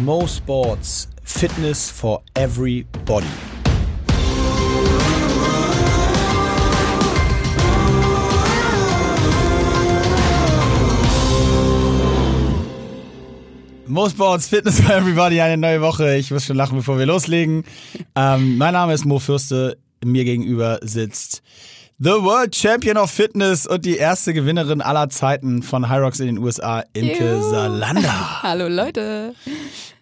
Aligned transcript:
Mo 0.00 0.26
Sports 0.26 1.06
Fitness 1.22 1.90
for 1.90 2.22
Everybody. 2.34 3.26
Mo 13.86 14.08
Sports 14.08 14.48
Fitness 14.48 14.80
for 14.80 14.94
Everybody, 14.94 15.42
eine 15.42 15.58
neue 15.58 15.82
Woche. 15.82 16.16
Ich 16.16 16.30
muss 16.30 16.46
schon 16.46 16.56
lachen, 16.56 16.78
bevor 16.78 16.98
wir 16.98 17.04
loslegen. 17.04 17.64
Ähm, 18.16 18.56
mein 18.56 18.72
Name 18.72 18.94
ist 18.94 19.04
Mo 19.04 19.18
Fürste. 19.18 19.76
Mir 20.02 20.24
gegenüber 20.24 20.80
sitzt 20.82 21.42
The 22.04 22.20
World 22.20 22.52
Champion 22.56 22.96
of 22.96 23.12
Fitness 23.12 23.64
und 23.64 23.84
die 23.84 23.94
erste 23.94 24.34
Gewinnerin 24.34 24.80
aller 24.80 25.08
Zeiten 25.08 25.62
von 25.62 25.88
High 25.88 26.00
Rocks 26.00 26.18
in 26.18 26.26
den 26.26 26.38
USA, 26.38 26.82
Imke 26.94 27.36
Juhu. 27.36 27.48
Salander. 27.48 28.42
Hallo 28.42 28.66
Leute. 28.66 29.36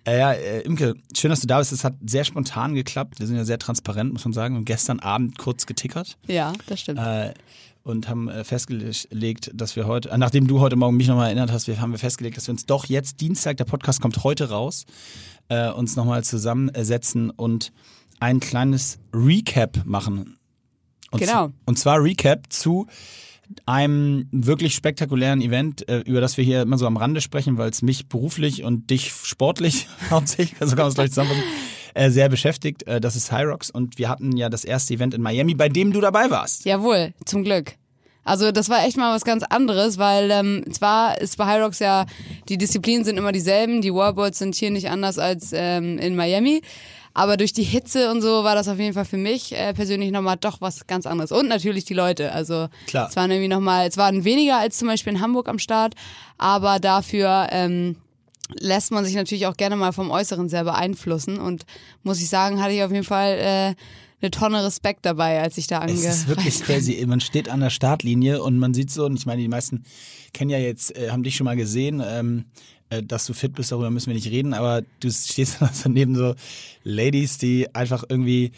Äh, 0.07 0.19
ja, 0.19 0.33
äh, 0.33 0.63
Imke, 0.63 0.95
schön, 1.15 1.29
dass 1.29 1.41
du 1.41 1.47
da 1.47 1.59
bist. 1.59 1.73
Es 1.73 1.85
hat 1.85 1.97
sehr 2.07 2.25
spontan 2.25 2.75
geklappt. 2.75 3.21
Wir 3.21 3.27
sind 3.27 3.37
ja 3.37 3.45
sehr 3.45 3.59
transparent, 3.59 4.15
muss 4.15 4.25
man 4.25 4.33
sagen. 4.33 4.55
Wir 4.55 4.61
haben 4.61 4.65
gestern 4.65 5.01
Abend 5.01 5.37
kurz 5.37 5.67
getickert 5.67 6.17
Ja, 6.27 6.55
das 6.69 6.81
stimmt. 6.81 7.01
äh, 7.01 7.35
und 7.83 8.09
haben 8.09 8.31
äh, 8.31 8.45
festgelegt, 8.45 9.51
dass 9.53 9.77
wir 9.77 9.87
heute, 9.87 10.09
äh, 10.09 10.17
nachdem 10.17 10.47
du 10.47 10.61
heute 10.61 10.77
Morgen 10.77 10.97
mich 10.97 11.09
nochmal 11.09 11.27
erinnert 11.27 11.53
hast, 11.53 11.67
wir 11.67 11.83
haben 11.83 11.93
wir 11.93 11.99
festgelegt, 11.99 12.39
dass 12.39 12.47
wir 12.47 12.53
uns 12.53 12.65
doch 12.65 12.87
jetzt 12.87 13.21
Dienstag, 13.21 13.59
der 13.59 13.67
Podcast 13.67 14.01
kommt 14.01 14.25
heute 14.25 14.49
raus, 14.49 14.87
äh, 15.51 15.69
uns 15.69 15.97
nochmal 15.97 16.25
zusammensetzen 16.25 17.29
und 17.29 17.73
ein 18.21 18.41
kleines 18.41 18.99
Recap 19.13 19.83
machen. 19.85 20.40
Und 21.11 21.21
Genau. 21.21 21.51
Und 21.67 21.79
zwar 21.79 22.03
Recap 22.03 22.53
zu 22.53 22.87
einem 23.67 24.29
wirklich 24.31 24.75
spektakulären 24.75 25.41
Event, 25.41 25.89
äh, 25.89 26.01
über 26.01 26.21
das 26.21 26.37
wir 26.37 26.45
hier 26.45 26.63
immer 26.63 26.79
so 26.79 26.87
am 26.87 26.97
Rande 26.97 27.21
sprechen, 27.21 27.59
weil 27.59 27.71
es 27.71 27.83
mich 27.83 28.09
beruflich 28.09 28.63
und 28.65 28.91
dich 28.91 29.13
sportlich 29.13 29.89
hauptsächlich, 30.11 30.59
so 30.61 30.77
kann 30.77 30.85
man 30.85 30.89
es 30.89 30.95
gleich 30.95 31.11
zusammenfassen, 31.11 31.45
äh, 31.95 32.11
sehr 32.11 32.29
beschäftigt. 32.29 32.85
Äh, 32.85 33.01
das 33.01 33.17
ist 33.17 33.33
Rocks 33.33 33.71
und 33.71 33.99
wir 33.99 34.09
hatten 34.09 34.37
ja 34.37 34.49
das 34.49 34.65
erste 34.65 34.95
Event 34.95 35.15
in 35.15 35.23
Miami, 35.23 35.55
bei 35.55 35.69
dem 35.69 35.93
du 35.93 36.01
dabei 36.01 36.31
warst. 36.31 36.65
Jawohl, 36.65 37.13
zum 37.25 37.43
Glück. 37.43 37.75
Also 38.23 38.53
das 38.53 38.69
war 38.69 38.85
echt 38.85 38.97
mal 38.97 39.15
was 39.15 39.25
ganz 39.25 39.43
anderes, 39.43 39.99
weil 39.99 40.31
ähm, 40.31 40.65
zwar 40.71 41.21
ist 41.21 41.37
bei 41.39 41.61
Rocks 41.63 41.79
ja, 41.79 42.07
die 42.49 42.59
Disziplinen 42.59 43.05
sind 43.05 43.17
immer 43.17 43.33
dieselben, 43.33 43.81
die 43.81 43.93
Wallballs 43.93 44.39
sind 44.39 44.55
hier 44.55 44.71
nicht 44.71 44.91
anders 44.91 45.19
als 45.19 45.51
ähm, 45.53 45.99
in 45.99 46.15
Miami. 46.15 46.61
Aber 47.13 47.37
durch 47.37 47.53
die 47.53 47.63
Hitze 47.63 48.11
und 48.11 48.23
so 48.23 48.45
war 48.45 48.55
das 48.55 48.69
auf 48.69 48.79
jeden 48.79 48.95
Fall 48.95 49.05
für 49.05 49.17
mich 49.17 49.53
äh, 49.53 49.75
persönlich 49.75 50.13
nochmal 50.13 50.37
doch 50.41 50.61
was 50.61 50.87
ganz 50.87 51.07
anderes. 51.07 51.33
Und 51.33 51.49
natürlich 51.49 51.85
die 51.85 51.95
Leute. 51.95 52.33
Also 52.33 52.69
Klar. 52.87 53.09
es 53.09 53.17
waren 53.17 53.31
irgendwie 53.31 53.49
nochmal, 53.49 53.89
es 53.89 53.97
waren 53.97 54.25
weniger 54.25 54.59
als 54.59 54.79
zum 54.79 54.89
Beispiel 54.89 55.15
in 55.15 55.21
Hamburg 55.21 55.49
am 55.49 55.59
Start, 55.59 55.95
aber 56.39 56.79
dafür 56.79 57.49
ähm, 57.51 57.97
lässt 58.59 58.93
man 58.93 59.05
sich 59.05 59.15
natürlich 59.15 59.47
auch 59.47 59.57
gerne 59.57 59.77
mal 59.77 59.93
vom 59.93 60.11
Äußeren 60.11 60.49
sehr 60.49 60.65
beeinflussen. 60.65 61.39
Und 61.39 61.65
muss 62.03 62.21
ich 62.21 62.29
sagen, 62.29 62.63
hatte 62.63 62.75
ich 62.75 62.83
auf 62.83 62.93
jeden 62.93 63.05
Fall 63.05 63.39
äh, 63.39 63.75
eine 64.23 64.31
Tonne 64.31 64.65
Respekt 64.65 65.07
dabei, 65.07 65.41
als 65.41 65.57
ich 65.59 65.67
da 65.67 65.85
Es 65.85 66.05
ist 66.05 66.29
wirklich 66.29 66.61
crazy. 66.65 67.05
Man 67.07 67.21
steht 67.21 67.49
an 67.49 67.61
der 67.61 67.71
Startlinie 67.71 68.43
und 68.43 68.59
man 68.59 68.75
sieht 68.75 68.91
so, 68.91 69.07
und 69.07 69.17
ich 69.17 69.27
meine, 69.27 69.41
die 69.41 69.49
meisten 69.49 69.85
kennen 70.33 70.51
ja 70.51 70.59
jetzt, 70.59 70.97
äh, 70.97 71.11
haben 71.11 71.23
dich 71.23 71.37
schon 71.37 71.47
mal 71.47 71.57
gesehen, 71.57 72.03
ähm, 72.05 72.45
äh, 72.45 72.80
dass 73.03 73.27
du 73.27 73.33
fit 73.33 73.55
bist, 73.55 73.71
darüber 73.73 73.91
müssen 73.91 74.09
wir 74.09 74.15
nicht 74.15 74.31
reden, 74.31 74.53
aber 74.55 74.83
du 75.01 75.11
stehst 75.11 75.59
daneben 75.85 76.15
so 76.17 76.35
Ladies, 76.83 77.39
die 77.39 77.73
einfach 77.75 78.05
irgendwie, 78.09 78.53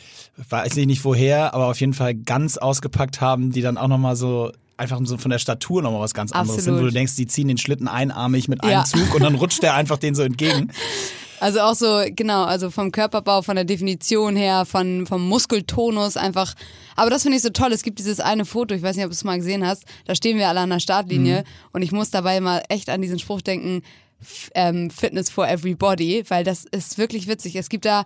weiß 0.49 0.77
ich 0.77 0.87
nicht 0.87 1.05
woher, 1.05 1.55
aber 1.55 1.67
auf 1.69 1.81
jeden 1.81 1.95
Fall 1.95 2.15
ganz 2.15 2.57
ausgepackt 2.57 3.21
haben, 3.21 3.53
die 3.53 3.61
dann 3.63 3.77
auch 3.79 3.89
nochmal 3.89 4.17
so 4.17 4.53
einfach 4.79 4.99
so 5.05 5.19
von 5.19 5.31
der 5.31 5.39
Statur 5.39 5.83
nochmal 5.83 6.01
was 6.01 6.15
ganz 6.15 6.33
anderes 6.33 6.65
sind, 6.65 6.73
wo 6.73 6.77
Absolut. 6.79 6.93
du 6.93 6.95
denkst, 6.95 7.15
die 7.17 7.27
ziehen 7.27 7.47
den 7.49 7.59
Schlitten 7.59 7.89
einarmig 7.89 8.49
mit 8.49 8.63
einem 8.63 8.73
Ja. 8.73 8.85
Zug 8.85 9.15
und 9.15 9.23
dann 9.23 9.35
rutscht 9.37 9.63
der 9.63 9.75
einfach 9.75 9.99
den 9.99 10.15
so 10.15 10.23
entgegen. 10.23 10.71
Also 11.41 11.59
auch 11.59 11.75
so, 11.75 12.05
genau, 12.15 12.45
also 12.45 12.71
vom 12.71 12.93
Körperbau, 12.93 13.43
von 13.43 13.57
der 13.57 13.65
Definition 13.65 14.37
her, 14.37 14.65
von, 14.65 15.09
vom 15.09 15.27
Muskeltonus 15.29 16.17
einfach. 16.17 16.55
Aber 16.95 17.11
das 17.11 17.23
finde 17.23 17.37
ich 17.37 17.43
so 17.43 17.51
toll. 17.51 17.73
Es 17.73 17.83
gibt 17.83 17.99
dieses 17.99 18.21
eine 18.21 18.45
Foto, 18.45 18.77
ich 18.77 18.83
weiß 18.83 18.95
nicht, 18.95 19.05
ob 19.05 19.11
du 19.11 19.15
es 19.17 19.25
mal 19.25 19.39
gesehen 19.39 19.67
hast, 19.67 19.83
da 20.05 20.15
stehen 20.15 20.39
wir 20.39 20.49
alle 20.49 20.61
an 20.61 20.71
der 20.71 20.79
Startlinie 20.79 21.39
Mhm. 21.41 21.45
und 21.73 21.83
ich 21.83 21.91
muss 21.91 22.11
dabei 22.13 22.39
mal 22.41 22.63
echt 22.69 22.89
an 22.91 23.03
diesen 23.03 23.19
Spruch 23.19 23.41
denken, 23.43 23.83
ähm, 24.55 24.91
Fitness 24.91 25.31
for 25.31 25.47
everybody, 25.49 26.25
weil 26.29 26.45
das 26.45 26.65
ist 26.65 26.99
wirklich 26.99 27.27
witzig. 27.29 27.57
Es 27.57 27.69
gibt 27.69 27.85
da 27.85 28.05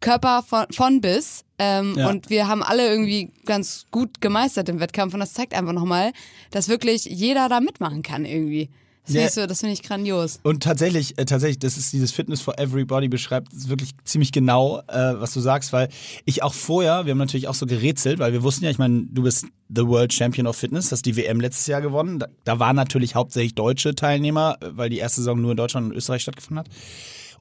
Körper 0.00 0.42
von, 0.46 0.66
von 0.70 1.00
bis 1.00 1.44
ähm, 1.58 1.94
Ja. 1.96 2.08
und 2.10 2.28
wir 2.28 2.46
haben 2.48 2.62
alle 2.62 2.86
irgendwie 2.88 3.30
ganz 3.46 3.86
gut 3.90 4.20
gemeistert 4.20 4.68
im 4.68 4.80
Wettkampf 4.80 5.14
und 5.14 5.20
das 5.20 5.32
zeigt 5.32 5.54
einfach 5.54 5.72
nochmal, 5.72 6.12
dass 6.50 6.68
wirklich 6.68 7.04
jeder 7.06 7.48
da 7.48 7.60
mitmachen 7.60 8.02
kann 8.02 8.24
irgendwie. 8.24 8.68
Ich, 9.06 9.30
so, 9.32 9.46
das 9.46 9.60
finde 9.60 9.74
ich 9.74 9.82
grandios. 9.82 10.40
Und 10.42 10.62
tatsächlich, 10.62 11.18
äh, 11.18 11.26
tatsächlich, 11.26 11.58
das 11.58 11.76
ist 11.76 11.92
dieses 11.92 12.10
Fitness 12.12 12.40
for 12.40 12.58
Everybody 12.58 13.08
beschreibt 13.08 13.52
es 13.52 13.68
wirklich 13.68 13.90
ziemlich 14.04 14.32
genau, 14.32 14.80
äh, 14.88 15.20
was 15.20 15.34
du 15.34 15.40
sagst, 15.40 15.72
weil 15.74 15.88
ich 16.24 16.42
auch 16.42 16.54
vorher, 16.54 17.04
wir 17.04 17.10
haben 17.10 17.18
natürlich 17.18 17.46
auch 17.48 17.54
so 17.54 17.66
gerätselt, 17.66 18.18
weil 18.18 18.32
wir 18.32 18.42
wussten 18.42 18.64
ja, 18.64 18.70
ich 18.70 18.78
meine, 18.78 19.04
du 19.10 19.22
bist 19.22 19.46
the 19.68 19.86
World 19.86 20.12
Champion 20.12 20.46
of 20.46 20.56
Fitness, 20.56 20.90
hast 20.90 21.04
die 21.04 21.16
WM 21.16 21.40
letztes 21.40 21.66
Jahr 21.66 21.82
gewonnen. 21.82 22.18
Da, 22.18 22.28
da 22.44 22.58
waren 22.58 22.76
natürlich 22.76 23.14
hauptsächlich 23.14 23.54
deutsche 23.54 23.94
Teilnehmer, 23.94 24.56
äh, 24.60 24.68
weil 24.70 24.88
die 24.88 24.98
erste 24.98 25.20
Saison 25.20 25.40
nur 25.40 25.50
in 25.50 25.56
Deutschland 25.58 25.90
und 25.90 25.96
Österreich 25.96 26.22
stattgefunden 26.22 26.60
hat. 26.60 26.68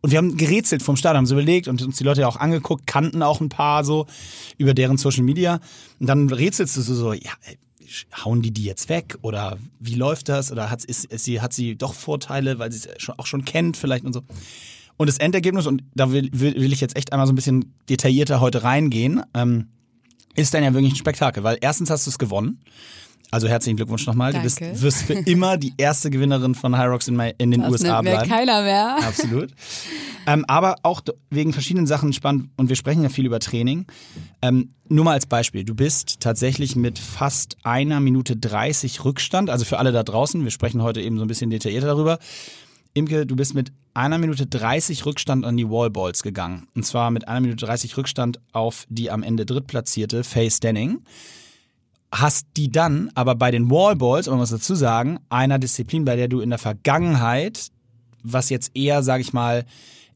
Und 0.02 0.12
wir 0.12 0.18
haben 0.18 0.36
gerätselt 0.36 0.84
vom 0.84 0.98
Start, 0.98 1.16
haben 1.16 1.26
so 1.26 1.36
überlegt 1.36 1.70
und 1.70 1.82
uns 1.82 1.96
die 1.96 2.04
Leute 2.04 2.22
ja 2.22 2.28
auch 2.28 2.36
angeguckt, 2.36 2.86
kannten 2.86 3.24
auch 3.24 3.40
ein 3.40 3.48
paar 3.48 3.86
so 3.86 4.06
über 4.58 4.74
deren 4.74 4.98
Social 4.98 5.24
Media. 5.24 5.62
Und 6.02 6.08
dann 6.08 6.30
rätselst 6.30 6.76
du 6.76 6.82
so, 6.82 6.94
so 6.94 7.14
ja, 7.14 7.32
ey, 7.44 7.58
hauen 8.24 8.42
die 8.42 8.52
die 8.52 8.64
jetzt 8.64 8.90
weg 8.90 9.18
oder 9.22 9.58
wie 9.80 9.96
läuft 9.96 10.30
das 10.30 10.52
oder 10.52 10.70
hat, 10.70 10.84
ist, 10.84 11.06
ist 11.06 11.26
sie, 11.26 11.42
hat 11.42 11.54
sie 11.54 11.76
doch 11.76 11.94
Vorteile, 11.94 12.60
weil 12.60 12.72
sie 12.72 12.88
es 12.88 13.10
auch 13.10 13.26
schon 13.26 13.46
kennt 13.46 13.78
vielleicht 13.78 14.06
und 14.06 14.14
so. 14.14 14.22
Und 14.98 15.08
das 15.08 15.18
Endergebnis, 15.18 15.66
und 15.66 15.84
da 15.96 16.12
will, 16.12 16.30
will, 16.34 16.56
will 16.56 16.72
ich 16.72 16.82
jetzt 16.82 16.96
echt 16.96 17.12
einmal 17.12 17.28
so 17.28 17.34
ein 17.34 17.36
bisschen 17.36 17.74
detaillierter 17.90 18.40
heute 18.40 18.64
reingehen, 18.64 19.24
ähm, 19.34 19.68
ist 20.36 20.54
dann 20.54 20.64
ja 20.64 20.74
wirklich 20.74 20.94
ein 20.94 20.98
Spektakel, 20.98 21.44
weil 21.44 21.58
erstens 21.62 21.90
hast 21.90 22.06
du 22.06 22.10
es 22.10 22.20
gewonnen. 22.20 22.60
Also 23.34 23.48
herzlichen 23.48 23.78
Glückwunsch 23.78 24.06
nochmal. 24.06 24.32
Du 24.32 24.42
bist, 24.42 24.62
Danke. 24.62 24.80
wirst 24.82 25.02
für 25.04 25.14
immer 25.14 25.58
die 25.58 25.74
erste 25.78 26.12
Gewinnerin 26.12 26.54
von 26.54 26.78
High 26.78 26.88
Rocks 26.90 27.08
in, 27.08 27.16
Mi- 27.20 27.34
in 27.40 27.50
den 27.50 27.62
Das 27.62 27.72
USA 27.72 28.02
nimmt 28.02 28.04
mir 28.04 28.12
bleiben. 28.12 28.30
keiner 28.30 28.62
mehr. 28.62 28.98
Absolut. 29.08 29.50
ähm, 30.28 30.46
aber 30.48 30.76
auch 30.84 31.02
wegen 31.32 31.52
verschiedenen 31.52 31.88
Sachen 31.88 32.14
spannend 32.14 32.50
und 32.58 32.70
wir 32.70 32.76
sprechen 32.76 33.02
ja 33.02 33.10
viel 33.10 33.26
über 33.26 33.40
Training. 33.40 33.88
Ähm, 34.44 34.76
nur 34.88 35.04
mal 35.06 35.14
als 35.14 35.26
Beispiel. 35.26 35.64
Du 35.64 35.74
bist 35.74 36.20
tatsächlich 36.20 36.76
mit 36.76 37.00
fast 37.00 37.58
einer 37.64 38.00
Minute 38.00 38.38
30 38.38 39.04
Rückstand, 39.04 39.50
also 39.50 39.66
für 39.66 39.80
alle 39.80 39.92
da 39.92 40.04
draußen, 40.04 40.44
wir 40.44 40.52
sprechen 40.52 40.84
heute 40.84 41.02
eben 41.02 41.18
so 41.18 41.26
ein 41.26 41.28
bisschen 41.28 41.50
detaillierter 41.50 41.88
darüber. 41.88 42.20
Imke, 42.94 43.26
du 43.26 43.36
bist 43.36 43.56
mit 43.56 43.72
einer 43.96 44.20
Minute 44.20 44.46
30 44.46 45.08
Rückstand 45.08 45.44
an 45.44 45.58
die 45.58 45.68
Wallballs 45.68 46.22
gegangen. 46.22 46.68
Und 46.76 46.86
zwar 46.86 47.10
mit 47.10 47.28
einer 47.28 47.40
Minute 47.40 47.66
30 47.66 47.98
Rückstand 47.98 48.40
auf 48.52 48.86
die 48.90 49.10
am 49.10 49.24
Ende 49.24 49.48
drittplatzierte 49.48 50.24
Faye 50.24 50.52
Stanning. 50.52 51.00
Hast 52.14 52.46
die 52.58 52.72
dann 52.72 53.10
aber 53.16 53.34
bei 53.34 53.50
den 53.50 53.72
Wallballs, 53.72 54.28
um 54.28 54.40
was 54.40 54.52
dazu 54.52 54.76
sagen, 54.76 55.18
einer 55.30 55.58
Disziplin, 55.58 56.06
bei 56.06 56.16
der 56.16 56.28
du 56.28 56.42
in 56.42 56.52
der 56.52 56.60
Vergangenheit, 56.60 57.72
was 58.22 58.52
jetzt 58.52 58.72
eher, 58.76 59.02
sag 59.02 59.20
ich 59.20 59.34
mal, 59.34 59.66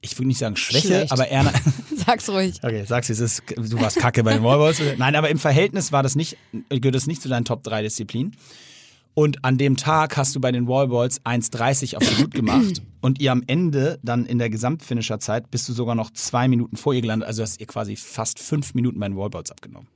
ich 0.01 0.15
würde 0.17 0.27
nicht 0.27 0.37
sagen 0.37 0.55
Schwäche, 0.55 0.87
Schlecht. 0.87 1.11
aber 1.11 1.27
eher. 1.27 1.51
Sag's 2.05 2.29
ruhig. 2.29 2.59
Okay, 2.61 2.85
sagst 2.85 3.09
du, 3.09 3.13
es 3.13 3.19
ist, 3.19 3.43
du 3.55 3.81
warst 3.81 3.97
kacke 3.97 4.23
bei 4.23 4.33
den 4.33 4.43
Wallballs. 4.43 4.79
Nein, 4.97 5.15
aber 5.15 5.29
im 5.31 5.39
Verhältnis 5.39 5.91
war 5.91 6.03
das 6.03 6.15
nicht, 6.15 6.37
gehört 6.69 6.93
das 6.93 7.07
nicht 7.07 7.19
zu 7.19 7.29
deinen 7.29 7.45
Top 7.45 7.63
3 7.63 7.81
Disziplinen. 7.81 8.35
Und 9.15 9.43
an 9.43 9.57
dem 9.57 9.75
Tag 9.75 10.15
hast 10.15 10.35
du 10.35 10.39
bei 10.39 10.51
den 10.51 10.67
Wallballs 10.67 11.19
1,30 11.25 11.97
auf 11.97 12.07
die 12.07 12.21
Gut 12.21 12.35
gemacht. 12.35 12.83
und 13.01 13.19
ihr 13.19 13.31
am 13.31 13.41
Ende, 13.47 13.97
dann 14.03 14.27
in 14.27 14.37
der 14.37 14.51
Gesamtfinisherzeit, 14.51 15.49
bist 15.49 15.67
du 15.67 15.73
sogar 15.73 15.95
noch 15.95 16.11
zwei 16.11 16.47
Minuten 16.47 16.77
vor 16.77 16.93
ihr 16.93 17.01
gelandet. 17.01 17.27
Also 17.27 17.41
hast 17.41 17.59
ihr 17.59 17.65
quasi 17.65 17.95
fast 17.95 18.37
fünf 18.37 18.75
Minuten 18.75 18.99
bei 18.99 19.07
den 19.07 19.17
Wallballs 19.17 19.49
abgenommen. 19.49 19.87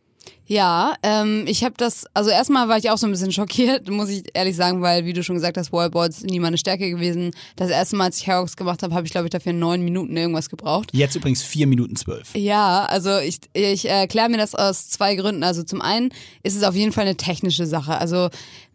Ja, 0.52 0.96
ähm, 1.02 1.46
ich 1.48 1.64
habe 1.64 1.76
das, 1.78 2.06
also 2.14 2.30
erstmal 2.30 2.68
war 2.68 2.78
ich 2.78 2.90
auch 2.90 2.98
so 2.98 3.08
ein 3.08 3.12
bisschen 3.12 3.32
schockiert, 3.32 3.90
muss 3.90 4.09
ich 4.09 4.24
ehrlich 4.34 4.58
sagen, 4.58 4.82
weil, 4.82 5.06
wie 5.06 5.14
du 5.14 5.24
schon 5.24 5.36
gesagt 5.36 5.58
hast, 5.58 5.72
Wallboards 5.72 6.24
nie 6.24 6.42
meine 6.42 6.58
Stärke 6.58 6.90
gewesen. 6.90 7.32
Das 7.56 7.70
erste 7.70 7.96
Mal, 7.96 8.06
als 8.06 8.18
ich 8.18 8.28
Herox 8.28 8.58
gemacht 8.58 8.84
habe, 8.84 8.94
habe 8.94 9.06
ich, 9.06 9.14
glaube 9.14 9.28
ich, 9.28 9.32
dafür 9.32 9.53
neun 9.53 9.82
Minuten 9.82 10.18
irgendwas 10.18 10.50
gebraucht. 10.50 10.90
Jetzt 10.91 11.16
übrigens 11.16 11.41
vier 11.41 11.68
Minuten 11.68 11.96
zwölf. 11.96 12.35
Ja, 12.35 12.84
also 12.84 13.18
ich, 13.20 13.40
ich 13.53 13.88
erkläre 13.88 14.28
mir 14.28 14.38
das 14.38 14.53
aus 14.53 14.90
zwei 14.90 15.16
Gründen. 15.16 15.44
Also 15.44 15.64
zum 15.64 15.82
einen 15.82 16.09
ist 16.44 16.58
es 16.58 16.64
auf 16.64 16.76
jeden 16.76 16.91
Fall 16.91 17.06
eine 17.06 17.16
technische 17.16 17.66
Sache. 17.66 17.97
Also 17.97 18.29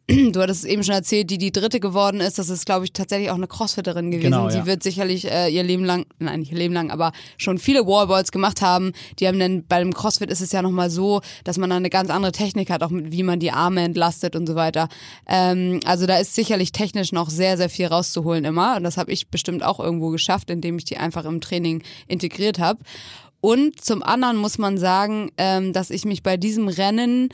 du 0.33 0.41
hattest 0.41 0.65
es 0.65 0.71
eben 0.71 0.85
schon 0.85 0.95
erzählt, 0.95 1.31
die 1.31 1.39
die 1.39 1.51
dritte 1.51 1.81
geworden 1.81 2.21
ist, 2.21 2.39
das 2.39 2.49
ist, 2.49 2.65
glaube 2.65 2.85
ich, 2.85 2.93
tatsächlich 2.93 3.31
auch 3.31 3.37
eine 3.37 3.49
Crossfitterin 3.49 4.13
gewesen. 4.13 4.31
Genau, 4.31 4.49
Die 4.49 4.59
ja. 4.59 4.67
wird 4.67 4.83
sicherlich 4.83 5.29
äh, 5.29 5.49
ihr 5.49 5.65
Leben 5.65 5.85
lang, 5.85 6.07
nein, 6.21 6.41
nicht 6.41 6.53
ihr 6.53 6.59
Leben 6.59 6.75
lang, 6.75 6.93
aber 6.93 7.11
schon 7.39 7.59
viele 7.59 7.87
Wallballs 7.87 8.31
gemacht 8.31 8.63
haben. 8.63 8.93
Die 9.19 9.27
haben 9.27 9.41
dann, 9.41 9.67
bei 9.67 9.81
dem 9.81 9.93
Crossfit 9.93 10.31
ist 10.31 10.41
es 10.41 10.53
ja 10.53 10.63
nochmal 10.63 10.91
so, 10.91 11.23
dass 11.43 11.59
man 11.59 11.71
dann 11.71 11.79
eine 11.79 11.91
ganz 11.91 12.11
andere 12.11 12.31
Technik 12.31 12.71
hat, 12.71 12.85
auch 12.85 12.91
mit 12.91 13.11
wie 13.11 13.25
man 13.25 13.41
die 13.41 13.51
Arme 13.51 13.83
entlastet 13.83 14.37
und 14.37 14.47
so 14.47 14.55
weiter. 14.55 14.89
Ähm, 15.27 15.81
also 15.85 16.07
da 16.07 16.19
ist 16.19 16.37
sicherlich 16.37 16.71
technisch 16.71 17.11
noch 17.11 17.29
sehr, 17.29 17.57
sehr 17.57 17.69
viel 17.69 17.87
rauszuholen 17.87 18.45
immer. 18.45 18.77
Und 18.77 18.85
das 18.85 18.99
habe 18.99 19.11
ich 19.11 19.29
bestimmt 19.29 19.65
auch 19.65 19.81
irgendwo 19.81 20.11
geschafft, 20.11 20.51
indem 20.51 20.79
ich 20.79 20.85
die 20.85 20.99
einfach 20.99 21.25
im 21.25 21.41
Training 21.41 21.83
integriert 22.07 22.61
habe. 22.61 22.79
Und 23.47 23.81
zum 23.81 24.03
anderen 24.03 24.39
muss 24.39 24.59
man 24.59 24.77
sagen, 24.77 25.31
ähm, 25.39 25.73
dass 25.73 25.91
ich 25.91 26.05
mich 26.05 26.25
bei 26.25 26.37
diesem 26.37 26.67
Rennen, 26.67 27.29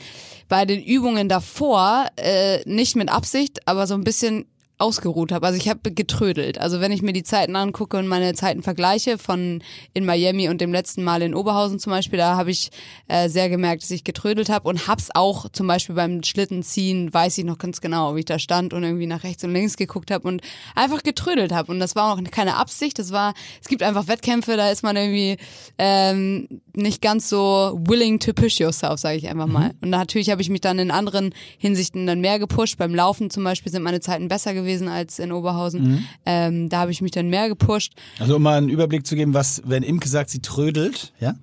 bei 0.47 0.63
den 0.63 0.79
Übungen 0.79 1.27
davor, 1.27 2.05
äh, 2.17 2.59
nicht 2.69 2.95
mit 2.95 3.09
Absicht, 3.09 3.67
aber 3.67 3.87
so 3.87 3.95
ein 3.95 4.03
bisschen 4.03 4.45
ausgeruht 4.83 5.31
habe. 5.31 5.47
Also 5.47 5.57
ich 5.57 5.69
habe 5.69 5.93
getrödelt. 5.93 6.57
Also 6.57 6.81
wenn 6.81 6.91
ich 6.91 7.01
mir 7.01 7.13
die 7.13 7.23
Zeiten 7.23 7.55
angucke 7.55 7.97
und 7.97 8.07
meine 8.07 8.33
Zeiten 8.33 8.61
vergleiche 8.61 9.17
von 9.17 9.63
in 9.93 10.05
Miami 10.05 10.49
und 10.49 10.59
dem 10.59 10.73
letzten 10.73 11.03
Mal 11.03 11.21
in 11.21 11.33
Oberhausen 11.33 11.79
zum 11.79 11.91
Beispiel, 11.91 12.19
da 12.19 12.35
habe 12.35 12.51
ich 12.51 12.69
äh, 13.07 13.29
sehr 13.29 13.49
gemerkt, 13.49 13.83
dass 13.83 13.91
ich 13.91 14.03
getrödelt 14.03 14.49
habe 14.49 14.67
und 14.67 14.87
hab's 14.87 15.09
auch 15.13 15.47
zum 15.49 15.67
Beispiel 15.67 15.95
beim 15.95 16.21
Schlittenziehen, 16.21 17.13
weiß 17.13 17.37
ich 17.37 17.45
noch 17.45 17.57
ganz 17.57 17.79
genau, 17.79 18.15
wie 18.15 18.19
ich 18.19 18.25
da 18.25 18.39
stand 18.39 18.73
und 18.73 18.83
irgendwie 18.83 19.07
nach 19.07 19.23
rechts 19.23 19.43
und 19.45 19.53
links 19.53 19.77
geguckt 19.77 20.11
habe 20.11 20.27
und 20.27 20.41
einfach 20.75 21.01
getrödelt 21.01 21.53
habe. 21.53 21.71
Und 21.71 21.79
das 21.79 21.95
war 21.95 22.13
auch 22.13 22.21
keine 22.29 22.57
Absicht. 22.57 22.99
Das 22.99 23.11
war, 23.11 23.33
es 23.61 23.69
gibt 23.69 23.83
einfach 23.83 24.07
Wettkämpfe, 24.09 24.57
da 24.57 24.69
ist 24.69 24.83
man 24.83 24.97
irgendwie 24.97 25.37
ähm, 25.77 26.61
nicht 26.75 27.01
ganz 27.01 27.29
so 27.29 27.79
willing 27.85 28.19
to 28.19 28.33
push 28.33 28.59
yourself, 28.59 28.99
sage 28.99 29.17
ich 29.17 29.29
einfach 29.29 29.47
mal. 29.47 29.69
Mhm. 29.69 29.77
Und 29.81 29.89
natürlich 29.89 30.29
habe 30.29 30.41
ich 30.41 30.49
mich 30.49 30.61
dann 30.61 30.79
in 30.79 30.91
anderen 30.91 31.33
Hinsichten 31.57 32.07
dann 32.07 32.19
mehr 32.21 32.39
gepusht. 32.39 32.77
Beim 32.77 32.95
Laufen 32.95 33.29
zum 33.29 33.43
Beispiel 33.43 33.71
sind 33.71 33.83
meine 33.83 33.99
Zeiten 33.99 34.27
besser 34.27 34.53
gewesen 34.53 34.87
als 34.87 35.19
in 35.19 35.31
Oberhausen. 35.31 35.83
Mhm. 35.83 36.05
Ähm, 36.25 36.69
da 36.69 36.79
habe 36.79 36.91
ich 36.91 37.01
mich 37.01 37.11
dann 37.11 37.29
mehr 37.29 37.47
gepusht. 37.47 37.93
Also 38.19 38.37
um 38.37 38.41
mal 38.41 38.57
einen 38.57 38.69
Überblick 38.69 39.05
zu 39.05 39.15
geben, 39.15 39.33
was, 39.33 39.61
wenn 39.65 39.83
Imke 39.83 40.09
sagt, 40.09 40.29
sie 40.29 40.41
trödelt, 40.41 41.13
ja, 41.19 41.35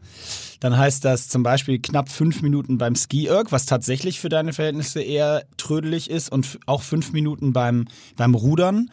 dann 0.60 0.76
heißt 0.76 1.04
das 1.04 1.28
zum 1.28 1.42
Beispiel 1.42 1.78
knapp 1.78 2.10
fünf 2.10 2.42
Minuten 2.42 2.76
beim 2.76 2.94
Ski-Erg, 2.94 3.50
was 3.50 3.64
tatsächlich 3.64 4.20
für 4.20 4.28
deine 4.28 4.52
Verhältnisse 4.52 5.00
eher 5.00 5.44
trödelig 5.56 6.10
ist 6.10 6.30
und 6.30 6.58
auch 6.66 6.82
fünf 6.82 7.12
Minuten 7.12 7.52
beim, 7.52 7.86
beim 8.16 8.34
Rudern. 8.34 8.90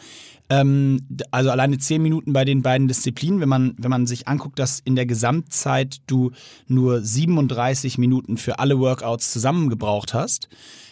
Ähm, 0.49 1.01
also 1.31 1.51
alleine 1.51 1.77
zehn 1.77 2.01
Minuten 2.01 2.33
bei 2.33 2.45
den 2.45 2.61
beiden 2.61 2.87
Disziplinen. 2.87 3.39
Wenn 3.39 3.49
man, 3.49 3.75
wenn 3.77 3.89
man 3.89 4.07
sich 4.07 4.27
anguckt, 4.27 4.59
dass 4.59 4.79
in 4.79 4.95
der 4.95 5.05
Gesamtzeit 5.05 5.97
du 6.07 6.31
nur 6.67 7.01
37 7.01 7.97
Minuten 7.97 8.37
für 8.37 8.59
alle 8.59 8.79
Workouts 8.79 9.31
zusammengebraucht 9.31 10.13
hast, 10.13 10.47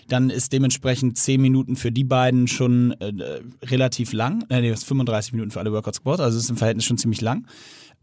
dann 0.07 0.29
ist 0.29 0.53
dementsprechend 0.53 1.17
10 1.17 1.41
Minuten 1.41 1.75
für 1.75 1.91
die 1.91 2.03
beiden 2.03 2.47
schon 2.47 2.91
äh, 2.99 3.41
relativ 3.63 4.13
lang. 4.13 4.45
Äh, 4.49 4.61
nee, 4.61 4.75
35 4.75 5.33
Minuten 5.33 5.51
für 5.51 5.59
alle 5.59 5.71
Workouts 5.71 5.99
gebraucht, 5.99 6.19
also 6.19 6.37
ist 6.37 6.49
im 6.49 6.57
Verhältnis 6.57 6.85
schon 6.85 6.97
ziemlich 6.97 7.21
lang. 7.21 7.47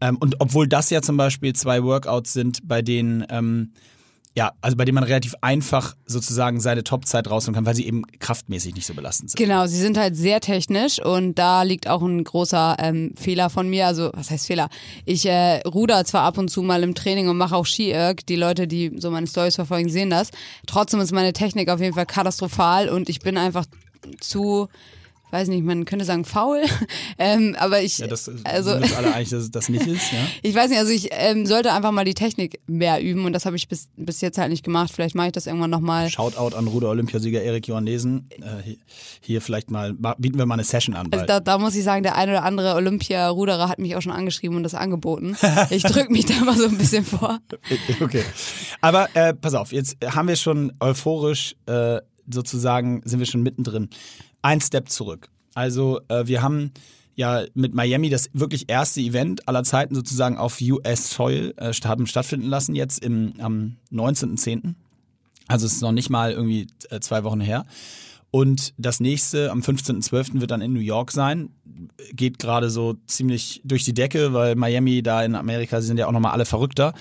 Ähm, 0.01 0.17
und 0.17 0.35
obwohl 0.39 0.67
das 0.67 0.89
ja 0.89 1.01
zum 1.01 1.17
Beispiel 1.17 1.53
zwei 1.53 1.83
Workouts 1.83 2.33
sind, 2.33 2.67
bei 2.67 2.81
denen 2.81 3.25
ähm, 3.29 3.71
ja, 4.35 4.53
also 4.61 4.75
bei 4.75 4.85
dem 4.85 4.95
man 4.95 5.03
relativ 5.03 5.35
einfach 5.41 5.95
sozusagen 6.07 6.59
seine 6.59 6.83
Topzeit 6.83 7.29
rausholen 7.29 7.53
kann, 7.53 7.65
weil 7.67 7.75
sie 7.75 7.85
eben 7.85 8.03
kraftmäßig 8.17 8.73
nicht 8.73 8.87
so 8.87 8.95
belastend 8.95 9.29
sind. 9.29 9.37
Genau, 9.37 9.67
sie 9.67 9.77
sind 9.77 9.95
halt 9.95 10.15
sehr 10.15 10.41
technisch 10.41 10.99
und 10.99 11.35
da 11.35 11.61
liegt 11.61 11.87
auch 11.87 12.01
ein 12.01 12.23
großer 12.23 12.77
ähm, 12.79 13.13
Fehler 13.15 13.51
von 13.51 13.69
mir. 13.69 13.85
Also, 13.85 14.09
was 14.13 14.31
heißt 14.31 14.47
Fehler? 14.47 14.69
Ich 15.05 15.27
äh, 15.27 15.59
ruder 15.67 16.03
zwar 16.05 16.23
ab 16.23 16.39
und 16.39 16.49
zu 16.49 16.63
mal 16.63 16.81
im 16.81 16.95
Training 16.95 17.29
und 17.29 17.37
mache 17.37 17.55
auch 17.55 17.67
Ski-Erg. 17.67 18.25
Die 18.25 18.35
Leute, 18.35 18.67
die 18.67 18.93
so 18.97 19.11
meine 19.11 19.27
Stories 19.27 19.55
verfolgen, 19.55 19.89
sehen 19.89 20.09
das. 20.09 20.31
Trotzdem 20.65 20.99
ist 20.99 21.11
meine 21.11 21.33
Technik 21.33 21.69
auf 21.69 21.79
jeden 21.79 21.93
Fall 21.93 22.07
katastrophal 22.07 22.89
und 22.89 23.09
ich 23.09 23.19
bin 23.19 23.37
einfach 23.37 23.65
zu 24.19 24.67
weiß 25.33 25.47
nicht, 25.47 25.65
man 25.65 25.85
könnte 25.85 26.05
sagen 26.05 26.25
faul, 26.25 26.61
ähm, 27.17 27.55
aber 27.57 27.81
ich, 27.81 27.97
ja, 27.97 28.07
das, 28.07 28.29
also 28.43 28.71
alle 28.71 28.87
eigentlich, 29.13 29.29
dass 29.29 29.43
es 29.43 29.51
das 29.51 29.67
nicht 29.67 29.87
ist. 29.87 30.11
Ja? 30.11 30.19
ich 30.43 30.53
weiß 30.53 30.69
nicht, 30.69 30.79
also 30.79 30.91
ich 30.91 31.09
ähm, 31.11 31.47
sollte 31.47 31.73
einfach 31.73 31.91
mal 31.91 32.05
die 32.05 32.13
Technik 32.13 32.59
mehr 32.67 33.01
üben 33.01 33.25
und 33.25 33.33
das 33.33 33.47
habe 33.47 33.55
ich 33.55 33.67
bis, 33.67 33.89
bis 33.97 34.21
jetzt 34.21 34.37
halt 34.37 34.51
nicht 34.51 34.63
gemacht. 34.63 34.91
Vielleicht 34.93 35.15
mache 35.15 35.27
ich 35.27 35.31
das 35.33 35.47
irgendwann 35.47 35.71
nochmal. 35.71 36.09
Shoutout 36.09 36.55
an 36.55 36.67
Ruder-Olympiasieger 36.67 37.41
Erik 37.41 37.67
Johannesen. 37.67 38.29
Äh, 38.29 38.75
hier 39.21 39.41
vielleicht 39.41 39.71
mal, 39.71 39.93
bieten 40.17 40.37
wir 40.37 40.45
mal 40.45 40.53
eine 40.53 40.63
Session 40.63 40.95
an. 40.95 41.07
Also 41.11 41.25
da, 41.25 41.39
da, 41.39 41.57
muss 41.57 41.75
ich 41.75 41.83
sagen, 41.83 42.03
der 42.03 42.15
eine 42.15 42.33
oder 42.33 42.43
andere 42.43 42.75
Olympiaruderer 42.75 43.69
hat 43.69 43.79
mich 43.79 43.95
auch 43.95 44.01
schon 44.01 44.11
angeschrieben 44.11 44.55
und 44.55 44.63
das 44.63 44.75
angeboten. 44.75 45.35
Ich 45.69 45.83
drücke 45.83 46.11
mich 46.11 46.25
da 46.25 46.43
mal 46.43 46.57
so 46.57 46.65
ein 46.65 46.77
bisschen 46.77 47.05
vor. 47.05 47.39
okay. 48.01 48.23
Aber 48.81 49.07
äh, 49.15 49.33
pass 49.33 49.53
auf, 49.53 49.71
jetzt 49.71 49.97
haben 50.05 50.27
wir 50.27 50.35
schon 50.35 50.73
euphorisch 50.79 51.55
äh, 51.65 51.99
sozusagen, 52.29 53.01
sind 53.05 53.19
wir 53.19 53.25
schon 53.25 53.41
mittendrin 53.41 53.89
ein 54.43 54.61
Step 54.61 54.89
zurück. 54.89 55.29
Also 55.55 56.01
äh, 56.09 56.27
wir 56.27 56.43
haben 56.43 56.71
ja 57.15 57.43
mit 57.53 57.73
Miami 57.73 58.09
das 58.09 58.29
wirklich 58.33 58.69
erste 58.69 59.01
Event 59.01 59.47
aller 59.47 59.63
Zeiten 59.63 59.95
sozusagen 59.95 60.37
auf 60.37 60.59
US 60.61 61.11
Soil 61.11 61.53
äh, 61.57 61.73
haben 61.73 62.05
stattfinden 62.07 62.47
lassen, 62.47 62.75
jetzt 62.75 63.03
im, 63.03 63.33
am 63.39 63.77
19.10. 63.91 64.75
Also 65.47 65.65
es 65.65 65.73
ist 65.73 65.81
noch 65.81 65.91
nicht 65.91 66.09
mal 66.09 66.31
irgendwie 66.31 66.67
äh, 66.89 66.99
zwei 66.99 67.23
Wochen 67.23 67.41
her. 67.41 67.65
Und 68.31 68.73
das 68.79 68.99
nächste 68.99 69.51
am 69.51 69.59
15.12. 69.59 70.41
wird 70.41 70.49
dann 70.49 70.61
in 70.61 70.73
New 70.73 70.79
York 70.79 71.11
sein. 71.11 71.49
Geht 72.13 72.39
gerade 72.39 72.71
so 72.71 72.95
ziemlich 73.05 73.61
durch 73.63 73.83
die 73.83 73.93
Decke, 73.93 74.33
weil 74.33 74.55
Miami 74.55 75.03
da 75.03 75.23
in 75.23 75.35
Amerika 75.35 75.81
sind 75.81 75.97
ja 75.97 76.07
auch 76.07 76.11
nochmal 76.11 76.31
alle 76.31 76.45
verrückter. 76.45 76.93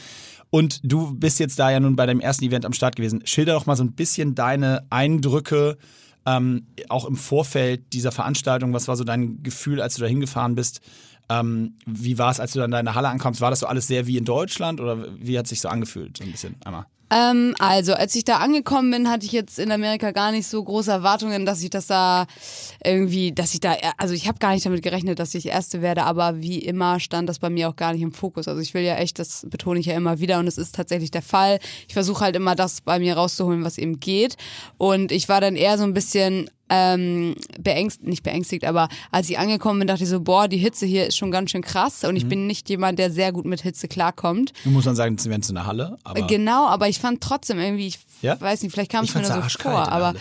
Und 0.50 0.80
du 0.84 1.14
bist 1.14 1.40
jetzt 1.40 1.58
da 1.58 1.70
ja 1.70 1.80
nun 1.80 1.96
bei 1.96 2.04
deinem 2.04 2.20
ersten 2.20 2.44
Event 2.44 2.66
am 2.66 2.74
Start 2.74 2.96
gewesen. 2.96 3.22
Schilder 3.24 3.54
doch 3.54 3.64
mal 3.64 3.76
so 3.76 3.84
ein 3.84 3.92
bisschen 3.92 4.34
deine 4.34 4.84
Eindrücke 4.90 5.78
ähm, 6.26 6.66
auch 6.88 7.04
im 7.04 7.16
Vorfeld 7.16 7.92
dieser 7.92 8.12
Veranstaltung, 8.12 8.72
was 8.72 8.88
war 8.88 8.96
so 8.96 9.04
dein 9.04 9.42
Gefühl, 9.42 9.80
als 9.80 9.96
du 9.96 10.02
da 10.02 10.08
hingefahren 10.08 10.54
bist? 10.54 10.80
Ähm, 11.28 11.74
wie 11.86 12.18
war 12.18 12.30
es, 12.30 12.40
als 12.40 12.52
du 12.52 12.58
dann 12.58 12.70
da 12.70 12.78
in 12.78 12.86
der 12.86 12.94
Halle 12.94 13.08
ankommst? 13.08 13.40
War 13.40 13.50
das 13.50 13.60
so 13.60 13.66
alles 13.66 13.86
sehr 13.86 14.06
wie 14.06 14.16
in 14.16 14.24
Deutschland 14.24 14.80
oder 14.80 15.06
wie 15.18 15.38
hat 15.38 15.46
es 15.46 15.50
sich 15.50 15.60
so 15.60 15.68
angefühlt? 15.68 16.18
So 16.18 16.24
ein 16.24 16.32
bisschen 16.32 16.56
einmal. 16.64 16.86
Ähm, 17.12 17.54
also, 17.58 17.92
als 17.92 18.14
ich 18.14 18.24
da 18.24 18.38
angekommen 18.38 18.90
bin, 18.90 19.10
hatte 19.10 19.26
ich 19.26 19.32
jetzt 19.32 19.58
in 19.58 19.70
Amerika 19.70 20.12
gar 20.12 20.32
nicht 20.32 20.46
so 20.46 20.62
große 20.62 20.90
Erwartungen, 20.90 21.44
dass 21.44 21.62
ich 21.62 21.68
das 21.68 21.86
da 21.86 22.26
irgendwie, 22.82 23.32
dass 23.32 23.52
ich 23.52 23.60
da, 23.60 23.76
also 23.98 24.14
ich 24.14 24.28
habe 24.28 24.38
gar 24.38 24.52
nicht 24.52 24.64
damit 24.64 24.82
gerechnet, 24.82 25.18
dass 25.18 25.34
ich 25.34 25.46
Erste 25.46 25.82
werde, 25.82 26.04
aber 26.04 26.40
wie 26.40 26.58
immer 26.58 27.00
stand 27.00 27.28
das 27.28 27.38
bei 27.38 27.50
mir 27.50 27.68
auch 27.68 27.76
gar 27.76 27.92
nicht 27.92 28.02
im 28.02 28.12
Fokus. 28.12 28.48
Also 28.48 28.60
ich 28.62 28.72
will 28.72 28.82
ja 28.82 28.96
echt, 28.96 29.18
das 29.18 29.46
betone 29.50 29.80
ich 29.80 29.86
ja 29.86 29.94
immer 29.94 30.20
wieder 30.20 30.38
und 30.38 30.46
es 30.46 30.56
ist 30.56 30.74
tatsächlich 30.74 31.10
der 31.10 31.22
Fall. 31.22 31.58
Ich 31.86 31.94
versuche 31.94 32.24
halt 32.24 32.36
immer 32.36 32.54
das 32.54 32.80
bei 32.80 32.98
mir 32.98 33.14
rauszuholen, 33.14 33.64
was 33.64 33.76
eben 33.76 34.00
geht. 34.00 34.36
Und 34.78 35.12
ich 35.12 35.28
war 35.28 35.40
dann 35.42 35.56
eher 35.56 35.76
so 35.76 35.84
ein 35.84 35.92
bisschen 35.92 36.48
ähm, 36.74 37.34
beängstigt, 37.60 38.08
nicht 38.08 38.22
beängstigt, 38.22 38.64
aber 38.64 38.88
als 39.10 39.28
ich 39.28 39.38
angekommen 39.38 39.80
bin, 39.80 39.88
dachte 39.88 40.04
ich 40.04 40.08
so, 40.08 40.20
boah, 40.20 40.48
die 40.48 40.56
Hitze 40.56 40.86
hier 40.86 41.06
ist 41.06 41.18
schon 41.18 41.30
ganz 41.30 41.50
schön 41.50 41.60
krass 41.60 42.02
und 42.04 42.16
ich 42.16 42.24
mhm. 42.24 42.30
bin 42.30 42.46
nicht 42.46 42.70
jemand, 42.70 42.98
der 42.98 43.10
sehr 43.10 43.30
gut 43.30 43.44
mit 43.44 43.60
Hitze 43.60 43.88
klarkommt. 43.88 44.54
Du 44.64 44.70
musst 44.70 44.86
dann 44.86 44.96
sagen, 44.96 45.18
sie 45.18 45.28
wären 45.28 45.42
zu 45.42 45.52
einer 45.52 45.66
Halle. 45.66 45.98
Aber 46.02 46.26
genau, 46.26 46.66
aber 46.66 46.88
ich 46.88 46.98
fand 46.98 47.20
trotzdem 47.20 47.58
irgendwie, 47.58 47.88
ich 47.88 47.98
ja? 48.22 48.40
weiß 48.40 48.62
nicht, 48.62 48.72
vielleicht 48.72 48.90
kam 48.90 49.04
es 49.04 49.14
mir 49.14 49.20
nur 49.20 49.30
so 49.30 49.58
vor, 49.58 49.92
aber 49.92 50.14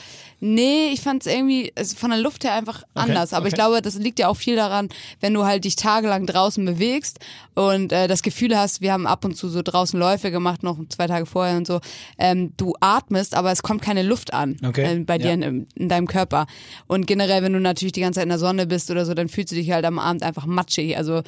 Nee, 0.43 0.89
ich 0.91 1.01
fand 1.01 1.25
es 1.25 1.31
irgendwie 1.31 1.71
also 1.75 1.95
von 1.95 2.09
der 2.09 2.19
Luft 2.19 2.43
her 2.43 2.55
einfach 2.55 2.83
anders. 2.95 3.31
Aber 3.31 3.41
okay. 3.41 3.49
ich 3.49 3.53
glaube, 3.53 3.81
das 3.83 3.95
liegt 3.95 4.17
ja 4.17 4.27
auch 4.27 4.35
viel 4.35 4.55
daran, 4.55 4.89
wenn 5.19 5.35
du 5.35 5.45
halt 5.45 5.65
dich 5.65 5.75
tagelang 5.75 6.25
draußen 6.25 6.65
bewegst 6.65 7.19
und 7.53 7.91
äh, 7.91 8.07
das 8.07 8.23
Gefühl 8.23 8.57
hast, 8.57 8.81
wir 8.81 8.91
haben 8.91 9.05
ab 9.05 9.23
und 9.23 9.37
zu 9.37 9.49
so 9.49 9.61
draußen 9.61 9.99
Läufe 9.99 10.31
gemacht, 10.31 10.63
noch 10.63 10.79
zwei 10.89 11.05
Tage 11.05 11.27
vorher 11.27 11.57
und 11.57 11.67
so. 11.67 11.79
Ähm, 12.17 12.53
du 12.57 12.73
atmest, 12.79 13.35
aber 13.35 13.51
es 13.51 13.61
kommt 13.61 13.83
keine 13.83 14.01
Luft 14.01 14.33
an 14.33 14.57
okay. 14.65 14.95
äh, 14.95 14.99
bei 15.03 15.19
dir 15.19 15.27
ja. 15.27 15.33
in, 15.33 15.67
in, 15.75 15.89
deinem 15.89 16.07
Körper. 16.07 16.47
Und 16.87 17.05
generell, 17.05 17.43
wenn 17.43 17.53
du 17.53 17.59
natürlich 17.59 17.91
die 17.91 18.01
ganze 18.01 18.17
Zeit 18.17 18.23
in 18.23 18.29
der 18.29 18.39
Sonne 18.39 18.65
bist 18.65 18.89
oder 18.89 19.05
so, 19.05 19.13
dann 19.13 19.29
fühlst 19.29 19.51
du 19.51 19.55
dich 19.55 19.69
halt 19.71 19.85
am 19.85 19.99
Abend 19.99 20.23
einfach 20.23 20.47
matschig. 20.47 20.97
Also 20.97 21.21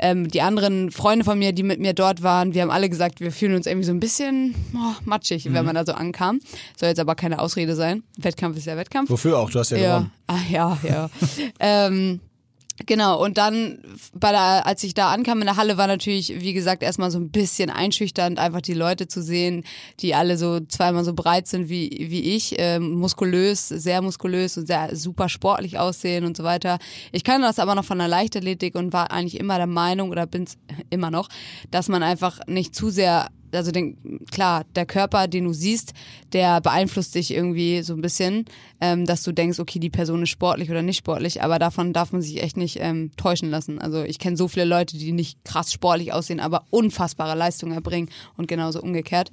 ähm, 0.00 0.28
die 0.28 0.40
anderen 0.40 0.90
Freunde 0.90 1.24
von 1.24 1.38
mir, 1.38 1.52
die 1.52 1.62
mit 1.62 1.78
mir 1.78 1.92
dort 1.92 2.22
waren, 2.22 2.54
wir 2.54 2.62
haben 2.62 2.70
alle 2.70 2.88
gesagt, 2.88 3.20
wir 3.20 3.30
fühlen 3.30 3.54
uns 3.54 3.66
irgendwie 3.66 3.86
so 3.86 3.92
ein 3.92 4.00
bisschen 4.00 4.54
oh, 4.74 4.94
matschig, 5.04 5.44
mhm. 5.44 5.54
wenn 5.54 5.64
man 5.66 5.74
da 5.74 5.84
so 5.84 5.92
ankam. 5.92 6.40
Soll 6.76 6.88
jetzt 6.88 7.00
aber 7.00 7.14
keine 7.14 7.38
Ausrede 7.38 7.74
sein. 7.74 8.02
Wettkampf 8.18 8.49
ist 8.56 8.66
ja 8.66 8.76
Wettkampf. 8.76 9.10
Wofür 9.10 9.38
auch? 9.38 9.50
Du 9.50 9.58
hast 9.58 9.70
ja, 9.70 9.78
ja. 9.78 9.98
gewonnen. 9.98 10.12
Ah, 10.26 10.38
ja, 10.50 10.78
ja. 10.82 11.10
ähm, 11.60 12.20
Genau, 12.86 13.22
und 13.22 13.36
dann, 13.36 13.78
bei 14.14 14.30
der, 14.30 14.66
als 14.66 14.82
ich 14.84 14.94
da 14.94 15.10
ankam 15.10 15.40
in 15.40 15.46
der 15.46 15.56
Halle, 15.56 15.76
war 15.76 15.86
natürlich, 15.86 16.40
wie 16.40 16.52
gesagt, 16.52 16.82
erstmal 16.82 17.10
so 17.10 17.18
ein 17.18 17.30
bisschen 17.30 17.68
einschüchternd, 17.68 18.38
einfach 18.38 18.62
die 18.62 18.74
Leute 18.74 19.06
zu 19.06 19.22
sehen, 19.22 19.64
die 20.00 20.14
alle 20.14 20.38
so 20.38 20.60
zweimal 20.60 21.04
so 21.04 21.12
breit 21.12 21.46
sind 21.46 21.68
wie, 21.68 22.06
wie 22.10 22.34
ich, 22.34 22.58
äh, 22.58 22.78
muskulös, 22.78 23.68
sehr 23.68 24.00
muskulös 24.00 24.56
und 24.56 24.66
sehr 24.66 24.96
super 24.96 25.28
sportlich 25.28 25.78
aussehen 25.78 26.24
und 26.24 26.36
so 26.36 26.44
weiter. 26.44 26.78
Ich 27.12 27.24
kann 27.24 27.42
das 27.42 27.58
aber 27.58 27.74
noch 27.74 27.84
von 27.84 27.98
der 27.98 28.08
Leichtathletik 28.08 28.74
und 28.74 28.92
war 28.92 29.10
eigentlich 29.10 29.38
immer 29.38 29.56
der 29.56 29.66
Meinung, 29.66 30.10
oder 30.10 30.26
bin 30.26 30.44
es 30.44 30.56
immer 30.90 31.10
noch, 31.10 31.28
dass 31.70 31.88
man 31.88 32.02
einfach 32.02 32.40
nicht 32.46 32.74
zu 32.74 32.90
sehr 32.90 33.28
also 33.52 33.70
den, 33.70 34.20
klar, 34.30 34.64
der 34.74 34.86
Körper, 34.86 35.28
den 35.28 35.44
du 35.44 35.52
siehst, 35.52 35.92
der 36.32 36.60
beeinflusst 36.60 37.14
dich 37.14 37.32
irgendwie 37.32 37.82
so 37.82 37.94
ein 37.94 38.00
bisschen, 38.00 38.44
ähm, 38.80 39.06
dass 39.06 39.22
du 39.22 39.32
denkst, 39.32 39.58
okay, 39.58 39.78
die 39.78 39.90
Person 39.90 40.22
ist 40.22 40.30
sportlich 40.30 40.70
oder 40.70 40.82
nicht 40.82 40.98
sportlich, 40.98 41.42
aber 41.42 41.58
davon 41.58 41.92
darf 41.92 42.12
man 42.12 42.22
sich 42.22 42.42
echt 42.42 42.56
nicht 42.56 42.78
ähm, 42.80 43.10
täuschen 43.16 43.50
lassen. 43.50 43.78
Also 43.78 44.02
ich 44.02 44.18
kenne 44.18 44.36
so 44.36 44.48
viele 44.48 44.64
Leute, 44.64 44.96
die 44.96 45.12
nicht 45.12 45.44
krass 45.44 45.72
sportlich 45.72 46.12
aussehen, 46.12 46.40
aber 46.40 46.64
unfassbare 46.70 47.36
Leistungen 47.36 47.72
erbringen 47.72 48.10
und 48.36 48.48
genauso 48.48 48.80
umgekehrt. 48.80 49.30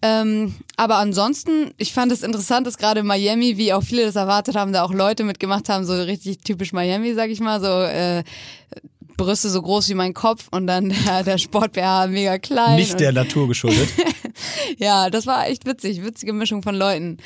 Ähm, 0.00 0.54
aber 0.76 0.96
ansonsten, 0.98 1.72
ich 1.76 1.92
fand 1.92 2.12
es 2.12 2.22
interessant, 2.22 2.66
dass 2.66 2.78
gerade 2.78 3.02
Miami, 3.02 3.56
wie 3.56 3.72
auch 3.72 3.82
viele 3.82 4.04
das 4.04 4.14
erwartet 4.14 4.54
haben, 4.54 4.72
da 4.72 4.84
auch 4.84 4.92
Leute 4.92 5.24
mitgemacht 5.24 5.68
haben, 5.68 5.84
so 5.84 5.94
richtig 5.94 6.38
typisch 6.38 6.72
Miami, 6.72 7.14
sag 7.14 7.30
ich 7.30 7.40
mal, 7.40 7.60
so 7.60 7.66
äh, 7.66 8.22
Brüste 9.18 9.50
so 9.50 9.60
groß 9.60 9.90
wie 9.90 9.94
mein 9.94 10.14
Kopf 10.14 10.48
und 10.50 10.66
dann 10.66 10.88
der, 11.06 11.22
der 11.22 11.36
Sport-BH 11.36 12.06
mega 12.06 12.38
klein. 12.38 12.76
Nicht 12.76 12.98
der 12.98 13.12
Natur 13.12 13.48
geschuldet. 13.48 13.90
ja, 14.78 15.10
das 15.10 15.26
war 15.26 15.46
echt 15.46 15.66
witzig, 15.66 16.02
witzige 16.02 16.32
Mischung 16.32 16.62
von 16.62 16.74
Leuten. 16.74 17.18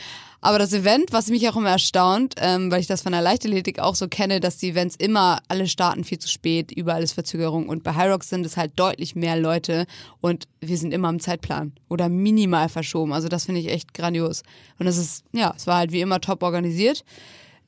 Aber 0.45 0.59
das 0.59 0.73
Event, 0.73 1.13
was 1.13 1.29
mich 1.29 1.49
auch 1.49 1.55
immer 1.55 1.71
erstaunt, 1.71 2.35
ähm, 2.39 2.69
weil 2.73 2.81
ich 2.81 2.89
das 2.89 3.03
von 3.03 3.13
der 3.13 3.23
Leichtathletik 3.23 3.79
auch 3.79 3.95
so 3.95 4.09
kenne, 4.09 4.41
dass 4.41 4.57
die 4.57 4.71
Events 4.71 4.97
immer 4.97 5.39
alle 5.47 5.69
starten 5.69 6.03
viel 6.03 6.19
zu 6.19 6.29
spät, 6.29 6.73
überall 6.73 7.05
ist 7.05 7.13
Verzögerung 7.13 7.69
und 7.69 7.85
bei 7.85 7.95
Hyrox 7.95 8.29
sind 8.29 8.45
es 8.45 8.57
halt 8.57 8.73
deutlich 8.75 9.15
mehr 9.15 9.37
Leute 9.37 9.87
und 10.21 10.49
wir 10.61 10.77
sind 10.77 10.93
immer 10.93 11.11
im 11.11 11.21
Zeitplan 11.21 11.73
oder 11.89 12.09
minimal 12.09 12.69
verschoben. 12.69 13.13
Also 13.13 13.29
das 13.29 13.45
finde 13.45 13.61
ich 13.61 13.69
echt 13.69 13.95
grandios. 13.95 14.43
Und 14.81 14.89
es 14.89 14.97
ist, 14.97 15.25
ja, 15.33 15.55
es 15.57 15.69
war 15.69 15.77
halt 15.77 15.93
wie 15.93 16.01
immer 16.01 16.21
top 16.21 16.43
organisiert. 16.43 17.05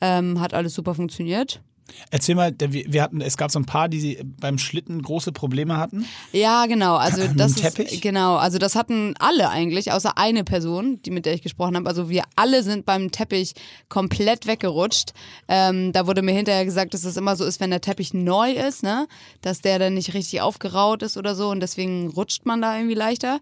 Ähm, 0.01 0.41
hat 0.41 0.53
alles 0.53 0.75
super 0.75 0.97
funktioniert. 0.97 1.63
Erzähl 2.11 2.35
mal, 2.35 2.55
wir 2.59 3.03
hatten, 3.03 3.21
es 3.21 3.37
gab 3.37 3.51
so 3.51 3.59
ein 3.59 3.67
paar, 3.67 3.89
die 3.89 4.19
beim 4.41 4.59
Schlitten 4.59 5.03
große 5.03 5.33
Probleme 5.33 5.77
hatten. 5.77 6.07
Ja, 6.33 6.67
genau. 6.67 6.97
Also 6.97 7.27
das 7.37 7.55
Teppich? 7.55 7.93
ist 7.93 8.03
genau. 8.03 8.37
Also 8.37 8.59
das 8.59 8.75
hatten 8.75 9.15
alle 9.19 9.51
eigentlich, 9.51 9.93
außer 9.93 10.17
eine 10.17 10.45
Person, 10.45 11.01
die 11.03 11.11
mit 11.11 11.27
der 11.27 11.35
ich 11.35 11.43
gesprochen 11.43 11.77
habe. 11.77 11.89
Also 11.89 12.09
wir 12.09 12.25
alle 12.37 12.63
sind 12.63 12.87
beim 12.87 13.11
Teppich 13.11 13.55
komplett 13.89 14.47
weggerutscht. 14.47 15.13
Ähm, 15.49 15.93
da 15.93 16.07
wurde 16.07 16.23
mir 16.23 16.33
hinterher 16.33 16.65
gesagt, 16.65 16.95
dass 16.95 17.05
es 17.05 17.17
immer 17.17 17.37
so 17.37 17.45
ist, 17.45 17.61
wenn 17.61 17.71
der 17.71 17.81
Teppich 17.81 18.15
neu 18.15 18.53
ist, 18.53 18.83
ne, 18.83 19.07
dass 19.43 19.61
der 19.61 19.79
dann 19.79 19.95
nicht 19.95 20.15
richtig 20.15 20.41
aufgeraut 20.41 21.03
ist 21.03 21.17
oder 21.17 21.35
so 21.35 21.51
und 21.51 21.61
deswegen 21.61 22.09
rutscht 22.09 22.47
man 22.47 22.63
da 22.63 22.77
irgendwie 22.77 22.95
leichter. 22.95 23.41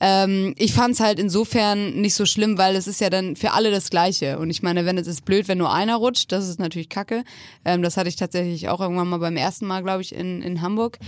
Ähm, 0.00 0.54
ich 0.56 0.72
fand 0.72 0.94
es 0.94 1.00
halt 1.00 1.18
insofern 1.18 2.00
nicht 2.00 2.14
so 2.14 2.26
schlimm, 2.26 2.58
weil 2.58 2.76
es 2.76 2.86
ist 2.86 3.00
ja 3.00 3.10
dann 3.10 3.36
für 3.36 3.52
alle 3.52 3.70
das 3.70 3.90
Gleiche. 3.90 4.38
Und 4.38 4.50
ich 4.50 4.62
meine, 4.62 4.84
wenn 4.84 4.98
es 4.98 5.06
ist 5.06 5.24
blöd, 5.24 5.48
wenn 5.48 5.58
nur 5.58 5.72
einer 5.72 5.96
rutscht, 5.96 6.32
das 6.32 6.48
ist 6.48 6.58
natürlich 6.58 6.88
Kacke. 6.88 7.24
Ähm, 7.64 7.77
das 7.82 7.96
hatte 7.96 8.08
ich 8.08 8.16
tatsächlich 8.16 8.68
auch 8.68 8.80
irgendwann 8.80 9.08
mal 9.08 9.18
beim 9.18 9.36
ersten 9.36 9.66
Mal, 9.66 9.82
glaube 9.82 10.02
ich, 10.02 10.14
in, 10.14 10.42
in 10.42 10.62
Hamburg. 10.62 10.98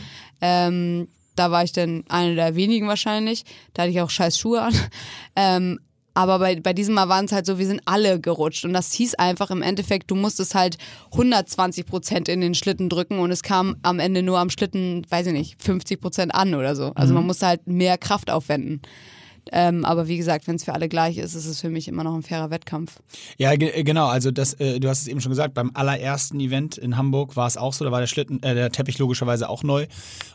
Ähm, 0.41 1.09
da 1.37 1.51
war 1.51 1.65
ich 1.65 1.73
dann 1.73 2.05
eine 2.09 2.35
der 2.35 2.55
wenigen 2.55 2.89
wahrscheinlich. 2.89 3.45
Da 3.73 3.83
hatte 3.83 3.93
ich 3.93 4.01
auch 4.01 4.11
scheiß 4.11 4.39
Schuhe 4.39 4.63
an. 4.63 4.75
Ähm, 5.37 5.79
aber 6.13 6.41
bei, 6.41 6.57
bei 6.61 6.73
diesem 6.73 6.95
Mal 6.95 7.09
waren 7.09 7.27
es 7.27 7.33
halt 7.33 7.47
so, 7.47 7.59
wir 7.59 7.67
sind 7.67 7.83
alle 7.85 8.21
gerutscht. 8.21 8.65
Und 8.65 8.73
das 8.73 8.93
hieß 8.93 9.15
einfach 9.15 9.51
im 9.51 9.63
Endeffekt, 9.63 10.11
du 10.11 10.17
musstest 10.17 10.55
halt 10.55 10.77
120 11.13 11.87
Prozent 11.87 12.29
in 12.29 12.41
den 12.41 12.55
Schlitten 12.55 12.89
drücken 12.89 13.21
und 13.21 13.31
es 13.31 13.43
kam 13.43 13.77
am 13.83 14.01
Ende 14.01 14.23
nur 14.23 14.39
am 14.39 14.51
Schlitten, 14.51 15.07
weiß 15.09 15.29
ich 15.29 15.33
nicht, 15.33 15.63
50 15.63 16.01
Prozent 16.01 16.35
an 16.35 16.55
oder 16.55 16.75
so. 16.75 16.93
Also 16.95 17.15
man 17.15 17.27
musste 17.27 17.47
halt 17.47 17.67
mehr 17.67 17.97
Kraft 17.97 18.31
aufwenden. 18.31 18.83
Ähm, 19.53 19.85
aber 19.85 20.09
wie 20.09 20.17
gesagt, 20.17 20.47
wenn 20.47 20.57
es 20.57 20.65
für 20.65 20.75
alle 20.75 20.89
gleich 20.89 21.19
ist, 21.19 21.35
ist 21.35 21.47
es 21.47 21.61
für 21.61 21.71
mich 21.71 21.89
immer 21.89 22.05
noch 22.05 22.15
ein 22.15 22.23
fairer 22.23 22.51
Wettkampf. 22.51 23.01
Ja, 23.39 23.55
ge 23.57 23.83
genau. 23.83 24.07
Also 24.07 24.31
das, 24.31 24.55
äh, 24.55 24.81
du 24.81 24.89
hast 24.89 25.03
es 25.03 25.09
eben 25.09 25.21
schon 25.21 25.31
gesagt, 25.31 25.55
beim 25.55 25.71
allerersten 25.75 26.39
Event 26.41 26.79
in 26.79 26.97
Hamburg 26.97 27.37
war 27.37 27.47
es 27.47 27.57
auch 27.57 27.73
so, 27.73 27.85
da 27.85 27.91
war 27.91 28.01
der 28.01 28.07
Schlitten, 28.07 28.43
äh, 28.43 28.55
der 28.55 28.71
Teppich 28.71 28.99
logischerweise 28.99 29.49
auch 29.49 29.63
neu. 29.63 29.87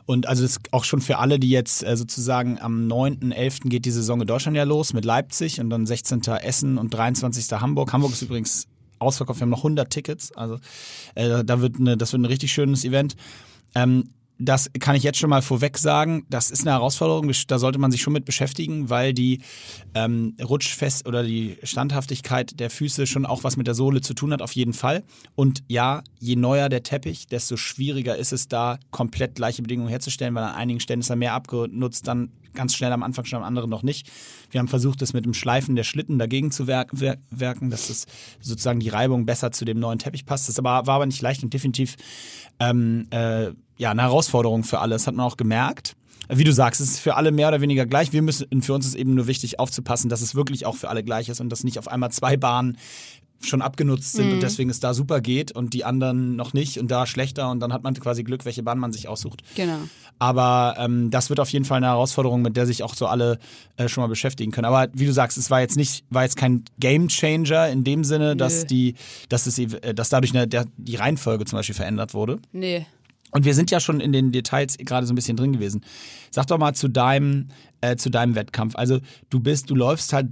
Und 0.05 0.27
also 0.27 0.43
das 0.43 0.59
auch 0.71 0.83
schon 0.83 1.01
für 1.01 1.17
alle, 1.17 1.39
die 1.39 1.49
jetzt 1.49 1.83
äh, 1.83 1.95
sozusagen 1.95 2.59
am 2.59 2.87
9.11. 2.87 3.69
geht 3.69 3.85
die 3.85 3.91
Saison 3.91 4.21
in 4.21 4.27
Deutschland 4.27 4.57
ja 4.57 4.63
los 4.63 4.93
mit 4.93 5.05
Leipzig 5.05 5.59
und 5.59 5.69
dann 5.69 5.85
16. 5.85 6.21
Essen 6.41 6.77
und 6.77 6.93
23. 6.93 7.51
Hamburg. 7.59 7.93
Hamburg 7.93 8.11
ist 8.11 8.21
übrigens 8.21 8.67
ausverkauft, 8.99 9.39
wir 9.39 9.43
haben 9.43 9.49
noch 9.49 9.59
100 9.59 9.89
Tickets. 9.89 10.31
Also 10.33 10.59
äh, 11.15 11.43
da 11.43 11.61
wird 11.61 11.77
eine, 11.79 11.97
das 11.97 12.11
wird 12.11 12.21
ein 12.21 12.25
richtig 12.25 12.51
schönes 12.51 12.83
Event. 12.83 13.15
Ähm, 13.75 14.09
das 14.37 14.69
kann 14.79 14.95
ich 14.95 15.03
jetzt 15.03 15.17
schon 15.17 15.29
mal 15.29 15.41
vorweg 15.41 15.77
sagen. 15.77 16.25
Das 16.29 16.51
ist 16.51 16.61
eine 16.61 16.71
Herausforderung, 16.71 17.31
da 17.47 17.59
sollte 17.59 17.79
man 17.79 17.91
sich 17.91 18.01
schon 18.01 18.13
mit 18.13 18.25
beschäftigen, 18.25 18.89
weil 18.89 19.13
die 19.13 19.41
ähm, 19.93 20.35
Rutschfest 20.43 21.07
oder 21.07 21.23
die 21.23 21.57
Standhaftigkeit 21.63 22.59
der 22.59 22.69
Füße 22.69 23.07
schon 23.07 23.25
auch 23.25 23.43
was 23.43 23.57
mit 23.57 23.67
der 23.67 23.75
Sohle 23.75 24.01
zu 24.01 24.13
tun 24.13 24.33
hat, 24.33 24.41
auf 24.41 24.51
jeden 24.53 24.73
Fall. 24.73 25.03
Und 25.35 25.63
ja, 25.67 26.03
je 26.19 26.35
neuer 26.35 26.69
der 26.69 26.83
Teppich, 26.83 27.27
desto 27.27 27.57
schwieriger 27.57 28.17
ist 28.17 28.33
es 28.33 28.47
da, 28.47 28.77
komplett 28.91 29.35
gleiche 29.35 29.61
Bedingungen 29.61 29.89
herzustellen, 29.89 30.35
weil 30.35 30.43
an 30.43 30.55
einigen 30.55 30.79
Stellen 30.79 30.99
ist 30.99 31.09
er 31.09 31.15
mehr 31.15 31.33
abgenutzt, 31.33 32.07
dann 32.07 32.31
ganz 32.55 32.73
schnell 32.73 32.91
am 32.91 33.03
Anfang 33.03 33.25
schon, 33.25 33.37
am 33.37 33.43
anderen 33.43 33.69
noch 33.69 33.83
nicht. 33.83 34.09
Wir 34.49 34.59
haben 34.59 34.67
versucht, 34.67 35.01
das 35.01 35.13
mit 35.13 35.25
dem 35.25 35.33
Schleifen 35.33 35.75
der 35.75 35.83
Schlitten 35.83 36.17
dagegen 36.17 36.51
zu 36.51 36.67
wer 36.67 36.87
wer 36.91 37.17
werken, 37.29 37.69
dass 37.69 37.89
das 37.89 38.05
sozusagen 38.39 38.79
die 38.79 38.89
Reibung 38.89 39.25
besser 39.25 39.51
zu 39.51 39.65
dem 39.65 39.79
neuen 39.79 39.99
Teppich 39.99 40.25
passt. 40.25 40.49
Das 40.49 40.63
war 40.63 40.87
aber 40.87 41.05
nicht 41.05 41.21
leicht 41.21 41.43
und 41.43 41.53
definitiv 41.53 41.95
ähm, 42.59 43.07
äh, 43.11 43.51
ja, 43.77 43.91
eine 43.91 44.03
Herausforderung 44.03 44.63
für 44.63 44.79
alle. 44.79 44.95
Das 44.95 45.07
hat 45.07 45.15
man 45.15 45.25
auch 45.25 45.37
gemerkt. 45.37 45.95
Wie 46.27 46.43
du 46.43 46.51
sagst, 46.51 46.81
es 46.81 46.89
ist 46.89 46.99
für 46.99 47.15
alle 47.15 47.31
mehr 47.31 47.49
oder 47.49 47.61
weniger 47.61 47.85
gleich. 47.85 48.11
Wir 48.11 48.23
müssen, 48.23 48.61
für 48.61 48.73
uns 48.73 48.85
ist 48.85 48.95
eben 48.95 49.13
nur 49.13 49.27
wichtig 49.27 49.59
aufzupassen, 49.59 50.09
dass 50.09 50.21
es 50.21 50.33
wirklich 50.33 50.65
auch 50.65 50.75
für 50.75 50.89
alle 50.89 51.03
gleich 51.03 51.29
ist 51.29 51.39
und 51.39 51.49
dass 51.49 51.63
nicht 51.63 51.77
auf 51.77 51.87
einmal 51.87 52.11
zwei 52.11 52.35
Bahnen 52.35 52.77
schon 53.41 53.61
abgenutzt 53.61 54.13
sind 54.13 54.31
und 54.31 54.41
deswegen 54.41 54.69
es 54.69 54.79
da 54.79 54.93
super 54.93 55.21
geht 55.21 55.51
und 55.51 55.73
die 55.73 55.83
anderen 55.83 56.35
noch 56.35 56.53
nicht 56.53 56.79
und 56.79 56.89
da 56.89 57.05
schlechter 57.05 57.51
und 57.51 57.59
dann 57.59 57.73
hat 57.73 57.83
man 57.83 57.93
quasi 57.93 58.23
Glück, 58.23 58.45
welche 58.45 58.63
Bahn 58.63 58.79
man 58.79 58.91
sich 58.91 59.07
aussucht. 59.07 59.43
Genau. 59.55 59.77
Aber 60.17 60.75
ähm, 60.79 61.11
das 61.11 61.29
wird 61.29 61.39
auf 61.39 61.49
jeden 61.49 61.65
Fall 61.65 61.77
eine 61.77 61.87
Herausforderung, 61.87 62.41
mit 62.41 62.55
der 62.55 62.65
sich 62.65 62.83
auch 62.83 62.95
so 62.95 63.05
alle 63.07 63.37
äh, 63.77 63.87
schon 63.89 64.01
mal 64.01 64.07
beschäftigen 64.07 64.51
können. 64.51 64.65
Aber 64.65 64.87
wie 64.93 65.05
du 65.05 65.11
sagst, 65.11 65.37
es 65.37 65.51
war 65.51 65.59
jetzt 65.59 65.75
nicht, 65.75 66.05
war 66.09 66.23
jetzt 66.23 66.37
kein 66.37 66.63
Game 66.79 67.09
Changer 67.09 67.69
in 67.69 67.83
dem 67.83 68.03
Sinne, 68.03 68.35
dass 68.35 68.65
die, 68.65 68.95
dass 69.29 69.45
es, 69.45 69.59
äh, 69.59 69.93
dass 69.93 70.09
dadurch 70.09 70.33
eine, 70.33 70.47
der, 70.47 70.65
die 70.77 70.95
Reihenfolge 70.95 71.45
zum 71.45 71.59
Beispiel 71.59 71.75
verändert 71.75 72.13
wurde. 72.13 72.39
Nee. 72.53 72.85
Und 73.35 73.43
wir 73.43 73.53
sind 73.53 73.69
ja 73.69 73.81
schon 73.81 73.99
in 73.99 74.13
den 74.13 74.31
Details 74.31 74.77
gerade 74.77 75.05
so 75.05 75.11
ein 75.11 75.17
bisschen 75.17 75.35
drin 75.35 75.51
gewesen. 75.51 75.83
Sag 76.31 76.47
doch 76.47 76.57
mal 76.57 76.73
zu 76.73 76.87
deinem, 76.87 77.49
äh, 77.81 77.97
zu 77.97 78.09
deinem 78.09 78.33
Wettkampf. 78.33 78.77
Also 78.77 79.01
du 79.29 79.41
bist, 79.41 79.69
du 79.69 79.75
läufst 79.75 80.13
halt 80.13 80.29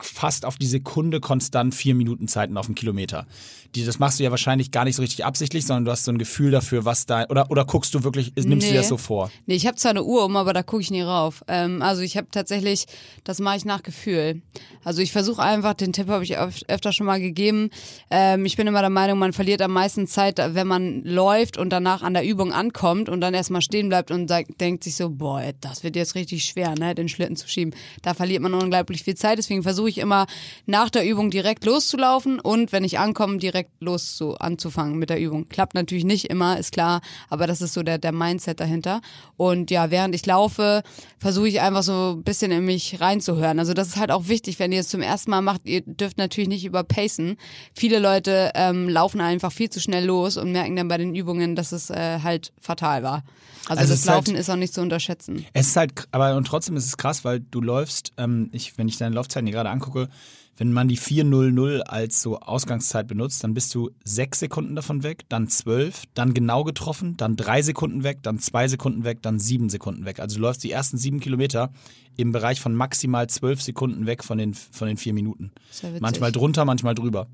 fast 0.00 0.46
auf 0.46 0.56
die 0.56 0.66
Sekunde 0.66 1.20
konstant 1.20 1.74
vier 1.74 1.94
Minuten 1.94 2.28
Zeiten 2.28 2.56
auf 2.56 2.64
dem 2.64 2.74
Kilometer. 2.74 3.26
Die, 3.76 3.84
das 3.84 3.98
machst 3.98 4.18
du 4.18 4.24
ja 4.24 4.30
wahrscheinlich 4.30 4.70
gar 4.70 4.84
nicht 4.84 4.96
so 4.96 5.02
richtig 5.02 5.24
absichtlich, 5.24 5.66
sondern 5.66 5.84
du 5.84 5.90
hast 5.90 6.04
so 6.04 6.10
ein 6.10 6.18
Gefühl 6.18 6.50
dafür, 6.50 6.84
was 6.84 7.04
da 7.06 7.26
oder 7.28 7.50
oder 7.50 7.64
guckst 7.66 7.94
du 7.94 8.02
wirklich, 8.04 8.32
nimmst 8.34 8.48
du 8.48 8.54
Nee. 8.56 8.72
dir 8.72 8.78
das 8.78 8.88
so 8.88 8.96
vor? 8.96 9.30
Nee, 9.46 9.54
ich 9.54 9.66
habe 9.66 9.76
zwar 9.76 9.90
eine 9.90 10.02
Uhr 10.02 10.24
um, 10.24 10.36
aber 10.36 10.52
da 10.52 10.62
gucke 10.62 10.82
ich 10.82 10.90
nie 10.90 11.02
rauf. 11.02 11.44
Ähm, 11.46 11.82
also 11.82 12.00
ich 12.02 12.16
habe 12.16 12.26
tatsächlich, 12.30 12.86
das 13.24 13.38
mache 13.38 13.58
ich 13.58 13.64
nach 13.66 13.82
Gefühl. 13.82 14.40
Also 14.82 15.02
ich 15.02 15.12
versuche 15.12 15.42
einfach, 15.42 15.74
den 15.74 15.92
Tipp 15.92 16.08
habe 16.08 16.24
ich 16.24 16.38
öf 16.38 16.60
öfter 16.68 16.92
schon 16.92 17.06
mal 17.06 17.20
gegeben. 17.20 17.70
Ähm, 18.10 18.44
ich 18.46 18.56
bin 18.56 18.66
immer 18.66 18.80
der 18.80 18.88
Meinung, 18.90 19.18
man 19.18 19.32
verliert 19.34 19.60
am 19.60 19.72
meisten 19.72 20.06
Zeit, 20.06 20.38
wenn 20.38 20.66
man 20.66 21.02
läuft 21.04 21.58
und 21.58 21.70
danach 21.70 22.02
an 22.02 22.14
der 22.14 22.24
Übung 22.24 22.52
ankommt 22.52 23.08
und 23.10 23.20
dann 23.20 23.34
erstmal 23.34 23.60
stehen 23.62 23.88
bleibt 23.90 24.10
und 24.10 24.28
sagt, 24.28 24.60
denkt 24.60 24.84
sich 24.84 24.96
so, 24.96 25.10
boah, 25.10 25.42
das 25.60 25.84
wird 25.84 25.96
jetzt 25.96 26.14
richtig 26.14 26.44
schwer, 26.46 26.74
ne, 26.78 26.94
den 26.94 27.08
Schlitten 27.08 27.36
zu 27.36 27.46
schieben. 27.48 27.74
Da 28.02 28.14
verliert 28.14 28.40
man 28.42 28.54
unglaublich 28.54 29.02
viel 29.04 29.16
Zeit. 29.16 29.36
Deswegen 29.38 29.62
versuche 29.62 29.90
ich 29.90 29.98
immer 29.98 30.26
nach 30.64 30.88
der 30.88 31.06
Übung 31.06 31.30
direkt 31.30 31.64
loszulaufen 31.64 32.40
und 32.40 32.72
wenn 32.72 32.84
ich 32.84 32.98
ankomme, 32.98 33.36
direkt 33.38 33.65
los 33.80 34.16
so 34.16 34.34
anzufangen 34.36 34.98
mit 34.98 35.10
der 35.10 35.20
Übung. 35.20 35.48
Klappt 35.48 35.74
natürlich 35.74 36.04
nicht 36.04 36.26
immer, 36.26 36.58
ist 36.58 36.72
klar, 36.72 37.00
aber 37.28 37.46
das 37.46 37.60
ist 37.60 37.72
so 37.74 37.82
der, 37.82 37.98
der 37.98 38.12
Mindset 38.12 38.60
dahinter. 38.60 39.00
Und 39.36 39.70
ja, 39.70 39.90
während 39.90 40.14
ich 40.14 40.24
laufe, 40.26 40.82
versuche 41.18 41.48
ich 41.48 41.60
einfach 41.60 41.82
so 41.82 42.14
ein 42.16 42.22
bisschen 42.22 42.50
in 42.52 42.64
mich 42.64 43.00
reinzuhören. 43.00 43.58
Also 43.58 43.74
das 43.74 43.88
ist 43.88 43.96
halt 43.96 44.10
auch 44.10 44.28
wichtig, 44.28 44.58
wenn 44.58 44.72
ihr 44.72 44.80
es 44.80 44.88
zum 44.88 45.02
ersten 45.02 45.30
Mal 45.30 45.42
macht, 45.42 45.62
ihr 45.64 45.82
dürft 45.82 46.18
natürlich 46.18 46.48
nicht 46.48 46.64
überpacen. 46.64 47.36
Viele 47.74 47.98
Leute 47.98 48.52
ähm, 48.54 48.88
laufen 48.88 49.20
einfach 49.20 49.52
viel 49.52 49.70
zu 49.70 49.80
schnell 49.80 50.04
los 50.04 50.36
und 50.36 50.52
merken 50.52 50.76
dann 50.76 50.88
bei 50.88 50.98
den 50.98 51.14
Übungen, 51.14 51.56
dass 51.56 51.72
es 51.72 51.90
äh, 51.90 52.20
halt 52.22 52.52
fatal 52.60 53.02
war. 53.02 53.24
Also, 53.68 53.80
Also 53.80 53.92
das 53.92 54.00
ist 54.00 54.08
halt- 54.08 54.28
Laufen 54.28 54.36
ist 54.38 54.48
auch 54.50 54.56
nicht 54.56 54.72
zu 54.74 54.80
unterschätzen. 54.80 55.44
Es 55.52 55.68
ist 55.68 55.76
halt, 55.76 55.92
aber 56.12 56.36
und 56.36 56.46
trotzdem 56.46 56.76
ist 56.76 56.86
es 56.86 56.96
krass, 56.96 57.24
weil 57.24 57.40
du 57.40 57.60
läufst, 57.60 58.12
ähm, 58.16 58.48
ich, 58.52 58.78
wenn 58.78 58.86
ich 58.88 58.96
deine 58.96 59.14
Laufzeiten 59.14 59.46
hier 59.46 59.54
gerade 59.54 59.70
angucke, 59.70 60.08
wenn 60.56 60.72
man 60.72 60.88
die 60.88 60.98
4.00 60.98 61.80
als 61.80 62.22
so 62.22 62.40
Ausgangszeit 62.40 63.06
benutzt, 63.06 63.44
dann 63.44 63.54
bist 63.54 63.74
du 63.74 63.90
sechs 64.04 64.40
Sekunden 64.40 64.74
davon 64.74 65.02
weg, 65.02 65.24
dann 65.28 65.48
zwölf, 65.48 66.04
dann 66.14 66.34
genau 66.34 66.64
getroffen, 66.64 67.16
dann 67.16 67.36
drei 67.36 67.62
Sekunden 67.62 68.04
weg, 68.04 68.18
dann 68.22 68.38
zwei 68.38 68.68
Sekunden 68.68 69.04
weg, 69.04 69.22
dann 69.22 69.38
sieben 69.38 69.68
Sekunden 69.68 70.04
weg. 70.04 70.20
Also 70.20 70.36
du 70.36 70.42
läufst 70.42 70.64
die 70.64 70.70
ersten 70.70 70.96
sieben 70.96 71.20
Kilometer 71.20 71.70
im 72.16 72.32
Bereich 72.32 72.60
von 72.60 72.74
maximal 72.74 73.28
zwölf 73.28 73.60
Sekunden 73.60 74.06
weg 74.06 74.24
von 74.24 74.38
den, 74.38 74.54
von 74.54 74.88
den 74.88 74.96
vier 74.96 75.12
Minuten. 75.12 75.52
Ist 75.70 75.82
ja. 75.82 75.90
Manchmal 76.00 76.32
drunter, 76.32 76.64
manchmal 76.64 76.94
drüber. 76.94 77.28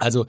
Also 0.00 0.26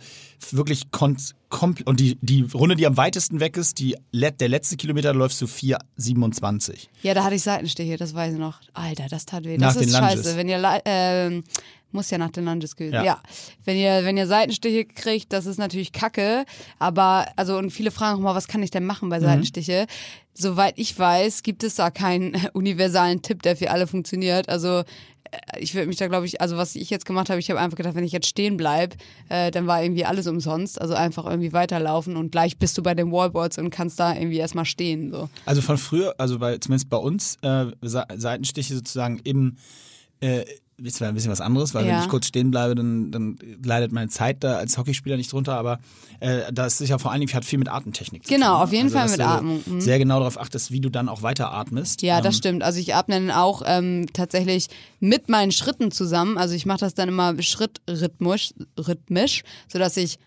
wirklich 0.51 0.91
komplett. 0.91 1.87
Und 1.87 2.01
die, 2.01 2.17
die 2.21 2.41
Runde, 2.53 2.75
die 2.75 2.85
am 2.85 2.97
weitesten 2.97 3.39
weg 3.39 3.55
ist, 3.55 3.79
die, 3.79 3.95
der 4.13 4.49
letzte 4.49 4.75
Kilometer 4.75 5.13
läufst 5.13 5.41
du 5.41 5.45
4,27. 5.45 6.87
Ja, 7.03 7.13
da 7.13 7.23
hatte 7.23 7.35
ich 7.35 7.43
Seitenstiche, 7.43 7.95
das 7.95 8.13
weiß 8.13 8.33
ich 8.33 8.39
noch. 8.39 8.59
Alter, 8.73 9.07
das 9.09 9.25
tat 9.25 9.45
weh. 9.45 9.57
Nach 9.57 9.73
das 9.73 9.81
ist 9.81 9.93
den 9.93 10.01
Lunges. 10.01 10.25
scheiße. 10.25 10.37
Wenn 10.37 10.49
ihr 10.49 10.81
ähm, 10.85 11.43
muss 11.93 12.09
ja 12.09 12.17
nach 12.17 12.31
den 12.31 12.45
Lunges 12.45 12.75
gewesen. 12.75 12.93
Ja. 12.95 13.03
Ja. 13.03 13.21
Wenn 13.65 13.77
ihr 13.77 14.03
wenn 14.03 14.17
ihr 14.17 14.27
Seitenstiche 14.27 14.85
kriegt, 14.85 15.31
das 15.33 15.45
ist 15.45 15.57
natürlich 15.57 15.91
Kacke, 15.91 16.45
aber 16.79 17.25
also 17.35 17.57
und 17.57 17.71
viele 17.71 17.91
fragen 17.91 18.17
auch 18.19 18.23
mal, 18.23 18.35
was 18.35 18.47
kann 18.47 18.63
ich 18.63 18.71
denn 18.71 18.85
machen 18.85 19.09
bei 19.09 19.19
Mhm. 19.19 19.23
Seitenstiche? 19.25 19.85
Soweit 20.33 20.75
ich 20.77 20.97
weiß, 20.97 21.43
gibt 21.43 21.63
es 21.63 21.75
da 21.75 21.91
keinen 21.91 22.33
universalen 22.53 23.21
Tipp, 23.21 23.41
der 23.43 23.55
für 23.57 23.69
alle 23.71 23.85
funktioniert. 23.87 24.47
Also 24.47 24.79
äh, 24.79 25.59
ich 25.59 25.75
würde 25.75 25.87
mich 25.87 25.97
da, 25.97 26.07
glaube 26.07 26.25
ich, 26.25 26.39
also 26.39 26.55
was 26.55 26.75
ich 26.75 26.89
jetzt 26.89 27.05
gemacht 27.05 27.29
habe, 27.29 27.39
ich 27.39 27.49
habe 27.49 27.59
einfach 27.59 27.75
gedacht, 27.77 27.95
wenn 27.95 28.05
ich 28.05 28.13
jetzt 28.13 28.27
stehen 28.27 28.55
bleib, 28.55 28.95
äh, 29.29 29.51
dann 29.51 29.67
war 29.67 29.83
irgendwie 29.83 30.05
alles 30.05 30.27
umsonst. 30.27 30.79
Also 30.79 30.93
einfach 30.93 31.25
irgendwie 31.25 31.51
weiterlaufen 31.51 32.15
und 32.15 32.31
gleich 32.31 32.57
bist 32.57 32.77
du 32.77 32.81
bei 32.83 32.95
den 32.95 33.11
Wallboards 33.11 33.57
und 33.57 33.69
kannst 33.71 33.99
da 33.99 34.13
irgendwie 34.15 34.37
erstmal 34.37 34.65
stehen. 34.65 35.11
So. 35.11 35.29
Also 35.45 35.61
von 35.61 35.77
früher, 35.77 36.15
also 36.17 36.39
bei, 36.39 36.57
zumindest 36.59 36.89
bei 36.89 36.97
uns, 36.97 37.37
äh, 37.41 37.65
Seitenstiche 37.81 38.73
sozusagen 38.75 39.19
im, 39.25 39.57
äh, 40.21 40.45
ist 40.83 40.95
zwar 40.97 41.07
ein 41.07 41.13
bisschen 41.13 41.31
was 41.31 41.41
anderes, 41.41 41.73
weil 41.73 41.83
wenn 41.85 41.91
Ja. 41.91 42.01
ich 42.03 42.07
kurz 42.09 42.27
stehen 42.27 42.51
bleibe, 42.51 42.75
dann, 42.75 43.11
dann 43.11 43.37
leidet 43.63 43.91
meine 43.91 44.09
Zeit 44.09 44.43
da 44.43 44.55
als 44.57 44.77
Hockeyspieler 44.77 45.17
nicht 45.17 45.31
drunter, 45.31 45.55
aber 45.55 45.79
äh, 46.19 46.51
das 46.51 46.81
ist 46.81 46.89
ja 46.89 46.97
vor 46.97 47.11
allen 47.11 47.19
Dingen 47.21 47.33
hat 47.33 47.45
viel 47.45 47.59
mit 47.59 47.69
Atemtechnik 47.69 48.25
zu 48.25 48.33
Genau, 48.33 48.45
tun. 48.47 48.55
ne? 48.57 48.63
auf 48.63 48.71
jeden 48.73 48.89
Fall 48.89 49.03
dass 49.03 49.11
mit 49.17 49.21
Atmung, 49.21 49.61
mhm. 49.65 49.81
Sehr 49.81 49.99
genau 49.99 50.19
darauf 50.19 50.39
achtest, 50.39 50.71
wie 50.71 50.79
du 50.81 50.89
dann 50.89 51.09
auch 51.09 51.21
weiter 51.23 51.51
atmest. 51.53 52.01
Ja, 52.01 52.21
das 52.21 52.35
Ähm, 52.35 52.37
stimmt. 52.39 52.63
Also 52.63 52.79
ich 52.79 52.95
atme 52.95 53.15
dann 53.15 53.31
auch 53.31 53.61
ähm, 53.65 54.07
tatsächlich 54.13 54.67
mit 54.99 55.29
meinen 55.29 55.51
Schritten 55.51 55.91
zusammen. 55.91 56.37
Also 56.37 56.53
ich 56.55 56.65
mache 56.65 56.79
das 56.79 56.93
dann 56.93 57.09
immer 57.09 57.41
schrittrhythmisch, 57.41 58.53
rhythmisch, 58.77 59.43
sodass 59.71 59.97
ich 59.97 60.17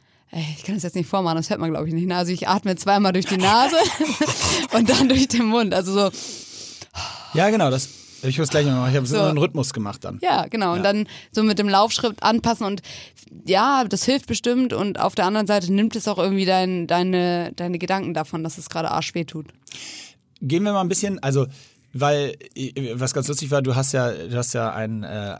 ich 0.56 0.64
kann 0.64 0.74
das 0.74 0.82
jetzt 0.82 0.96
nicht 0.96 1.08
vormachen, 1.08 1.36
das 1.36 1.48
hört 1.50 1.60
man 1.60 1.70
glaube 1.70 1.86
ich 1.86 1.94
nicht. 1.94 2.10
Also 2.10 2.32
ich 2.32 2.48
atme 2.48 2.74
zweimal 2.74 3.12
durch 3.12 3.26
die 3.26 3.36
Nase 3.36 3.76
und 4.72 4.90
dann 4.90 5.08
durch 5.08 5.28
den 5.28 5.44
Mund. 5.44 5.72
Also 5.72 5.92
so, 5.92 6.10
Ja, 7.34 7.50
genau. 7.50 7.70
Das, 7.70 7.88
Ich 8.24 8.38
muss 8.38 8.48
gleich 8.48 8.66
mal 8.66 8.74
machen. 8.74 8.90
Ich 8.90 8.96
habe 8.96 9.06
so. 9.06 9.20
Einen 9.20 9.38
Rhythmus 9.38 9.72
gemacht 9.72 10.04
dann. 10.04 10.18
Ja, 10.22 10.46
genau. 10.46 10.74
Und 10.74 10.82
dann 10.82 11.06
so 11.32 11.42
mit 11.42 11.58
dem 11.58 11.68
Laufschritt 11.68 12.22
anpassen 12.22 12.66
und 12.66 12.82
ja, 13.46 13.84
das 13.84 14.04
hilft 14.04 14.26
bestimmt 14.26 14.72
und 14.72 14.98
auf 15.00 15.14
der 15.14 15.26
anderen 15.26 15.46
Seite 15.46 15.72
nimmt 15.72 15.96
es 15.96 16.08
auch 16.08 16.18
irgendwie 16.18 16.44
dein, 16.44 16.86
deine, 16.86 17.52
deine 17.54 17.78
Gedanken 17.78 18.14
davon, 18.14 18.44
dass 18.44 18.58
es 18.58 18.68
gerade 18.68 18.90
arsch 18.90 19.14
weh 19.14 19.24
tut. 19.24 19.46
Gehen 20.40 20.62
wir 20.62 20.72
mal 20.72 20.80
ein 20.80 20.88
bisschen, 20.88 21.22
also 21.22 21.46
weil 21.94 22.34
was 22.94 23.14
ganz 23.14 23.28
lustig 23.28 23.50
war, 23.50 23.62
du 23.62 23.74
hast 23.76 23.92
ja, 23.92 24.10
du 24.12 24.36
hast 24.36 24.52
ja 24.52 24.72
einen 24.72 25.04
äh, 25.04 25.36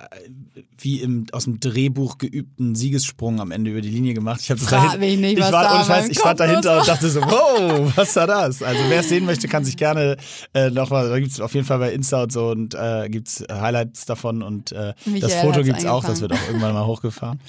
wie 0.78 1.00
im 1.00 1.26
aus 1.32 1.44
dem 1.44 1.60
Drehbuch 1.60 2.18
geübten 2.18 2.74
Siegessprung 2.74 3.40
am 3.40 3.50
Ende 3.50 3.70
über 3.72 3.80
die 3.80 3.90
Linie 3.90 4.14
gemacht. 4.14 4.40
Ich 4.42 4.50
habe 4.50 4.60
dahin- 4.64 5.00
mich 5.00 5.18
nicht, 5.18 5.38
ich 5.38 5.44
was 5.44 5.52
war, 5.52 5.64
da 5.64 5.74
ohne 5.76 5.84
Scheiß, 5.84 6.08
ich 6.08 6.18
stand 6.18 6.40
dahinter 6.40 6.78
und 6.78 6.88
dachte 6.88 7.10
so, 7.10 7.20
wow, 7.22 7.92
was 7.96 8.14
war 8.16 8.26
das? 8.26 8.62
Also 8.62 8.80
wer 8.88 9.00
es 9.00 9.08
sehen 9.08 9.26
möchte, 9.26 9.48
kann 9.48 9.64
sich 9.64 9.76
gerne 9.76 10.16
äh, 10.54 10.70
nochmal, 10.70 11.08
da 11.08 11.18
gibt's 11.18 11.40
auf 11.40 11.54
jeden 11.54 11.66
Fall 11.66 11.78
bei 11.78 11.92
Insta 11.92 12.22
und 12.22 12.32
so 12.32 12.48
und 12.50 12.74
äh, 12.74 13.08
gibt's 13.08 13.42
Highlights 13.50 14.06
davon 14.06 14.42
und 14.42 14.72
äh, 14.72 14.94
das 15.20 15.34
Foto 15.34 15.56
hat's 15.58 15.66
gibt's 15.66 15.84
auch, 15.86 16.04
das 16.04 16.20
wird 16.20 16.32
auch 16.32 16.46
irgendwann 16.46 16.72
mal 16.74 16.86
hochgefahren. 16.86 17.40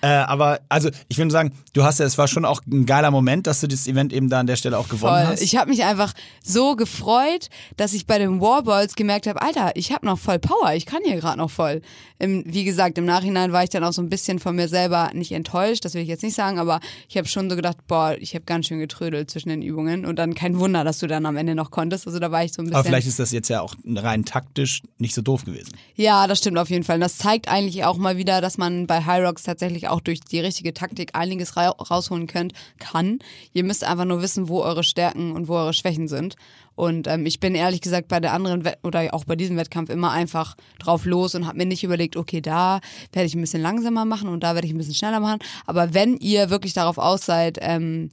äh, 0.00 0.06
aber 0.06 0.60
also 0.68 0.90
ich 1.08 1.18
würde 1.18 1.30
sagen, 1.30 1.52
du 1.72 1.82
hast 1.84 1.98
ja, 1.98 2.06
es 2.06 2.18
war 2.18 2.28
schon 2.28 2.44
auch 2.44 2.60
ein 2.70 2.86
geiler 2.86 3.10
Moment, 3.10 3.46
dass 3.46 3.60
du 3.60 3.66
das 3.68 3.86
Event 3.86 4.12
eben 4.12 4.28
da 4.30 4.40
an 4.40 4.46
der 4.46 4.56
Stelle 4.56 4.78
auch 4.78 4.88
gewonnen 4.88 5.14
Voll. 5.16 5.26
hast. 5.26 5.42
Ich 5.42 5.56
habe 5.56 5.70
mich 5.70 5.84
einfach 5.84 6.12
so 6.44 6.76
gefreut, 6.76 7.48
dass 7.76 7.92
ich 7.94 8.06
bei 8.06 8.18
den 8.18 8.40
Warballs 8.44 8.94
gemerkt 8.94 9.26
habe, 9.26 9.40
Alter, 9.40 9.72
ich 9.74 9.90
habe 9.90 10.04
noch 10.04 10.18
voll 10.18 10.38
Power, 10.38 10.74
ich 10.74 10.84
kann 10.84 11.00
hier 11.02 11.16
gerade 11.16 11.38
noch 11.38 11.50
voll. 11.50 11.80
Im, 12.18 12.44
wie 12.46 12.64
gesagt, 12.64 12.98
im 12.98 13.06
Nachhinein 13.06 13.52
war 13.52 13.64
ich 13.64 13.70
dann 13.70 13.82
auch 13.82 13.92
so 13.92 14.02
ein 14.02 14.10
bisschen 14.10 14.38
von 14.38 14.54
mir 14.54 14.68
selber 14.68 15.10
nicht 15.14 15.32
enttäuscht, 15.32 15.84
das 15.84 15.94
will 15.94 16.02
ich 16.02 16.08
jetzt 16.08 16.22
nicht 16.22 16.34
sagen, 16.34 16.58
aber 16.58 16.80
ich 17.08 17.16
habe 17.16 17.26
schon 17.26 17.48
so 17.48 17.56
gedacht, 17.56 17.78
boah, 17.86 18.14
ich 18.18 18.34
habe 18.34 18.44
ganz 18.44 18.66
schön 18.66 18.78
getrödelt 18.78 19.30
zwischen 19.30 19.48
den 19.48 19.62
Übungen 19.62 20.04
und 20.04 20.16
dann 20.16 20.34
kein 20.34 20.58
Wunder, 20.58 20.84
dass 20.84 20.98
du 20.98 21.06
dann 21.06 21.24
am 21.24 21.38
Ende 21.38 21.54
noch 21.54 21.70
konntest. 21.70 22.06
Also 22.06 22.18
da 22.18 22.30
war 22.30 22.44
ich 22.44 22.52
so 22.52 22.60
ein 22.60 22.66
bisschen. 22.66 22.76
aber 22.76 22.84
vielleicht 22.84 23.06
ist 23.06 23.18
das 23.18 23.32
jetzt 23.32 23.48
ja 23.48 23.62
auch 23.62 23.74
rein 23.86 24.26
taktisch 24.26 24.82
nicht 24.98 25.14
so 25.14 25.22
doof 25.22 25.46
gewesen. 25.46 25.72
Ja, 25.96 26.26
das 26.26 26.38
stimmt 26.38 26.58
auf 26.58 26.68
jeden 26.68 26.84
Fall. 26.84 26.96
Und 26.96 27.00
das 27.00 27.16
zeigt 27.16 27.48
eigentlich 27.48 27.84
auch 27.84 27.96
mal 27.96 28.18
wieder, 28.18 28.42
dass 28.42 28.58
man 28.58 28.86
bei 28.86 29.04
High 29.06 29.24
Rocks 29.26 29.44
tatsächlich 29.44 29.88
auch 29.88 30.00
durch 30.00 30.20
die 30.20 30.40
richtige 30.40 30.74
Taktik 30.74 31.14
einiges 31.14 31.56
ra 31.56 31.70
rausholen 31.70 32.26
könnt, 32.26 32.52
kann. 32.78 33.20
Ihr 33.54 33.64
müsst 33.64 33.84
einfach 33.84 34.04
nur 34.04 34.20
wissen, 34.20 34.48
wo 34.48 34.60
eure 34.60 34.84
Stärken 34.84 35.32
und 35.32 35.48
wo 35.48 35.54
eure 35.54 35.72
Schwächen 35.72 36.08
sind. 36.08 36.36
Und 36.74 37.06
ähm, 37.06 37.26
ich 37.26 37.40
bin 37.40 37.54
ehrlich 37.54 37.80
gesagt 37.80 38.08
bei 38.08 38.20
der 38.20 38.32
anderen 38.32 38.64
Wett 38.64 38.78
oder 38.82 39.12
auch 39.12 39.24
bei 39.24 39.36
diesem 39.36 39.56
Wettkampf 39.56 39.90
immer 39.90 40.10
einfach 40.10 40.56
drauf 40.78 41.04
los 41.04 41.34
und 41.34 41.46
habe 41.46 41.58
mir 41.58 41.66
nicht 41.66 41.84
überlegt, 41.84 42.16
okay, 42.16 42.40
da 42.40 42.80
werde 43.12 43.26
ich 43.26 43.34
ein 43.34 43.40
bisschen 43.40 43.62
langsamer 43.62 44.04
machen 44.04 44.28
und 44.28 44.42
da 44.42 44.54
werde 44.54 44.66
ich 44.66 44.74
ein 44.74 44.78
bisschen 44.78 44.94
schneller 44.94 45.20
machen. 45.20 45.38
Aber 45.66 45.94
wenn 45.94 46.16
ihr 46.16 46.50
wirklich 46.50 46.72
darauf 46.72 46.98
aus 46.98 47.26
seid, 47.26 47.58
ähm, 47.60 48.10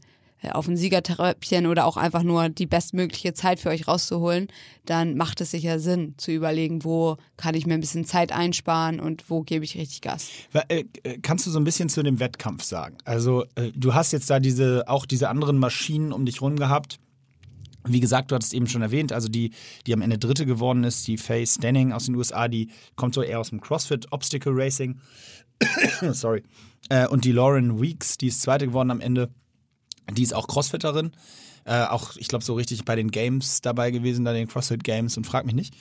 auf 0.49 0.67
ein 0.67 0.75
Siegertreppchen 0.75 1.67
oder 1.67 1.85
auch 1.85 1.97
einfach 1.97 2.23
nur 2.23 2.49
die 2.49 2.65
bestmögliche 2.65 3.33
Zeit 3.33 3.59
für 3.59 3.69
euch 3.69 3.87
rauszuholen, 3.87 4.47
dann 4.85 5.15
macht 5.15 5.41
es 5.41 5.51
sicher 5.51 5.79
Sinn 5.79 6.15
zu 6.17 6.31
überlegen, 6.31 6.83
wo 6.83 7.17
kann 7.37 7.53
ich 7.53 7.67
mir 7.67 7.75
ein 7.75 7.79
bisschen 7.79 8.05
Zeit 8.05 8.31
einsparen 8.31 8.99
und 8.99 9.29
wo 9.29 9.41
gebe 9.41 9.63
ich 9.63 9.77
richtig 9.77 10.01
Gas. 10.01 10.29
Äh, 10.53 10.85
äh, 11.03 11.19
Kannst 11.19 11.45
du 11.45 11.51
so 11.51 11.59
ein 11.59 11.63
bisschen 11.63 11.89
zu 11.89 12.01
dem 12.01 12.19
Wettkampf 12.19 12.63
sagen? 12.63 12.97
Also, 13.05 13.45
äh, 13.55 13.71
du 13.75 13.93
hast 13.93 14.11
jetzt 14.13 14.29
da 14.29 14.39
diese, 14.39 14.87
auch 14.87 15.05
diese 15.05 15.29
anderen 15.29 15.59
Maschinen 15.59 16.11
um 16.11 16.25
dich 16.25 16.41
rum 16.41 16.55
gehabt. 16.55 16.99
Wie 17.85 17.99
gesagt, 17.99 18.31
du 18.31 18.35
hattest 18.35 18.53
eben 18.53 18.67
schon 18.67 18.81
erwähnt, 18.81 19.11
also 19.11 19.27
die, 19.27 19.51
die 19.87 19.93
am 19.93 20.01
Ende 20.01 20.17
Dritte 20.17 20.45
geworden 20.45 20.83
ist, 20.83 21.07
die 21.07 21.17
Faye 21.17 21.45
Stanning 21.45 21.91
aus 21.91 22.05
den 22.05 22.15
USA, 22.15 22.47
die 22.47 22.69
kommt 22.95 23.15
so 23.15 23.21
eher 23.21 23.39
aus 23.39 23.49
dem 23.49 23.61
CrossFit 23.61 24.11
Obstacle 24.11 24.53
Racing. 24.53 24.99
Sorry. 26.11 26.43
Äh, 26.89 27.07
und 27.07 27.25
die 27.25 27.31
Lauren 27.31 27.81
Weeks, 27.81 28.17
die 28.17 28.27
ist 28.27 28.41
Zweite 28.41 28.67
geworden 28.67 28.91
am 28.91 29.01
Ende. 29.01 29.29
Die 30.11 30.23
ist 30.23 30.33
auch 30.33 30.47
Crossfitterin. 30.47 31.11
Äh, 31.63 31.85
auch, 31.85 32.15
ich 32.17 32.27
glaube, 32.27 32.43
so 32.43 32.53
richtig 32.53 32.85
bei 32.85 32.95
den 32.95 33.11
Games 33.11 33.61
dabei 33.61 33.91
gewesen, 33.91 34.25
da 34.25 34.33
den 34.33 34.47
CrossFit 34.47 34.83
Games 34.83 35.17
und 35.17 35.25
frag 35.25 35.45
mich 35.45 35.55
nicht. 35.55 35.75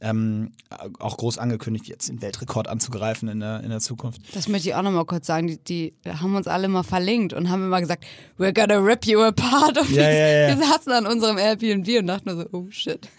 Ähm, 0.00 0.52
auch 1.00 1.16
groß 1.16 1.38
angekündigt, 1.38 1.88
jetzt 1.88 2.08
den 2.08 2.22
Weltrekord 2.22 2.68
anzugreifen 2.68 3.28
in 3.28 3.40
der, 3.40 3.62
in 3.64 3.70
der 3.70 3.80
Zukunft. 3.80 4.20
Das 4.32 4.46
möchte 4.46 4.68
ich 4.68 4.74
auch 4.76 4.82
nochmal 4.82 5.04
kurz 5.06 5.26
sagen. 5.26 5.48
Die, 5.48 5.58
die 5.58 5.92
haben 6.06 6.36
uns 6.36 6.46
alle 6.46 6.68
mal 6.68 6.84
verlinkt 6.84 7.32
und 7.32 7.50
haben 7.50 7.64
immer 7.64 7.80
gesagt, 7.80 8.04
we're 8.38 8.52
gonna 8.54 8.78
rip 8.78 9.06
you 9.06 9.20
apart. 9.20 9.76
Und 9.78 9.90
Ja, 9.90 9.96
wir, 9.96 10.12
ja, 10.12 10.48
ja. 10.48 10.58
wir 10.58 10.66
saßen 10.66 10.92
an 10.92 11.06
unserem 11.06 11.36
Airbnb 11.38 11.88
und 11.98 12.06
dachten 12.06 12.30
nur 12.30 12.42
so, 12.42 12.48
oh 12.52 12.66
shit. 12.70 13.08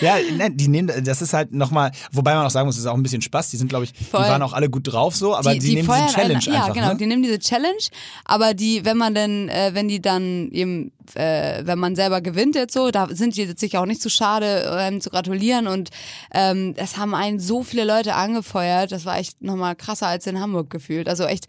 Ja, 0.00 0.16
nein, 0.36 0.56
die 0.56 0.68
nehmen, 0.68 0.92
das 1.04 1.22
ist 1.22 1.32
halt 1.32 1.52
nochmal, 1.52 1.90
wobei 2.12 2.34
man 2.34 2.44
auch 2.46 2.50
sagen 2.50 2.66
muss, 2.66 2.76
das 2.76 2.84
ist 2.84 2.90
auch 2.90 2.94
ein 2.94 3.02
bisschen 3.02 3.22
Spaß. 3.22 3.50
Die 3.50 3.56
sind, 3.56 3.68
glaube 3.68 3.84
ich, 3.84 3.92
Voll. 3.94 4.22
die 4.22 4.28
waren 4.28 4.42
auch 4.42 4.52
alle 4.52 4.68
gut 4.68 4.92
drauf 4.92 5.16
so, 5.16 5.34
aber 5.34 5.54
die, 5.54 5.74
nehmen 5.74 5.86
feuern 5.86 6.02
diese 6.06 6.14
Challenge 6.16 6.40
Ja, 6.44 6.52
einfach. 6.60 6.74
genau, 6.74 6.88
ne? 6.88 6.96
die 6.98 7.06
nehmen 7.06 7.22
diese 7.22 7.38
Challenge, 7.38 7.78
aber 8.24 8.52
die, 8.54 8.84
wenn 8.84 8.96
man 8.98 9.14
denn, 9.14 9.48
äh, 9.48 9.70
wenn 9.72 9.88
die 9.88 10.00
dann 10.02 10.50
eben, 10.50 10.92
äh, 11.14 11.62
wenn 11.64 11.78
man 11.78 11.94
selber 11.94 12.20
gewinnt 12.20 12.54
jetzt 12.54 12.74
so, 12.74 12.90
da 12.90 13.08
sind 13.10 13.36
die 13.36 13.52
sicher 13.56 13.80
auch 13.80 13.86
nicht 13.86 14.02
zu 14.02 14.10
schade, 14.10 14.76
ähm, 14.78 15.00
zu 15.00 15.10
gratulieren 15.10 15.66
und 15.66 15.90
ähm, 16.32 16.74
es 16.76 16.96
haben 16.96 17.14
einen 17.14 17.38
so 17.38 17.62
viele 17.62 17.84
Leute 17.84 18.14
angefeuert, 18.14 18.92
das 18.92 19.04
war 19.04 19.18
echt 19.18 19.42
nochmal 19.42 19.76
krasser 19.76 20.08
als 20.08 20.26
in 20.26 20.40
Hamburg 20.40 20.70
gefühlt. 20.70 21.08
Also 21.08 21.24
echt, 21.24 21.46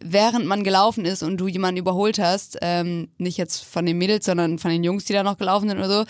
während 0.00 0.46
man 0.46 0.64
gelaufen 0.64 1.04
ist 1.04 1.22
und 1.22 1.36
du 1.36 1.48
jemanden 1.48 1.78
überholt 1.78 2.18
hast, 2.18 2.58
ähm, 2.62 3.08
nicht 3.18 3.36
jetzt 3.36 3.64
von 3.64 3.84
den 3.86 3.98
Mädels, 3.98 4.26
sondern 4.26 4.58
von 4.58 4.70
den 4.70 4.84
Jungs, 4.84 5.04
die 5.04 5.12
da 5.12 5.22
noch 5.22 5.38
gelaufen 5.38 5.68
sind 5.68 5.78
oder 5.78 5.90
so, 5.90 6.04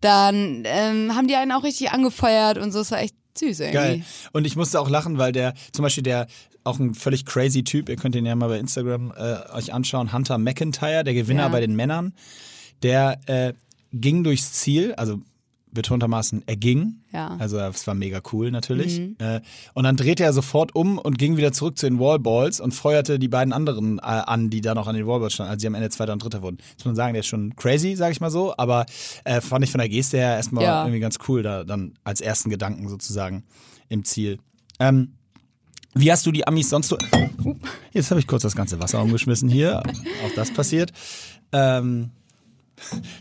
dann 0.00 0.62
ähm, 0.64 1.14
haben 1.14 1.28
die 1.28 1.36
einen 1.36 1.52
auch 1.52 1.64
richtig 1.64 1.90
angefeuert 1.90 2.58
und 2.58 2.72
so, 2.72 2.80
es 2.80 2.90
war 2.90 3.00
echt 3.00 3.14
süß 3.38 3.60
irgendwie. 3.60 3.76
Geil. 3.76 4.02
Und 4.32 4.46
ich 4.46 4.56
musste 4.56 4.80
auch 4.80 4.88
lachen, 4.88 5.18
weil 5.18 5.32
der, 5.32 5.54
zum 5.72 5.82
Beispiel 5.82 6.02
der, 6.02 6.26
auch 6.68 6.78
ein 6.78 6.94
völlig 6.94 7.24
crazy 7.26 7.64
Typ, 7.64 7.88
ihr 7.88 7.96
könnt 7.96 8.14
ihn 8.14 8.26
ja 8.26 8.34
mal 8.36 8.48
bei 8.48 8.58
Instagram 8.58 9.12
äh, 9.16 9.52
euch 9.54 9.72
anschauen, 9.72 10.12
Hunter 10.12 10.38
McIntyre, 10.38 11.04
der 11.04 11.14
Gewinner 11.14 11.42
Ja. 11.42 11.48
bei 11.48 11.60
den 11.60 11.74
Männern, 11.76 12.12
der 12.82 13.18
äh, 13.26 13.52
ging 13.92 14.22
durchs 14.24 14.52
Ziel, 14.52 14.94
also 14.94 15.20
betontermaßen, 15.70 16.44
er 16.46 16.56
ging. 16.56 17.02
Ja. 17.12 17.30
Mhm. 17.34 17.40
Also 17.42 17.58
es 17.58 17.86
war 17.86 17.94
mega 17.94 18.20
cool 18.32 18.50
natürlich. 18.50 19.00
Äh, 19.18 19.40
und 19.74 19.84
dann 19.84 19.96
drehte 19.96 20.24
er 20.24 20.32
sofort 20.32 20.74
um 20.74 20.96
und 20.98 21.18
ging 21.18 21.36
wieder 21.36 21.52
zurück 21.52 21.76
zu 21.78 21.86
den 21.86 21.98
Wallballs 21.98 22.58
und 22.58 22.72
feuerte 22.72 23.18
die 23.18 23.28
beiden 23.28 23.52
anderen 23.52 23.98
äh, 23.98 24.02
an, 24.02 24.48
die 24.48 24.62
da 24.62 24.74
noch 24.74 24.86
an 24.86 24.94
den 24.94 25.06
Wallballs 25.06 25.34
standen, 25.34 25.52
als 25.52 25.60
sie 25.60 25.66
am 25.68 25.74
Ende 25.74 25.90
Zweiter 25.90 26.14
und 26.14 26.22
Dritter 26.24 26.40
wurden. 26.42 26.56
Muss 26.78 26.84
man 26.86 26.96
sagen, 26.96 27.12
der 27.12 27.20
ist 27.20 27.26
schon 27.26 27.54
crazy, 27.54 27.96
sag 27.96 28.12
ich 28.12 28.20
mal 28.20 28.30
so, 28.30 28.54
aber 28.56 28.86
äh, 29.24 29.40
fand 29.42 29.62
ich 29.62 29.70
von 29.70 29.78
der 29.78 29.90
Geste 29.90 30.16
her 30.16 30.36
erstmal 30.36 30.64
Ja. 30.64 30.82
irgendwie 30.84 31.00
ganz 31.00 31.18
cool, 31.28 31.42
da 31.42 31.64
dann 31.64 31.92
als 32.02 32.22
ersten 32.22 32.48
Gedanken 32.48 32.88
sozusagen 32.88 33.44
im 33.90 34.04
Ziel. 34.04 34.38
Ähm, 34.80 35.17
wie 35.98 36.10
hast 36.12 36.24
du 36.26 36.32
die 36.32 36.46
Amis 36.46 36.70
sonst 36.70 36.88
so. 36.88 36.98
Jetzt 37.92 38.10
habe 38.10 38.20
ich 38.20 38.26
kurz 38.26 38.42
das 38.42 38.54
ganze 38.54 38.80
Wasser 38.80 39.02
umgeschmissen 39.02 39.48
hier. 39.48 39.78
Auch 39.80 40.34
das 40.34 40.52
passiert. 40.52 40.92
Ähm, 41.52 42.10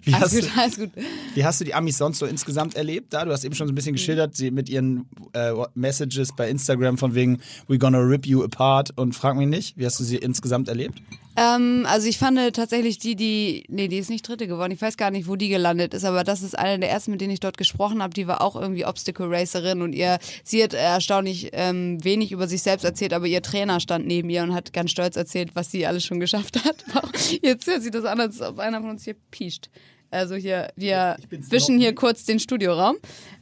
wie, 0.03 0.13
Alles 0.13 0.33
hast, 0.33 0.41
gut, 0.41 0.57
alles 0.57 0.77
gut. 0.77 0.91
wie 1.33 1.43
hast 1.45 1.59
du 1.59 1.65
die 1.65 1.73
Amis 1.73 1.97
sonst 1.97 2.19
so 2.19 2.25
insgesamt 2.25 2.75
erlebt? 2.75 3.13
Da, 3.13 3.25
du 3.25 3.31
hast 3.31 3.43
eben 3.43 3.55
schon 3.55 3.67
so 3.67 3.71
ein 3.71 3.75
bisschen 3.75 3.93
geschildert, 3.93 4.35
sie 4.35 4.51
mit 4.51 4.69
ihren 4.69 5.05
äh, 5.33 5.51
Messages 5.73 6.35
bei 6.35 6.49
Instagram 6.49 6.97
von 6.97 7.15
wegen 7.15 7.39
We 7.67 7.77
gonna 7.79 7.99
rip 7.99 8.27
you 8.27 8.43
apart 8.43 8.91
und 8.97 9.13
frag 9.13 9.35
mich 9.35 9.47
nicht. 9.47 9.77
Wie 9.77 9.85
hast 9.85 9.99
du 9.99 10.03
sie 10.03 10.17
insgesamt 10.17 10.67
erlebt? 10.69 11.01
Ähm, 11.37 11.85
also 11.87 12.07
ich 12.07 12.17
fand 12.17 12.39
tatsächlich 12.55 12.97
die, 12.97 13.15
die, 13.15 13.63
nee, 13.69 13.87
die 13.87 13.99
ist 13.99 14.09
nicht 14.09 14.27
dritte 14.27 14.47
geworden. 14.47 14.71
Ich 14.71 14.81
weiß 14.81 14.97
gar 14.97 15.11
nicht, 15.11 15.27
wo 15.27 15.35
die 15.35 15.49
gelandet 15.49 15.93
ist, 15.93 16.03
aber 16.03 16.23
das 16.23 16.41
ist 16.41 16.57
eine 16.57 16.79
der 16.79 16.89
ersten, 16.89 17.11
mit 17.11 17.21
denen 17.21 17.31
ich 17.31 17.39
dort 17.39 17.57
gesprochen 17.57 18.01
habe. 18.01 18.13
Die 18.13 18.25
war 18.27 18.41
auch 18.41 18.55
irgendwie 18.55 18.85
Obstacle 18.85 19.27
Racerin 19.29 19.83
und 19.83 19.93
ihr, 19.93 20.17
sie 20.43 20.63
hat 20.63 20.73
erstaunlich 20.73 21.51
ähm, 21.53 22.03
wenig 22.03 22.31
über 22.31 22.47
sich 22.47 22.63
selbst 22.63 22.83
erzählt, 22.83 23.13
aber 23.13 23.27
ihr 23.27 23.43
Trainer 23.43 23.79
stand 23.79 24.07
neben 24.07 24.31
ihr 24.31 24.41
und 24.41 24.55
hat 24.55 24.73
ganz 24.73 24.89
stolz 24.89 25.15
erzählt, 25.15 25.51
was 25.53 25.69
sie 25.69 25.85
alles 25.85 26.03
schon 26.03 26.19
geschafft 26.19 26.63
hat. 26.65 26.83
Jetzt 27.43 27.67
hört 27.67 27.83
sich 27.83 27.91
das 27.91 28.05
an, 28.05 28.19
als 28.19 28.41
ob 28.41 28.57
einer 28.57 28.81
von 28.81 28.89
uns 28.89 29.03
hier 29.03 29.15
piescht. 29.29 29.69
Also 30.09 30.35
hier, 30.35 30.69
wir 30.75 31.17
wischen 31.29 31.77
hier 31.77 31.93
kurz 31.93 32.25
den 32.25 32.39
Studioraum. 32.39 32.95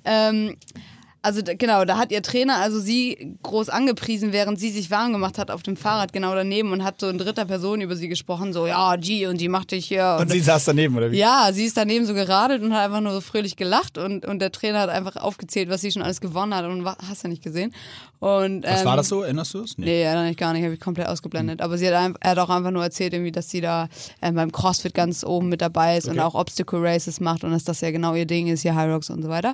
Ähm, 0.03 0.57
also 1.25 1.41
genau, 1.43 1.83
da 1.85 1.97
hat 1.97 2.11
ihr 2.11 2.21
Trainer 2.21 2.57
also 2.59 2.79
sie 2.79 3.35
groß 3.43 3.69
angepriesen, 3.69 4.31
während 4.31 4.59
sie 4.59 4.69
sich 4.69 4.89
warm 4.91 5.11
gemacht 5.11 5.37
hat 5.37 5.51
auf 5.51 5.63
dem 5.63 5.75
Fahrrad 5.75 6.13
genau 6.13 6.33
daneben 6.35 6.71
und 6.71 6.83
hat 6.83 6.99
so 7.01 7.09
in 7.09 7.17
dritter 7.17 7.45
Person 7.45 7.81
über 7.81 7.95
sie 7.95 8.07
gesprochen, 8.07 8.53
so 8.53 8.67
ja, 8.67 8.95
die 8.95 9.25
und 9.25 9.41
die 9.41 9.49
macht 9.49 9.71
dich 9.71 9.85
hier. 9.87 10.17
Und 10.19 10.31
sie 10.31 10.39
saß 10.39 10.65
daneben, 10.65 10.95
oder 10.95 11.11
wie? 11.11 11.17
ja, 11.17 11.49
sie 11.51 11.65
ist 11.65 11.75
daneben 11.75 12.05
so 12.05 12.13
geradelt 12.13 12.61
und 12.63 12.73
hat 12.73 12.85
einfach 12.85 13.01
nur 13.01 13.11
so 13.13 13.21
fröhlich 13.21 13.55
gelacht 13.57 13.97
und, 13.97 14.25
und 14.25 14.39
der 14.39 14.51
Trainer 14.51 14.79
hat 14.79 14.89
einfach 14.89 15.17
aufgezählt, 15.17 15.69
was 15.69 15.81
sie 15.81 15.91
schon 15.91 16.01
alles 16.01 16.21
gewonnen 16.21 16.53
hat 16.55 16.65
und 16.65 16.85
hast 16.85 17.23
du 17.23 17.27
nicht 17.27 17.43
gesehen. 17.43 17.73
Und, 18.19 18.63
Was 18.63 18.79
ähm, 18.81 18.85
war 18.87 18.95
das 18.97 19.09
so? 19.09 19.21
Erinnerst 19.23 19.53
du 19.53 19.61
es? 19.63 19.77
Nee, 19.77 20.01
ja, 20.01 20.13
gar 20.33 20.53
nicht, 20.53 20.63
habe 20.63 20.73
ich 20.73 20.79
komplett 20.79 21.07
ausgeblendet. 21.07 21.61
Aber 21.61 21.77
sie 21.77 21.87
hat, 21.87 21.93
ein- 21.93 22.15
er 22.21 22.31
hat 22.31 22.39
auch 22.39 22.49
einfach 22.49 22.71
nur 22.71 22.81
erzählt, 22.83 23.13
irgendwie, 23.13 23.31
dass 23.31 23.49
sie 23.49 23.61
da 23.61 23.87
ähm, 24.21 24.35
beim 24.35 24.51
CrossFit 24.51 24.93
ganz 24.93 25.23
oben 25.23 25.49
mit 25.49 25.61
dabei 25.61 25.97
ist 25.97 26.05
und 26.07 26.13
Okay. 26.13 26.21
auch 26.21 26.33
Obstacle 26.35 26.79
Races 26.81 27.19
macht 27.19 27.43
und 27.43 27.51
dass 27.51 27.63
das 27.65 27.81
ja 27.81 27.91
genau 27.91 28.15
ihr 28.15 28.25
Ding 28.25 28.47
ist, 28.47 28.61
hier 28.61 28.73
High 28.75 28.89
Rocks 28.91 29.09
und 29.09 29.21
so 29.21 29.29
weiter. 29.29 29.53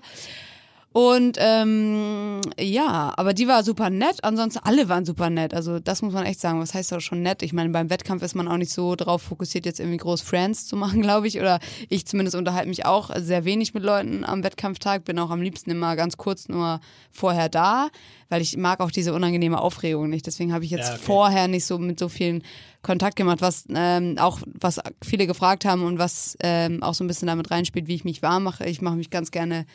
Und 0.93 1.37
ähm, 1.39 2.41
ja, 2.59 3.13
aber 3.15 3.33
die 3.33 3.47
war 3.47 3.63
super 3.63 3.89
nett. 3.89 4.23
Ansonsten 4.23 4.59
alle 4.63 4.89
waren 4.89 5.05
super 5.05 5.29
nett. 5.29 5.53
Also 5.53 5.79
das 5.79 6.01
muss 6.01 6.13
man 6.13 6.25
echt 6.25 6.41
sagen. 6.41 6.59
Was 6.59 6.73
heißt 6.73 6.91
doch 6.91 6.99
schon 6.99 7.21
nett? 7.21 7.43
Ich 7.43 7.53
meine, 7.53 7.69
beim 7.69 7.89
Wettkampf 7.89 8.21
ist 8.23 8.35
man 8.35 8.49
auch 8.49 8.57
nicht 8.57 8.73
so 8.73 8.95
drauf 8.97 9.21
fokussiert, 9.21 9.65
jetzt 9.65 9.79
irgendwie 9.79 9.99
groß 9.99 10.19
Friends 10.21 10.67
zu 10.67 10.75
machen, 10.75 11.01
glaube 11.01 11.27
ich. 11.27 11.39
Oder 11.39 11.59
ich 11.87 12.05
zumindest 12.05 12.35
unterhalte 12.35 12.67
mich 12.67 12.85
auch 12.85 13.09
sehr 13.17 13.45
wenig 13.45 13.73
mit 13.73 13.83
Leuten 13.83 14.25
am 14.25 14.43
Wettkampftag. 14.43 15.05
Bin 15.05 15.17
auch 15.17 15.29
am 15.29 15.41
liebsten 15.41 15.71
immer 15.71 15.95
ganz 15.95 16.17
kurz 16.17 16.49
nur 16.49 16.81
vorher 17.09 17.47
da, 17.47 17.87
weil 18.27 18.41
ich 18.41 18.57
mag 18.57 18.81
auch 18.81 18.91
diese 18.91 19.13
unangenehme 19.13 19.61
Aufregung 19.61 20.09
nicht. 20.09 20.27
Deswegen 20.27 20.51
habe 20.51 20.65
ich 20.65 20.71
jetzt 20.71 20.89
Ja, 20.89 20.95
okay. 20.95 21.03
vorher 21.05 21.47
nicht 21.47 21.63
so 21.65 21.77
mit 21.77 21.99
so 21.99 22.09
vielen 22.09 22.43
Kontakt 22.81 23.15
gemacht, 23.15 23.39
was 23.39 23.63
ähm, 23.73 24.17
auch 24.19 24.39
was 24.59 24.81
viele 25.01 25.25
gefragt 25.25 25.63
haben 25.63 25.83
und 25.83 25.99
was 25.99 26.35
ähm, 26.41 26.83
auch 26.83 26.95
so 26.95 27.05
ein 27.05 27.07
bisschen 27.07 27.27
damit 27.27 27.49
reinspielt, 27.49 27.87
wie 27.87 27.95
ich 27.95 28.03
mich 28.03 28.21
warm 28.21 28.43
mache. 28.43 28.65
Ich 28.65 28.81
mache 28.81 28.95
mich 28.95 29.09
ganz 29.09 29.31
gerne 29.31 29.65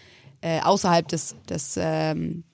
äh, 0.41 0.61
außerhalb 0.61 1.07
des, 1.09 1.37
des 1.49 1.79
ähm, 1.81 2.45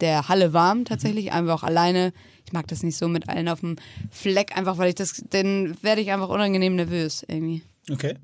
der 0.00 0.28
Halle 0.28 0.52
warm 0.52 0.84
tatsächlich, 0.84 1.32
einfach 1.32 1.54
auch 1.54 1.62
alleine. 1.62 2.12
Ich 2.44 2.52
mag 2.52 2.66
das 2.68 2.82
nicht 2.82 2.96
so 2.96 3.08
mit 3.08 3.28
allen 3.28 3.48
auf 3.48 3.60
dem 3.60 3.76
Fleck, 4.10 4.56
einfach 4.56 4.78
weil 4.78 4.90
ich 4.90 4.94
das, 4.94 5.24
dann 5.30 5.76
werde 5.82 6.00
ich 6.00 6.12
einfach 6.12 6.28
unangenehm 6.28 6.76
nervös 6.76 7.24
irgendwie. 7.26 7.62
Okay. 7.90 8.14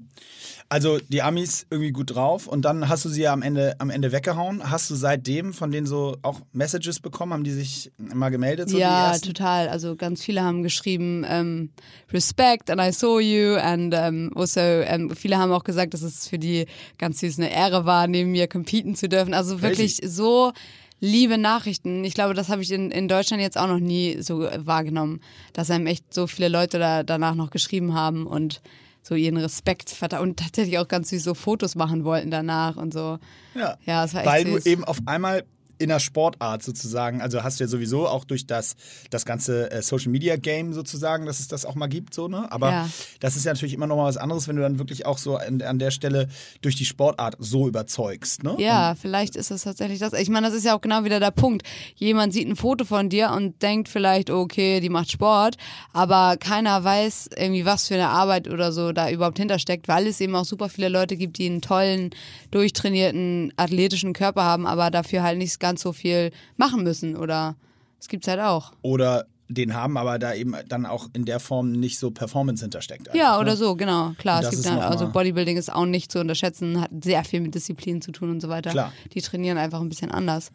Also 0.68 0.98
die 0.98 1.20
Amis 1.22 1.66
irgendwie 1.68 1.92
gut 1.92 2.14
drauf 2.14 2.46
und 2.46 2.62
dann 2.62 2.88
hast 2.88 3.04
du 3.04 3.10
sie 3.10 3.22
ja 3.22 3.32
am 3.34 3.42
Ende, 3.42 3.76
am 3.78 3.90
Ende 3.90 4.10
weggehauen. 4.10 4.70
Hast 4.70 4.88
du 4.90 4.94
seitdem 4.94 5.52
von 5.52 5.70
denen 5.70 5.86
so 5.86 6.16
auch 6.22 6.40
Messages 6.52 6.98
bekommen? 6.98 7.34
Haben 7.34 7.44
die 7.44 7.50
sich 7.50 7.92
mal 7.98 8.30
gemeldet? 8.30 8.70
So 8.70 8.78
ja, 8.78 9.16
total. 9.18 9.68
Also 9.68 9.96
ganz 9.96 10.22
viele 10.24 10.42
haben 10.42 10.62
geschrieben, 10.62 11.26
ähm, 11.28 11.70
Respect 12.10 12.70
and 12.70 12.80
I 12.80 12.90
saw 12.90 13.20
you 13.20 13.56
and 13.56 13.94
ähm, 13.94 14.32
also 14.34 14.60
ähm, 14.60 15.14
viele 15.14 15.36
haben 15.36 15.52
auch 15.52 15.64
gesagt, 15.64 15.92
dass 15.92 16.00
es 16.00 16.26
für 16.26 16.38
die 16.38 16.64
ganz 16.96 17.20
süß 17.20 17.38
eine 17.38 17.52
Ehre 17.52 17.84
war, 17.84 18.06
neben 18.06 18.30
mir 18.30 18.48
competen 18.48 18.94
zu 18.94 19.10
dürfen. 19.10 19.34
Also 19.34 19.60
wirklich 19.60 19.98
Crazy. 19.98 20.10
so 20.10 20.52
liebe 21.00 21.36
Nachrichten. 21.36 22.02
Ich 22.04 22.14
glaube, 22.14 22.32
das 22.32 22.48
habe 22.48 22.62
ich 22.62 22.70
in, 22.70 22.90
in 22.90 23.08
Deutschland 23.08 23.42
jetzt 23.42 23.58
auch 23.58 23.66
noch 23.66 23.80
nie 23.80 24.22
so 24.22 24.48
wahrgenommen, 24.56 25.20
dass 25.52 25.70
einem 25.70 25.86
echt 25.86 26.14
so 26.14 26.26
viele 26.26 26.48
Leute 26.48 26.78
da, 26.78 27.02
danach 27.02 27.34
noch 27.34 27.50
geschrieben 27.50 27.92
haben 27.92 28.26
und 28.26 28.62
so 29.02 29.14
ihren 29.14 29.36
Respekt 29.36 29.94
und 30.20 30.38
tatsächlich 30.38 30.78
auch 30.78 30.88
ganz 30.88 31.10
süß 31.10 31.24
so 31.24 31.34
Fotos 31.34 31.74
machen 31.74 32.04
wollten 32.04 32.30
danach 32.30 32.76
und 32.76 32.92
so. 32.92 33.18
Ja, 33.54 33.76
ja 33.84 34.02
das 34.02 34.14
war 34.14 34.22
echt 34.22 34.30
Weil 34.30 34.46
süß. 34.46 34.64
du 34.64 34.70
eben 34.70 34.84
auf 34.84 34.98
einmal 35.06 35.44
in 35.82 35.88
der 35.88 35.98
Sportart 35.98 36.62
sozusagen. 36.62 37.20
Also 37.20 37.42
hast 37.42 37.58
du 37.58 37.64
ja 37.64 37.68
sowieso 37.68 38.06
auch 38.06 38.24
durch 38.24 38.46
das, 38.46 38.76
das 39.10 39.24
ganze 39.24 39.70
äh, 39.70 39.82
Social 39.82 40.10
Media 40.10 40.36
Game 40.36 40.72
sozusagen, 40.72 41.26
dass 41.26 41.40
es 41.40 41.48
das 41.48 41.66
auch 41.66 41.74
mal 41.74 41.88
gibt, 41.88 42.14
so, 42.14 42.28
ne? 42.28 42.50
Aber 42.50 42.70
ja. 42.70 42.88
das 43.20 43.36
ist 43.36 43.44
ja 43.44 43.52
natürlich 43.52 43.74
immer 43.74 43.86
noch 43.86 43.96
mal 43.96 44.04
was 44.04 44.16
anderes, 44.16 44.46
wenn 44.46 44.56
du 44.56 44.62
dann 44.62 44.78
wirklich 44.78 45.04
auch 45.06 45.18
so 45.18 45.36
an, 45.36 45.60
an 45.62 45.78
der 45.78 45.90
Stelle 45.90 46.28
durch 46.60 46.76
die 46.76 46.84
Sportart 46.84 47.36
so 47.40 47.66
überzeugst, 47.66 48.44
ne? 48.44 48.54
Ja, 48.58 48.90
und 48.90 48.98
vielleicht 48.98 49.34
ist 49.36 49.50
das 49.50 49.62
tatsächlich 49.62 49.98
das. 49.98 50.12
Ich 50.12 50.28
meine, 50.28 50.46
das 50.46 50.54
ist 50.54 50.64
ja 50.64 50.76
auch 50.76 50.80
genau 50.80 51.04
wieder 51.04 51.18
der 51.18 51.32
Punkt. 51.32 51.66
Jemand 51.96 52.32
sieht 52.32 52.48
ein 52.48 52.56
Foto 52.56 52.84
von 52.84 53.08
dir 53.08 53.32
und 53.32 53.60
denkt 53.60 53.88
vielleicht, 53.88 54.30
okay, 54.30 54.78
die 54.78 54.88
macht 54.88 55.10
Sport, 55.10 55.56
aber 55.92 56.36
keiner 56.38 56.84
weiß 56.84 57.30
irgendwie, 57.36 57.64
was 57.64 57.88
für 57.88 57.94
eine 57.94 58.08
Arbeit 58.08 58.48
oder 58.48 58.70
so 58.72 58.92
da 58.92 59.10
überhaupt 59.10 59.38
hintersteckt, 59.38 59.88
weil 59.88 60.06
es 60.06 60.20
eben 60.20 60.36
auch 60.36 60.44
super 60.44 60.68
viele 60.68 60.88
Leute 60.88 61.16
gibt, 61.16 61.38
die 61.38 61.46
einen 61.46 61.60
tollen, 61.60 62.10
durchtrainierten, 62.52 63.52
athletischen 63.56 64.12
Körper 64.12 64.44
haben, 64.44 64.66
aber 64.66 64.90
dafür 64.90 65.22
halt 65.22 65.38
nicht 65.38 65.58
ganz 65.58 65.71
so 65.80 65.92
viel 65.92 66.32
machen 66.56 66.82
müssen 66.82 67.16
oder 67.16 67.56
es 68.00 68.08
gibt 68.08 68.24
es 68.24 68.28
halt 68.28 68.40
auch. 68.40 68.72
Oder 68.82 69.26
den 69.48 69.74
haben, 69.74 69.96
aber 69.96 70.18
da 70.18 70.34
eben 70.34 70.54
dann 70.68 70.86
auch 70.86 71.08
in 71.12 71.24
der 71.24 71.40
Form 71.40 71.72
nicht 71.72 71.98
so 71.98 72.10
Performance 72.10 72.64
hintersteckt. 72.64 73.08
Einfach, 73.08 73.18
ja, 73.18 73.38
oder 73.38 73.52
ne? 73.52 73.56
so, 73.56 73.76
genau. 73.76 74.12
Klar, 74.18 74.42
es 74.42 74.50
gibt 74.50 74.64
dann, 74.64 74.78
also 74.78 75.08
Bodybuilding 75.08 75.56
ist 75.56 75.72
auch 75.72 75.86
nicht 75.86 76.10
zu 76.10 76.20
unterschätzen, 76.20 76.80
hat 76.80 76.90
sehr 77.02 77.24
viel 77.24 77.40
mit 77.40 77.54
Disziplin 77.54 78.00
zu 78.00 78.12
tun 78.12 78.30
und 78.30 78.40
so 78.40 78.48
weiter. 78.48 78.70
Klar. 78.70 78.92
Die 79.12 79.20
trainieren 79.20 79.58
einfach 79.58 79.80
ein 79.80 79.88
bisschen 79.88 80.10
anders. 80.10 80.50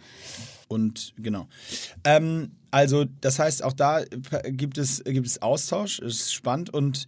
Und 0.68 1.14
genau. 1.18 1.48
Ähm, 2.04 2.52
also, 2.72 3.06
das 3.22 3.40
heißt, 3.40 3.64
auch 3.64 3.74
da 3.74 4.04
gibt 4.50 4.78
es, 4.78 5.04
gibt 5.04 5.28
es 5.28 5.42
Austausch, 5.42 6.00
ist 6.00 6.34
spannend 6.34 6.74
und 6.74 7.06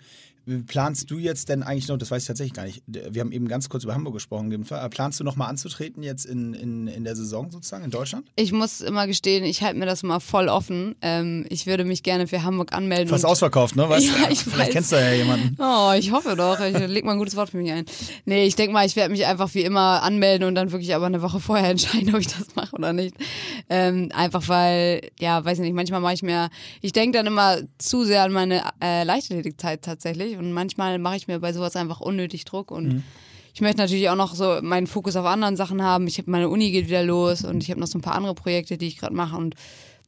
planst 0.68 1.10
du 1.12 1.18
jetzt 1.18 1.50
denn 1.50 1.64
eigentlich 1.64 1.88
noch, 1.88 1.98
das 1.98 2.12
weiß 2.12 2.24
ich 2.24 2.28
tatsächlich 2.28 2.54
gar 2.54 2.66
nicht, 2.66 2.84
wir 2.88 3.22
haben 3.22 3.32
eben 3.32 3.48
ganz 3.48 3.70
kurz 3.70 3.84
über 3.84 3.94
Hamburg 3.94 4.14
gesprochen, 4.16 4.66
planst 4.90 5.20
du 5.20 5.24
noch 5.24 5.36
mal 5.36 5.48
anzutreten 5.48 6.04
jetzt 6.04 6.26
in, 6.26 6.54
in, 6.54 6.88
in 6.88 7.04
der 7.04 7.16
Saison 7.16 7.50
sozusagen 7.50 7.84
in 7.84 7.92
Deutschland? 7.92 8.26
Ich 8.36 8.52
muss 8.52 8.82
immer 8.82 9.08
gestehen, 9.08 9.44
ich 9.44 9.62
halte 9.62 9.78
mir 9.78 9.86
das 9.86 10.04
mal 10.04 10.20
voll 10.20 10.50
offen. 10.50 10.96
Ähm, 11.02 11.46
ich 11.50 11.66
würde 11.68 11.86
mich 11.86 12.04
gerne 12.04 12.28
für 12.28 12.44
Hamburg 12.44 12.74
anmelden. 12.74 13.08
Fast 13.08 13.26
ausverkauft, 13.26 13.76
ne? 13.76 13.88
Weißt, 13.90 14.08
ja, 14.08 14.30
ich 14.30 14.40
vielleicht 14.40 14.60
weiß. 14.60 14.70
kennst 14.70 14.92
du 14.92 14.96
ja 14.96 15.12
jemanden. 15.14 15.58
Oh, 15.60 15.92
ich 15.98 16.12
hoffe 16.12 16.36
doch. 16.36 16.60
Ich 16.60 16.78
leg 16.88 17.06
mal 17.06 17.14
ein 17.14 17.18
gutes 17.18 17.36
Wort 17.36 17.50
für 17.50 17.58
mich 17.58 17.72
ein. 17.72 17.86
Nee, 18.26 18.46
ich 18.46 18.56
denke 18.56 18.74
mal, 18.74 18.86
ich 18.86 18.96
werde 18.96 19.12
mich 19.12 19.26
einfach 19.26 19.54
wie 19.54 19.62
immer 19.62 20.04
anmelden 20.04 20.48
und 20.48 20.56
dann 20.56 20.72
wirklich 20.72 20.94
aber 20.96 21.06
eine 21.06 21.22
Woche 21.22 21.40
vorher 21.40 21.70
entscheiden, 21.72 22.14
ob 22.14 22.22
ich 22.22 22.28
das 22.28 22.56
mache 22.56 22.76
oder 22.76 22.94
nicht. 22.94 23.16
Ähm, 23.70 24.10
einfach 24.14 24.48
weil, 24.48 25.02
ja, 25.20 25.44
weiß 25.44 25.60
ich 25.60 25.64
nicht, 25.64 25.76
manchmal 25.76 26.02
mache 26.02 26.14
ich 26.14 26.24
mir, 26.24 26.50
ich 26.82 26.92
denke 26.92 27.18
dann 27.18 27.28
immer 27.28 27.58
zu 27.78 28.04
sehr 28.04 28.24
an 28.24 28.32
meine 28.32 28.64
äh, 28.82 29.04
Leichtathletikzeit 29.04 29.82
tatsächlich 29.82 30.38
und 30.40 30.52
manchmal 30.52 31.00
mache 31.00 31.18
ich 31.18 31.28
mir 31.28 31.40
bei 31.40 31.54
sowas 31.54 31.76
einfach 31.76 32.00
unnötig 32.00 32.46
Druck 32.46 32.72
und 32.72 32.88
mhm. 32.88 33.04
ich 33.54 33.62
möchte 33.62 33.78
natürlich 33.78 34.10
auch 34.10 34.16
noch 34.16 34.36
so 34.36 34.60
meinen 34.62 34.88
Fokus 34.88 35.16
auf 35.16 35.26
anderen 35.26 35.56
Sachen 35.56 35.84
haben. 35.84 36.08
Ich 36.08 36.18
habe 36.18 36.32
meine 36.32 36.50
Uni 36.50 36.72
geht 36.72 36.88
wieder 36.88 37.04
los 37.04 37.44
und 37.44 37.62
ich 37.64 37.70
habe 37.70 37.80
noch 37.80 37.88
so 37.88 37.98
ein 37.98 38.02
paar 38.02 38.16
andere 38.16 38.36
Projekte, 38.36 38.78
die 38.78 38.88
ich 38.88 38.98
gerade 38.98 39.16
mache 39.16 39.38
und 39.38 39.56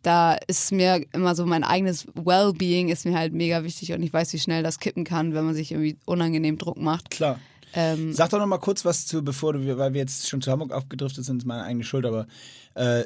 da 0.04 0.34
ist 0.48 0.72
mir 0.72 1.06
immer 1.14 1.36
so 1.36 1.46
mein 1.46 1.64
eigenes 1.64 2.08
Wellbeing 2.16 2.90
ist 2.90 3.06
mir 3.06 3.18
halt 3.18 3.34
mega 3.34 3.64
wichtig 3.64 3.94
und 3.94 4.02
ich 4.02 4.12
weiß, 4.12 4.34
wie 4.34 4.40
schnell 4.40 4.64
das 4.64 4.80
kippen 4.80 5.04
kann, 5.04 5.34
wenn 5.34 5.46
man 5.46 5.54
sich 5.54 5.72
irgendwie 5.72 5.98
unangenehm 6.06 6.58
Druck 6.58 6.78
macht. 6.78 7.12
Klar. 7.12 7.40
Ähm, 7.74 8.12
Sag 8.14 8.32
doch 8.32 8.40
noch 8.40 8.48
mal 8.48 8.58
kurz 8.58 8.84
was 8.84 9.06
zu, 9.06 9.24
bevor 9.24 9.54
du, 9.54 9.78
weil 9.78 9.94
wir 9.94 10.02
jetzt 10.02 10.28
schon 10.28 10.42
zu 10.42 10.52
Hamburg 10.52 10.74
abgedriftet 10.74 11.24
sind, 11.24 11.38
ist 11.38 11.46
meine 11.46 11.64
eigene 11.64 11.84
Schuld, 11.84 12.06
aber 12.06 12.28
äh, 12.74 13.04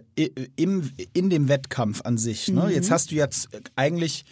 im, 0.56 0.92
in 1.14 1.30
dem 1.30 1.48
Wettkampf 1.50 2.02
an 2.04 2.18
sich, 2.18 2.48
ne? 2.48 2.64
Mhm. 2.64 2.70
Jetzt 2.70 2.90
hast 2.90 3.12
du 3.12 3.16
jetzt 3.16 3.50
eigentlich 3.76 4.26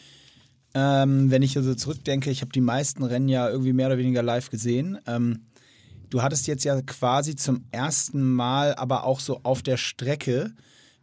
ähm, 0.74 1.30
wenn 1.32 1.42
ich 1.42 1.56
also 1.58 1.76
zurückdenke, 1.76 2.32
ich 2.32 2.42
habe 2.42 2.52
die 2.52 2.62
meisten 2.62 3.04
Rennen 3.04 3.30
ja 3.30 3.50
irgendwie 3.50 3.74
mehr 3.74 3.88
oder 3.88 3.98
weniger 3.98 4.24
live 4.24 4.50
gesehen. 4.50 5.00
Ähm, 5.08 5.46
du 6.10 6.22
hattest 6.22 6.48
jetzt 6.48 6.64
ja 6.64 6.82
quasi 6.82 7.36
zum 7.36 7.66
ersten 7.72 8.24
Mal, 8.34 8.76
aber 8.76 9.04
auch 9.04 9.20
so 9.20 9.42
auf 9.44 9.62
der 9.62 9.78
Strecke, 9.78 10.54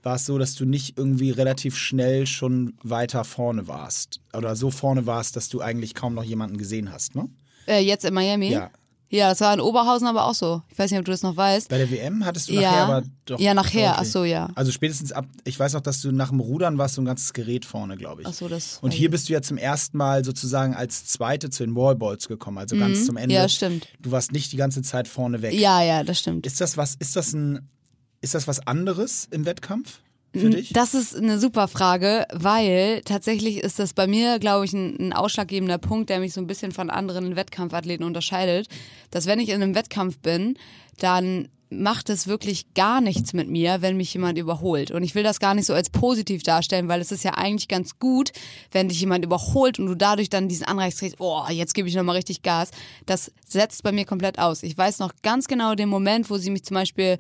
war 0.02 0.16
es 0.16 0.24
so, 0.24 0.38
dass 0.38 0.54
du 0.54 0.64
nicht 0.64 0.96
irgendwie 0.96 1.30
relativ 1.30 1.76
schnell 1.76 2.26
schon 2.26 2.74
weiter 2.83 3.24
vorne 3.24 3.68
warst. 3.68 4.20
Oder 4.35 4.56
so 4.56 4.70
vorne 4.70 5.06
warst, 5.06 5.37
dass 5.37 5.48
du 5.48 5.61
eigentlich 5.61 5.94
kaum 5.94 6.14
noch 6.14 6.24
jemanden 6.24 6.56
gesehen 6.56 6.90
hast, 6.92 7.14
ne? 7.14 7.28
Äh, 7.66 7.80
jetzt 7.80 8.04
in 8.04 8.14
Miami? 8.14 8.50
Ja. 8.50 8.70
Ja, 9.12 9.28
das 9.28 9.40
war 9.40 9.52
in 9.52 9.60
Oberhausen 9.60 10.06
aber 10.06 10.24
auch 10.24 10.34
so. 10.34 10.62
Ich 10.70 10.78
weiß 10.78 10.88
nicht, 10.92 11.00
ob 11.00 11.04
du 11.04 11.10
das 11.10 11.22
noch 11.22 11.36
weißt. 11.36 11.68
Bei 11.68 11.78
der 11.78 11.90
WM 11.90 12.24
hattest 12.24 12.48
du 12.48 12.54
nachher 12.54 12.70
ja. 12.70 12.84
aber 12.84 13.02
doch. 13.24 13.40
Ja, 13.40 13.54
nachher, 13.54 13.90
okay. 13.90 13.98
ach 14.00 14.04
so, 14.04 14.24
ja. 14.24 14.50
Also 14.54 14.70
spätestens 14.70 15.10
ab, 15.10 15.26
ich 15.42 15.58
weiß 15.58 15.72
noch, 15.72 15.80
dass 15.80 16.00
du 16.00 16.12
nach 16.12 16.28
dem 16.28 16.38
Rudern 16.38 16.78
warst, 16.78 16.94
so 16.94 17.02
ein 17.02 17.06
ganzes 17.06 17.32
Gerät 17.32 17.64
vorne, 17.64 17.96
glaube 17.96 18.22
ich. 18.22 18.28
Ach 18.28 18.32
so, 18.32 18.46
das. 18.46 18.78
Und 18.80 18.92
hier 18.92 19.10
bist 19.10 19.28
du 19.28 19.32
ja 19.32 19.42
zum 19.42 19.58
ersten 19.58 19.98
Mal 19.98 20.24
sozusagen 20.24 20.74
als 20.74 21.06
Zweite 21.06 21.50
zu 21.50 21.64
den 21.64 21.74
Wallballs 21.74 22.28
gekommen, 22.28 22.58
also 22.58 22.76
mhm. 22.76 22.80
ganz 22.80 23.04
zum 23.04 23.16
Ende. 23.16 23.34
Ja, 23.34 23.48
stimmt. 23.48 23.88
Du 23.98 24.12
warst 24.12 24.30
nicht 24.30 24.52
die 24.52 24.56
ganze 24.56 24.82
Zeit 24.82 25.08
vorne 25.08 25.42
weg. 25.42 25.54
Ja, 25.54 25.82
ja, 25.82 26.04
das 26.04 26.20
stimmt. 26.20 26.46
Ist 26.46 26.60
das 26.60 26.76
was, 26.76 26.94
ist 26.94 27.16
das 27.16 27.32
ein, 27.32 27.68
ist 28.20 28.34
das 28.34 28.46
was 28.46 28.64
anderes 28.64 29.26
im 29.32 29.44
Wettkampf? 29.44 29.98
Für 30.32 30.50
dich? 30.50 30.72
Das 30.72 30.94
ist 30.94 31.16
eine 31.16 31.38
super 31.38 31.68
Frage, 31.68 32.26
weil 32.32 33.02
tatsächlich 33.04 33.58
ist 33.58 33.78
das 33.78 33.92
bei 33.94 34.06
mir, 34.06 34.38
glaube 34.38 34.64
ich, 34.64 34.72
ein, 34.72 34.96
ein, 34.98 35.12
ausschlaggebender 35.12 35.78
Punkt, 35.78 36.10
der 36.10 36.20
mich 36.20 36.32
so 36.32 36.40
ein 36.40 36.46
bisschen 36.46 36.72
von 36.72 36.90
anderen 36.90 37.36
Wettkampfathleten 37.36 38.04
unterscheidet, 38.04 38.68
dass 39.10 39.26
wenn 39.26 39.40
ich 39.40 39.48
in 39.48 39.62
einem 39.62 39.74
Wettkampf 39.74 40.18
bin, 40.18 40.56
dann 40.98 41.48
macht 41.70 42.11
es 42.11 42.26
wirklich 42.26 42.74
gar 42.74 43.00
nichts 43.00 43.33
mit 43.33 43.48
mir, 43.48 43.80
wenn 43.80 43.96
mich 43.96 44.12
jemand 44.12 44.37
überholt. 44.38 44.90
Und 44.90 45.04
ich 45.04 45.14
will 45.14 45.22
das 45.22 45.38
gar 45.38 45.54
nicht 45.54 45.66
so 45.66 45.72
als 45.72 45.88
positiv 45.88 46.42
darstellen, 46.42 46.88
weil 46.88 47.00
es 47.00 47.12
ist 47.12 47.22
ja 47.22 47.35
eigentlich 47.35 47.68
ganz 47.68 47.98
gut, 48.00 48.33
wenn 48.72 48.88
dich 48.88 49.00
jemand 49.00 49.24
überholt 49.24 49.78
und 49.78 49.87
du 49.87 49.94
dadurch 49.94 50.28
dann 50.28 50.48
diesen 50.48 50.66
Anreiz 50.66 50.98
kriegst, 50.98 51.16
oh, 51.20 51.44
jetzt 51.48 51.74
gebe 51.74 51.88
ich 51.88 51.94
nochmal 51.94 52.16
richtig 52.16 52.42
Gas. 52.42 52.72
Das 53.06 53.33
setzt 53.46 53.85
bei 53.85 53.92
mir 53.92 54.04
komplett 54.04 54.40
aus. 54.40 54.64
Ich 54.64 54.76
weiß 54.76 54.98
noch 54.98 55.12
ganz 55.22 55.46
genau 55.46 55.76
den 55.76 55.88
Moment, 55.88 56.28
wo 56.28 56.38
sie 56.38 56.50
mich 56.50 56.64
zum 56.64 56.74
Beispiel 56.74 57.18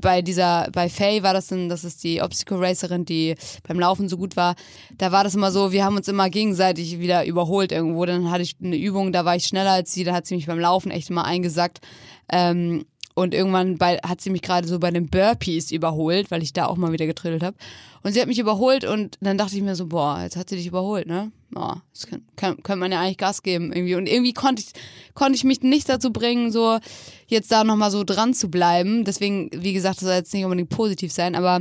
bei 0.00 0.20
dieser, 0.20 0.68
bei 0.72 0.88
Faye 0.88 1.22
war 1.22 1.32
das 1.32 1.46
dann, 1.46 1.68
das 1.68 1.84
ist 1.84 2.02
die 2.02 2.20
Obstacle 2.22 2.58
Racerin, 2.58 3.04
die 3.04 3.36
beim 3.66 3.78
Laufen 3.78 4.08
so 4.08 4.16
gut 4.16 4.34
war. 4.34 4.56
Da 4.98 5.12
war 5.12 5.22
das 5.22 5.36
immer 5.36 5.52
so, 5.52 5.70
wir 5.70 5.84
haben 5.84 5.96
uns 5.96 6.08
immer 6.08 6.28
gegenseitig 6.28 6.98
wieder 6.98 7.24
überholt 7.24 7.70
irgendwo. 7.70 8.04
Dann 8.04 8.32
hatte 8.32 8.42
ich 8.42 8.56
eine 8.62 8.76
Übung, 8.76 9.12
da 9.12 9.24
war 9.24 9.36
ich 9.36 9.44
schneller 9.44 9.70
als 9.70 9.92
sie, 9.92 10.02
da 10.02 10.12
hat 10.12 10.26
sie 10.26 10.34
mich 10.34 10.46
beim 10.46 10.58
Laufen 10.58 10.90
echt 10.90 11.08
immer 11.08 11.24
eingesackt. 11.24 11.80
Ähm, 12.28 12.84
und 13.14 13.34
irgendwann 13.34 13.78
bei, 13.78 13.98
hat 13.98 14.20
sie 14.20 14.30
mich 14.30 14.42
gerade 14.42 14.66
so 14.66 14.78
bei 14.78 14.90
den 14.90 15.08
Burpees 15.08 15.70
überholt, 15.70 16.30
weil 16.30 16.42
ich 16.42 16.52
da 16.52 16.66
auch 16.66 16.76
mal 16.76 16.92
wieder 16.92 17.06
getrillelt 17.06 17.42
habe. 17.42 17.56
Und 18.02 18.12
sie 18.12 18.20
hat 18.20 18.28
mich 18.28 18.38
überholt 18.38 18.84
und 18.84 19.18
dann 19.20 19.38
dachte 19.38 19.56
ich 19.56 19.62
mir 19.62 19.76
so, 19.76 19.86
boah, 19.86 20.20
jetzt 20.22 20.36
hat 20.36 20.48
sie 20.48 20.56
dich 20.56 20.66
überholt, 20.66 21.06
ne? 21.06 21.30
Boah, 21.50 21.82
das 21.92 22.06
kann, 22.06 22.22
kann, 22.36 22.62
kann 22.62 22.78
man 22.78 22.90
ja 22.90 23.00
eigentlich 23.00 23.18
Gas 23.18 23.42
geben 23.42 23.72
irgendwie. 23.72 23.94
Und 23.94 24.06
irgendwie 24.08 24.32
konnte 24.32 24.62
ich, 24.62 24.72
konnte 25.14 25.36
ich 25.36 25.44
mich 25.44 25.62
nicht 25.62 25.88
dazu 25.88 26.12
bringen, 26.12 26.50
so 26.50 26.78
jetzt 27.26 27.52
da 27.52 27.64
nochmal 27.64 27.90
so 27.90 28.02
dran 28.02 28.34
zu 28.34 28.50
bleiben. 28.50 29.04
Deswegen, 29.04 29.50
wie 29.52 29.72
gesagt, 29.72 29.96
das 29.96 30.04
soll 30.04 30.14
jetzt 30.14 30.34
nicht 30.34 30.44
unbedingt 30.44 30.70
positiv 30.70 31.12
sein, 31.12 31.34
aber 31.34 31.60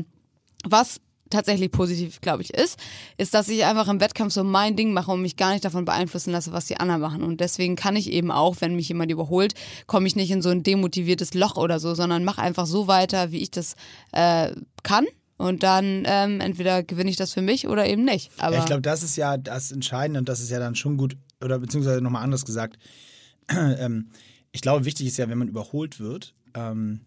was 0.63 1.01
tatsächlich 1.31 1.71
positiv, 1.71 2.21
glaube 2.21 2.43
ich, 2.43 2.53
ist, 2.53 2.79
ist, 3.17 3.33
dass 3.33 3.49
ich 3.49 3.65
einfach 3.65 3.87
im 3.87 3.99
Wettkampf 3.99 4.33
so 4.33 4.43
mein 4.43 4.75
Ding 4.75 4.93
mache 4.93 5.11
und 5.11 5.21
mich 5.21 5.37
gar 5.37 5.51
nicht 5.51 5.65
davon 5.65 5.85
beeinflussen 5.85 6.31
lasse, 6.31 6.51
was 6.51 6.65
die 6.65 6.77
anderen 6.77 7.01
machen. 7.01 7.23
Und 7.23 7.39
deswegen 7.39 7.75
kann 7.75 7.95
ich 7.95 8.11
eben 8.11 8.31
auch, 8.31 8.57
wenn 8.59 8.75
mich 8.75 8.89
jemand 8.89 9.11
überholt, 9.11 9.53
komme 9.87 10.07
ich 10.07 10.15
nicht 10.15 10.31
in 10.31 10.41
so 10.41 10.49
ein 10.49 10.63
demotiviertes 10.63 11.33
Loch 11.33 11.57
oder 11.57 11.79
so, 11.79 11.95
sondern 11.95 12.23
mache 12.23 12.41
einfach 12.41 12.65
so 12.65 12.87
weiter, 12.87 13.31
wie 13.31 13.39
ich 13.39 13.51
das 13.51 13.75
äh, 14.11 14.51
kann. 14.83 15.05
Und 15.37 15.63
dann 15.63 16.03
ähm, 16.05 16.39
entweder 16.39 16.83
gewinne 16.83 17.09
ich 17.09 17.15
das 17.15 17.33
für 17.33 17.41
mich 17.41 17.67
oder 17.67 17.87
eben 17.87 18.05
nicht. 18.05 18.31
Aber 18.37 18.55
ja, 18.55 18.59
ich 18.59 18.67
glaube, 18.67 18.83
das 18.83 19.01
ist 19.01 19.15
ja 19.15 19.37
das 19.37 19.71
Entscheidende 19.71 20.19
und 20.19 20.29
das 20.29 20.39
ist 20.39 20.51
ja 20.51 20.59
dann 20.59 20.75
schon 20.75 20.97
gut, 20.97 21.17
oder 21.43 21.57
beziehungsweise 21.57 21.99
nochmal 22.01 22.23
anders 22.23 22.45
gesagt. 22.45 22.77
ähm, 23.49 24.11
ich 24.51 24.61
glaube, 24.61 24.85
wichtig 24.85 25.07
ist 25.07 25.17
ja, 25.17 25.27
wenn 25.29 25.39
man 25.39 25.47
überholt 25.47 25.99
wird, 25.99 26.35
ähm, 26.53 27.01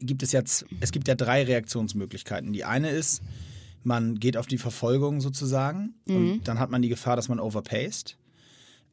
gibt 0.00 0.22
es 0.22 0.32
jetzt, 0.32 0.64
es 0.80 0.92
gibt 0.92 1.08
ja 1.08 1.14
drei 1.14 1.42
Reaktionsmöglichkeiten. 1.44 2.52
Die 2.52 2.64
eine 2.64 2.90
ist, 2.90 3.22
man 3.82 4.16
geht 4.16 4.36
auf 4.36 4.46
die 4.46 4.58
Verfolgung 4.58 5.20
sozusagen 5.20 5.94
mhm. 6.06 6.16
und 6.16 6.48
dann 6.48 6.58
hat 6.58 6.70
man 6.70 6.82
die 6.82 6.88
Gefahr, 6.88 7.16
dass 7.16 7.28
man 7.28 7.40
overpaced. 7.40 8.16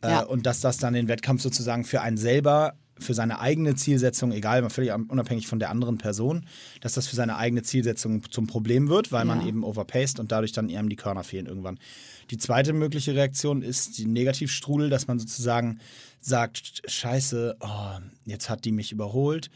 Äh, 0.02 0.10
ja. 0.10 0.22
Äh, 0.24 0.26
und 0.26 0.46
dass 0.46 0.60
das 0.62 0.78
dann 0.78 0.94
den 0.94 1.08
Wettkampf 1.08 1.41
sozusagen 1.41 1.86
für 1.86 2.02
einen 2.02 2.17
selber 2.17 2.76
für 3.00 3.15
seine 3.15 3.39
eigene 3.39 3.74
Zielsetzung, 3.74 4.32
egal, 4.32 4.70
völlig 4.70 4.94
unabhängig 4.94 5.48
von 5.48 5.58
der 5.58 5.72
anderen 5.72 5.98
Person, 5.98 6.46
dass 6.82 6.94
das 6.94 7.08
für 7.08 7.15
seine 7.15 7.36
eigene 7.36 7.63
Zielsetzung 7.63 8.30
zum 8.30 8.46
Problem 8.46 8.89
wird, 8.89 9.12
weil 9.12 9.26
man 9.26 9.41
Ja. 9.41 9.48
eben 9.48 9.63
overpaced 9.63 10.20
und 10.20 10.32
dadurch 10.32 10.52
dann 10.52 10.70
ihm 10.70 10.88
die 10.88 10.98
Körner 10.98 11.24
fehlen 11.24 11.48
irgendwann. 11.48 11.80
Die 12.30 12.38
zweite 12.38 12.74
mögliche 12.74 13.15
Reaktion 13.15 13.63
ist 13.63 13.98
die 13.98 14.06
Negativstrudel, 14.06 14.91
dass 14.91 15.08
man 15.08 15.17
sozusagen 15.17 15.80
sagt, 16.20 16.84
scheiße, 16.86 17.58
oh, 17.60 18.00
jetzt 18.26 18.52
hat 18.52 18.65
die 18.65 18.72
mich 18.72 18.91
überholt 18.91 19.50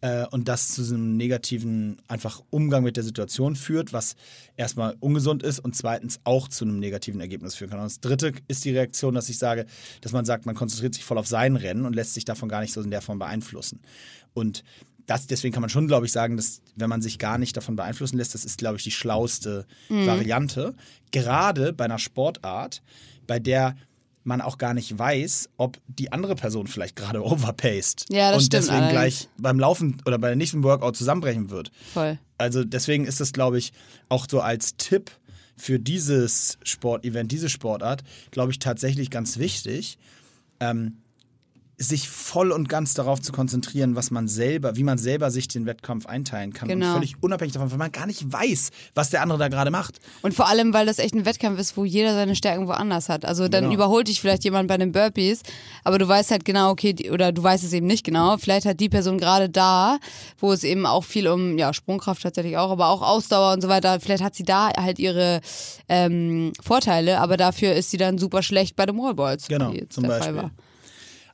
äh, 0.00 0.26
und 0.26 0.48
das 0.48 0.68
zu 0.68 0.82
einem 0.82 1.16
negativen 1.16 2.00
einfach 2.08 2.42
Umgang 2.50 2.82
mit 2.82 2.96
der 2.96 3.04
Situation 3.04 3.56
führt, 3.56 3.92
was 3.92 4.16
erstmal 4.56 4.96
ungesund 5.00 5.42
ist 5.42 5.58
und 5.58 5.76
zweitens 5.76 6.20
auch 6.24 6.48
zu 6.48 6.64
einem 6.64 6.78
negativen 6.78 7.20
Ergebnis 7.20 7.54
führen 7.54 7.70
kann. 7.70 7.80
Und 7.80 7.86
das 7.86 8.00
dritte 8.00 8.32
ist 8.48 8.64
die 8.64 8.70
Reaktion, 8.70 9.14
dass 9.14 9.28
ich 9.28 9.38
sage, 9.38 9.66
dass 10.00 10.12
man 10.12 10.24
sagt, 10.24 10.46
man 10.46 10.54
konzentriert 10.54 10.94
sich 10.94 11.04
voll 11.04 11.18
auf 11.18 11.26
sein 11.26 11.56
Rennen 11.56 11.84
und 11.84 11.94
lässt 11.94 12.14
sich 12.14 12.24
davon 12.24 12.48
gar 12.48 12.60
nicht 12.60 12.72
so 12.72 12.80
in 12.80 12.90
der 12.90 13.02
Form 13.02 13.18
beeinflussen. 13.18 13.80
Und 14.32 14.64
das, 15.06 15.26
deswegen 15.26 15.52
kann 15.52 15.60
man 15.60 15.70
schon, 15.70 15.88
glaube 15.88 16.06
ich, 16.06 16.12
sagen, 16.12 16.36
dass 16.36 16.62
wenn 16.76 16.88
man 16.88 17.02
sich 17.02 17.18
gar 17.18 17.36
nicht 17.36 17.56
davon 17.56 17.74
beeinflussen 17.74 18.16
lässt, 18.16 18.34
das 18.34 18.44
ist, 18.44 18.58
glaube 18.58 18.76
ich, 18.76 18.84
die 18.84 18.92
schlauste 18.92 19.66
Variante. 19.88 20.74
Gerade 21.10 21.72
bei 21.72 21.86
einer 21.86 21.98
Sportart, 21.98 22.80
bei 23.26 23.40
der 23.40 23.74
man 24.22 24.40
auch 24.40 24.58
gar 24.58 24.74
nicht 24.74 24.98
weiß, 24.98 25.48
ob 25.56 25.78
die 25.88 26.12
andere 26.12 26.34
Person 26.34 26.66
vielleicht 26.66 26.96
gerade 26.96 27.24
overpaced 27.24 28.06
Ja, 28.10 28.30
das 28.30 28.42
und 28.42 28.46
stimmt 28.46 28.62
deswegen 28.64 28.76
allerdings. 28.84 28.92
gleich 28.92 29.28
beim 29.38 29.58
Laufen 29.58 30.02
oder 30.06 30.18
bei 30.18 30.28
der 30.28 30.36
nächsten 30.36 30.62
Workout 30.62 30.96
zusammenbrechen 30.96 31.50
wird. 31.50 31.70
Voll. 31.94 32.18
Also 32.38 32.64
deswegen 32.64 33.04
ist 33.06 33.20
es, 33.20 33.32
glaube 33.32 33.58
ich, 33.58 33.72
auch 34.08 34.26
so 34.30 34.40
als 34.40 34.76
Tipp 34.76 35.10
für 35.56 35.78
dieses 35.78 36.58
Sportevent, 36.62 37.30
diese 37.32 37.48
Sportart, 37.50 38.02
glaube 38.30 38.52
ich, 38.52 38.58
tatsächlich 38.58 39.10
ganz 39.10 39.38
wichtig, 39.38 39.98
ähm, 40.58 40.98
sich 41.82 42.10
voll 42.10 42.52
und 42.52 42.68
ganz 42.68 42.92
darauf 42.92 43.22
zu 43.22 43.32
konzentrieren, 43.32 43.96
was 43.96 44.10
man 44.10 44.28
selber, 44.28 44.76
wie 44.76 44.84
man 44.84 44.98
selber 44.98 45.30
sich 45.30 45.48
den 45.48 45.64
Wettkampf 45.64 46.04
einteilen 46.04 46.52
kann. 46.52 46.68
Genau. 46.68 46.88
Und 46.88 46.92
völlig 46.92 47.14
unabhängig 47.22 47.54
davon, 47.54 47.70
weil 47.70 47.78
man 47.78 47.90
gar 47.90 48.06
nicht 48.06 48.30
weiß, 48.30 48.70
was 48.94 49.08
der 49.08 49.22
andere 49.22 49.38
da 49.38 49.48
gerade 49.48 49.70
macht. 49.70 49.98
Und 50.20 50.34
vor 50.34 50.46
allem, 50.46 50.74
weil 50.74 50.84
das 50.84 50.98
echt 50.98 51.14
ein 51.14 51.24
Wettkampf 51.24 51.58
ist, 51.58 51.78
wo 51.78 51.86
jeder 51.86 52.12
seine 52.12 52.36
Stärken 52.36 52.68
woanders 52.68 53.08
hat. 53.08 53.24
Also 53.24 53.48
dann 53.48 53.64
Genau. 53.64 53.74
überholt 53.74 54.08
dich 54.08 54.20
vielleicht 54.20 54.44
jemand 54.44 54.68
bei 54.68 54.76
den 54.76 54.92
Burpees, 54.92 55.40
aber 55.82 55.98
du 55.98 56.06
weißt 56.06 56.30
halt 56.30 56.44
genau, 56.44 56.70
okay, 56.70 56.92
die, 56.92 57.10
oder 57.10 57.32
du 57.32 57.42
weißt 57.42 57.64
es 57.64 57.72
eben 57.72 57.86
nicht 57.86 58.04
genau. 58.04 58.36
Vielleicht 58.36 58.66
hat 58.66 58.78
die 58.78 58.90
Person 58.90 59.16
gerade 59.16 59.48
da, 59.48 59.98
wo 60.38 60.52
es 60.52 60.64
eben 60.64 60.84
auch 60.84 61.04
viel 61.04 61.28
um 61.28 61.56
ja 61.56 61.72
Sprungkraft 61.72 62.22
tatsächlich 62.22 62.58
auch, 62.58 62.70
aber 62.70 62.88
auch 62.88 63.00
Ausdauer 63.00 63.54
und 63.54 63.62
so 63.62 63.68
weiter. 63.68 64.00
Vielleicht 64.00 64.22
hat 64.22 64.34
sie 64.34 64.44
da 64.44 64.68
halt 64.76 64.98
ihre 64.98 65.40
ähm, 65.88 66.52
Vorteile, 66.62 67.20
aber 67.20 67.38
dafür 67.38 67.72
ist 67.72 67.90
sie 67.90 67.96
dann 67.96 68.18
super 68.18 68.42
schlecht 68.42 68.76
bei 68.76 68.84
den 68.84 68.98
Wallballs. 68.98 69.48
Genau, 69.48 69.72
zum 69.88 70.04
Beispiel. 70.06 70.36
War. 70.36 70.50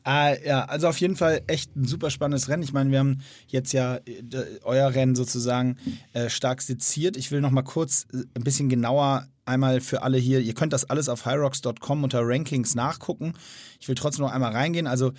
Ah, 0.07 0.37
ja, 0.37 0.65
also 0.67 0.87
auf 0.87 1.01
jeden 1.01 1.17
Fall 1.17 1.43
echt 1.49 1.75
ein 1.75 1.85
super 1.85 2.11
spannendes 2.11 2.49
Rennen. 2.49 2.63
Ich 2.63 2.73
meine, 2.73 2.93
wir 2.93 3.01
haben 3.01 3.23
jetzt 3.49 3.73
ja 3.73 3.97
äh, 3.97 4.23
euer 4.63 4.95
Rennen 4.95 5.17
sozusagen 5.17 5.79
äh, 6.13 6.31
stark 6.31 6.63
seziert. 6.63 7.17
Ich 7.17 7.33
will 7.33 7.41
noch 7.41 7.51
mal 7.51 7.63
kurz 7.63 8.07
äh, 8.13 8.19
ein 8.37 8.45
bisschen 8.45 8.69
genauer 8.69 9.27
einmal 9.47 9.81
für 9.81 10.03
alle 10.03 10.17
hier, 10.17 10.39
ihr 10.39 10.55
könnt 10.55 10.73
das 10.73 10.85
alles 10.85 11.09
auf 11.09 11.27
hyrocks.com 11.27 12.05
unter 12.05 12.21
Rankings 12.23 12.77
nachgucken. 12.77 13.33
Ich 13.81 13.89
will 13.89 13.97
trotzdem 13.97 14.25
noch 14.25 14.33
einmal 14.33 14.53
reingehen. 14.53 14.87
Also 14.87 15.11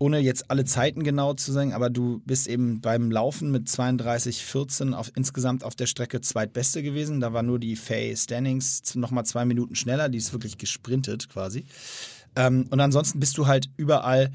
ohne 0.00 0.18
jetzt 0.18 0.50
alle 0.50 0.64
Zeiten 0.64 1.04
genau 1.04 1.34
zu 1.34 1.52
sagen, 1.52 1.72
aber 1.72 1.88
du 1.88 2.20
bist 2.24 2.48
eben 2.48 2.80
beim 2.80 3.12
Laufen 3.12 3.52
mit 3.52 3.68
32,14 3.68 4.92
auf, 4.92 5.12
insgesamt 5.14 5.62
auf 5.62 5.76
der 5.76 5.86
Strecke 5.86 6.20
zweitbeste 6.20 6.82
gewesen. 6.82 7.20
Da 7.20 7.32
war 7.32 7.44
nur 7.44 7.60
die 7.60 7.76
Faye 7.76 8.16
Stannings 8.16 8.96
nochmal 8.96 9.24
zwei 9.24 9.44
Minuten 9.44 9.76
schneller. 9.76 10.08
Die 10.08 10.18
ist 10.18 10.32
wirklich 10.32 10.58
gesprintet 10.58 11.28
quasi. 11.28 11.64
Ähm, 12.36 12.66
und 12.70 12.80
ansonsten 12.80 13.18
bist 13.18 13.36
du 13.38 13.46
halt 13.46 13.70
überall, 13.76 14.30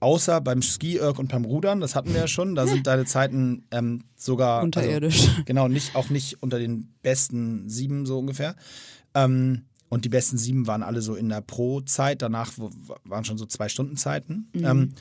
außer 0.00 0.40
beim 0.40 0.62
Ski-Erg 0.62 1.18
und 1.18 1.30
beim 1.30 1.44
Rudern, 1.44 1.80
das 1.80 1.94
hatten 1.94 2.12
wir 2.12 2.20
ja 2.20 2.28
schon, 2.28 2.54
da 2.54 2.66
sind 2.66 2.86
deine 2.86 3.04
Zeiten 3.04 3.64
ähm, 3.70 4.04
sogar 4.16 4.62
Unterirdisch. 4.62 5.28
Also, 5.28 5.42
genau, 5.44 5.68
nicht, 5.68 5.96
auch 5.96 6.10
nicht 6.10 6.42
unter 6.42 6.58
den 6.58 6.94
besten 7.02 7.68
sieben 7.68 8.06
so 8.06 8.18
ungefähr. 8.18 8.56
Ähm, 9.14 9.64
und 9.88 10.04
die 10.04 10.08
besten 10.08 10.38
sieben 10.38 10.68
waren 10.68 10.84
alle 10.84 11.02
so 11.02 11.16
in 11.16 11.28
der 11.28 11.40
Pro-Zeit, 11.40 12.22
danach 12.22 12.52
waren 13.04 13.24
schon 13.24 13.38
so 13.38 13.46
zwei 13.46 13.68
Stunden 13.68 13.96
Zeiten. 13.96 14.48
Ähm, 14.54 14.94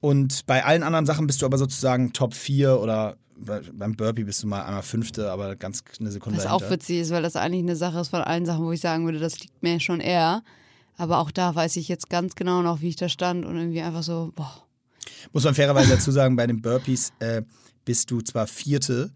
und 0.00 0.46
bei 0.46 0.64
allen 0.64 0.82
anderen 0.82 1.06
Sachen 1.06 1.26
bist 1.26 1.42
du 1.42 1.46
aber 1.46 1.58
sozusagen 1.58 2.12
Top 2.12 2.34
4 2.34 2.80
oder 2.80 3.16
bei, 3.38 3.60
beim 3.72 3.94
Burpee 3.94 4.24
bist 4.24 4.42
du 4.42 4.46
mal 4.46 4.64
einmal 4.64 4.82
Fünfte, 4.82 5.30
aber 5.30 5.56
ganz 5.56 5.82
eine 6.00 6.10
Sekunde 6.10 6.38
Was 6.38 6.46
auch 6.46 6.60
dahinter. 6.60 6.70
witzig 6.70 7.00
ist, 7.00 7.10
weil 7.10 7.22
das 7.22 7.36
eigentlich 7.36 7.62
eine 7.62 7.76
Sache 7.76 8.00
ist 8.00 8.08
von 8.08 8.22
allen 8.22 8.46
Sachen, 8.46 8.64
wo 8.64 8.72
ich 8.72 8.80
sagen 8.80 9.04
würde, 9.04 9.18
das 9.18 9.38
liegt 9.40 9.62
mir 9.62 9.78
schon 9.80 10.00
eher. 10.00 10.42
Aber 10.96 11.18
auch 11.18 11.30
da 11.30 11.54
weiß 11.54 11.76
ich 11.76 11.88
jetzt 11.88 12.08
ganz 12.08 12.34
genau 12.34 12.62
noch, 12.62 12.80
wie 12.80 12.88
ich 12.88 12.96
da 12.96 13.08
stand 13.08 13.44
und 13.44 13.56
irgendwie 13.56 13.82
einfach 13.82 14.02
so, 14.02 14.32
boah. 14.34 14.62
Muss 15.32 15.44
man 15.44 15.54
fairerweise 15.54 15.90
dazu 15.90 16.10
sagen, 16.10 16.36
bei 16.36 16.46
den 16.46 16.62
Burpees 16.62 17.12
äh, 17.20 17.42
bist 17.84 18.10
du 18.10 18.20
zwar 18.22 18.46
Vierte, 18.46 19.12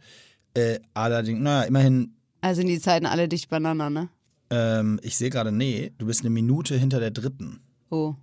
äh, 0.54 0.78
allerdings, 0.94 1.40
naja, 1.40 1.62
immerhin, 1.66 2.14
Also 2.42 2.60
sind 2.60 2.68
die 2.68 2.80
Zeiten 2.80 3.06
alle 3.06 3.28
dicht 3.28 3.48
beieinander, 3.48 3.90
ne? 3.90 4.08
ähm, 4.50 4.98
ich 5.02 5.16
sehe 5.16 5.30
gerade, 5.30 5.52
nee, 5.52 5.92
du 5.98 6.06
bist 6.06 6.20
eine 6.20 6.30
Minute 6.30 6.76
hinter 6.76 7.00
der 7.00 7.10
dritten. 7.12 7.60
Oh, 7.90 8.14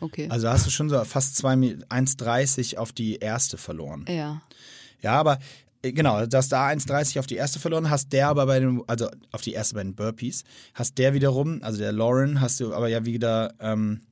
okay. 0.00 0.28
Also 0.30 0.48
hast 0.48 0.66
du 0.66 0.70
schon 0.70 0.88
so 0.90 1.02
fast 1.04 1.36
zwei 1.36 1.54
Mi- 1.56 1.82
1,30 1.88 2.76
auf 2.76 2.92
die 2.92 3.16
erste 3.16 3.56
verloren. 3.58 4.04
ja. 4.08 4.42
Ja, 5.00 5.18
aber 5.18 5.38
genau, 5.82 6.26
dass 6.26 6.48
da 6.48 6.68
1,30 6.68 7.18
auf 7.18 7.26
die 7.26 7.36
erste 7.36 7.58
verloren 7.58 7.90
hast, 7.90 8.12
der 8.12 8.28
aber 8.28 8.46
bei 8.46 8.60
den, 8.60 8.82
also 8.86 9.08
auf 9.32 9.40
die 9.42 9.52
erste 9.52 9.74
bei 9.74 9.82
den 9.82 9.94
Burpees, 9.94 10.44
hast 10.74 10.96
der 10.98 11.12
wiederum, 11.14 11.60
also 11.62 11.78
der 11.78 11.92
Lauren, 11.92 12.40
hast 12.40 12.60
du 12.60 12.72
aber 12.72 12.88
ja 12.88 13.04
wieder, 13.04 13.52
ähm, 13.60 14.02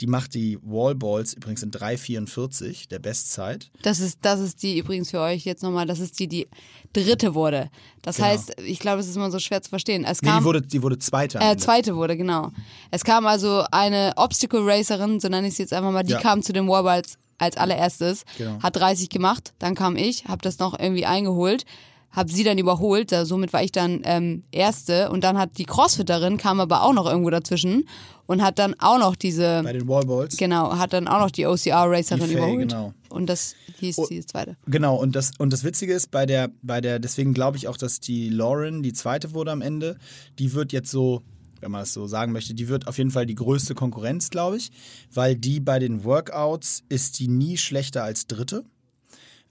die 0.00 0.06
macht 0.06 0.34
die 0.34 0.58
Wallballs 0.62 1.34
übrigens 1.34 1.62
in 1.64 1.72
3,44 1.72 2.88
der 2.88 2.98
Bestzeit. 3.00 3.70
Das 3.82 4.00
ist, 4.00 4.18
das 4.22 4.40
ist 4.40 4.62
die 4.62 4.78
übrigens 4.78 5.10
für 5.10 5.20
euch 5.20 5.44
jetzt 5.44 5.62
nochmal, 5.62 5.86
das 5.86 5.98
ist 6.00 6.18
die, 6.20 6.28
die 6.28 6.48
dritte 6.92 7.34
wurde. 7.34 7.68
Das 8.02 8.16
Genau. 8.16 8.28
heißt, 8.28 8.60
ich 8.64 8.78
glaube, 8.78 9.00
es 9.00 9.08
ist 9.08 9.16
immer 9.16 9.30
so 9.30 9.38
schwer 9.38 9.60
zu 9.60 9.70
verstehen. 9.70 10.04
Es 10.04 10.22
Nee, 10.22 10.28
kam, 10.28 10.38
die 10.38 10.44
wurde, 10.44 10.62
die 10.62 10.82
wurde 10.82 10.98
Zweite. 10.98 11.38
äh, 11.40 11.56
zweite 11.56 11.96
wurde, 11.96 12.16
genau. 12.16 12.52
Es 12.90 13.04
kam 13.04 13.26
also 13.26 13.64
eine 13.70 14.12
Obstacle 14.16 14.60
Racerin, 14.62 15.20
so 15.20 15.28
nenne 15.28 15.48
ich 15.48 15.54
sie 15.54 15.62
jetzt 15.64 15.72
einfach 15.72 15.90
mal, 15.90 16.04
die 16.04 16.12
Ja. 16.12 16.20
kam 16.20 16.42
zu 16.42 16.52
den 16.52 16.68
Warballs 16.68 17.18
als 17.38 17.56
allererstes, 17.56 18.24
Genau. 18.36 18.60
hat 18.62 18.76
30 18.76 19.08
gemacht, 19.08 19.52
dann 19.58 19.74
kam 19.74 19.96
ich, 19.96 20.24
habe 20.26 20.42
das 20.42 20.58
noch 20.58 20.78
irgendwie 20.78 21.06
eingeholt, 21.06 21.64
habe 22.10 22.32
sie 22.32 22.42
dann 22.42 22.58
überholt, 22.58 23.12
da, 23.12 23.24
somit 23.26 23.52
war 23.52 23.62
ich 23.62 23.70
dann 23.70 24.00
ähm, 24.04 24.42
Erste 24.50 25.10
und 25.10 25.22
dann 25.24 25.36
hat 25.38 25.58
die 25.58 25.64
Crossfitterin, 25.64 26.36
kam 26.38 26.58
aber 26.58 26.82
auch 26.82 26.92
noch 26.94 27.06
irgendwo 27.06 27.28
dazwischen 27.30 27.86
und 28.26 28.42
hat 28.42 28.58
dann 28.58 28.74
auch 28.80 28.98
noch 28.98 29.14
diese, 29.14 29.62
Bei 29.62 29.72
den 29.74 29.86
Wallballs. 29.86 30.36
genau, 30.38 30.76
hat 30.78 30.92
dann 30.94 31.06
auch 31.06 31.20
noch 31.20 31.30
die 31.30 31.46
OCR-Racerin 31.46 32.20
Die 32.28 32.34
Faye, 32.34 32.38
überholt. 32.38 32.68
genau. 32.70 32.92
Und 33.10 33.26
das 33.26 33.54
hieß 33.78 33.98
Oh. 33.98 34.06
die 34.08 34.24
zweite. 34.24 34.56
Genau, 34.66 34.96
und 34.96 35.14
das, 35.16 35.32
und 35.38 35.52
das 35.52 35.64
Witzige 35.64 35.92
ist, 35.94 36.10
bei 36.10 36.24
der, 36.26 36.50
bei 36.62 36.80
der, 36.80 36.98
deswegen 36.98 37.34
glaube 37.34 37.56
ich 37.58 37.68
auch, 37.68 37.76
dass 37.76 38.00
die 38.00 38.30
Lauren 38.30 38.82
die 38.82 38.92
zweite 38.94 39.32
wurde 39.34 39.52
am 39.52 39.60
Ende, 39.62 39.96
die 40.38 40.54
wird 40.54 40.72
jetzt 40.72 40.90
so, 40.90 41.22
wenn 41.60 41.70
man 41.70 41.82
es 41.82 41.92
so 41.92 42.06
sagen 42.06 42.32
möchte, 42.32 42.54
die 42.54 42.68
wird 42.68 42.86
auf 42.86 42.98
jeden 42.98 43.10
Fall 43.10 43.26
die 43.26 43.34
größte 43.34 43.74
Konkurrenz, 43.74 44.30
glaube 44.30 44.56
ich, 44.56 44.70
weil 45.12 45.36
die 45.36 45.60
bei 45.60 45.78
den 45.78 46.04
Workouts 46.04 46.82
ist 46.88 47.18
die 47.18 47.28
nie 47.28 47.56
schlechter 47.56 48.04
als 48.04 48.26
dritte. 48.26 48.64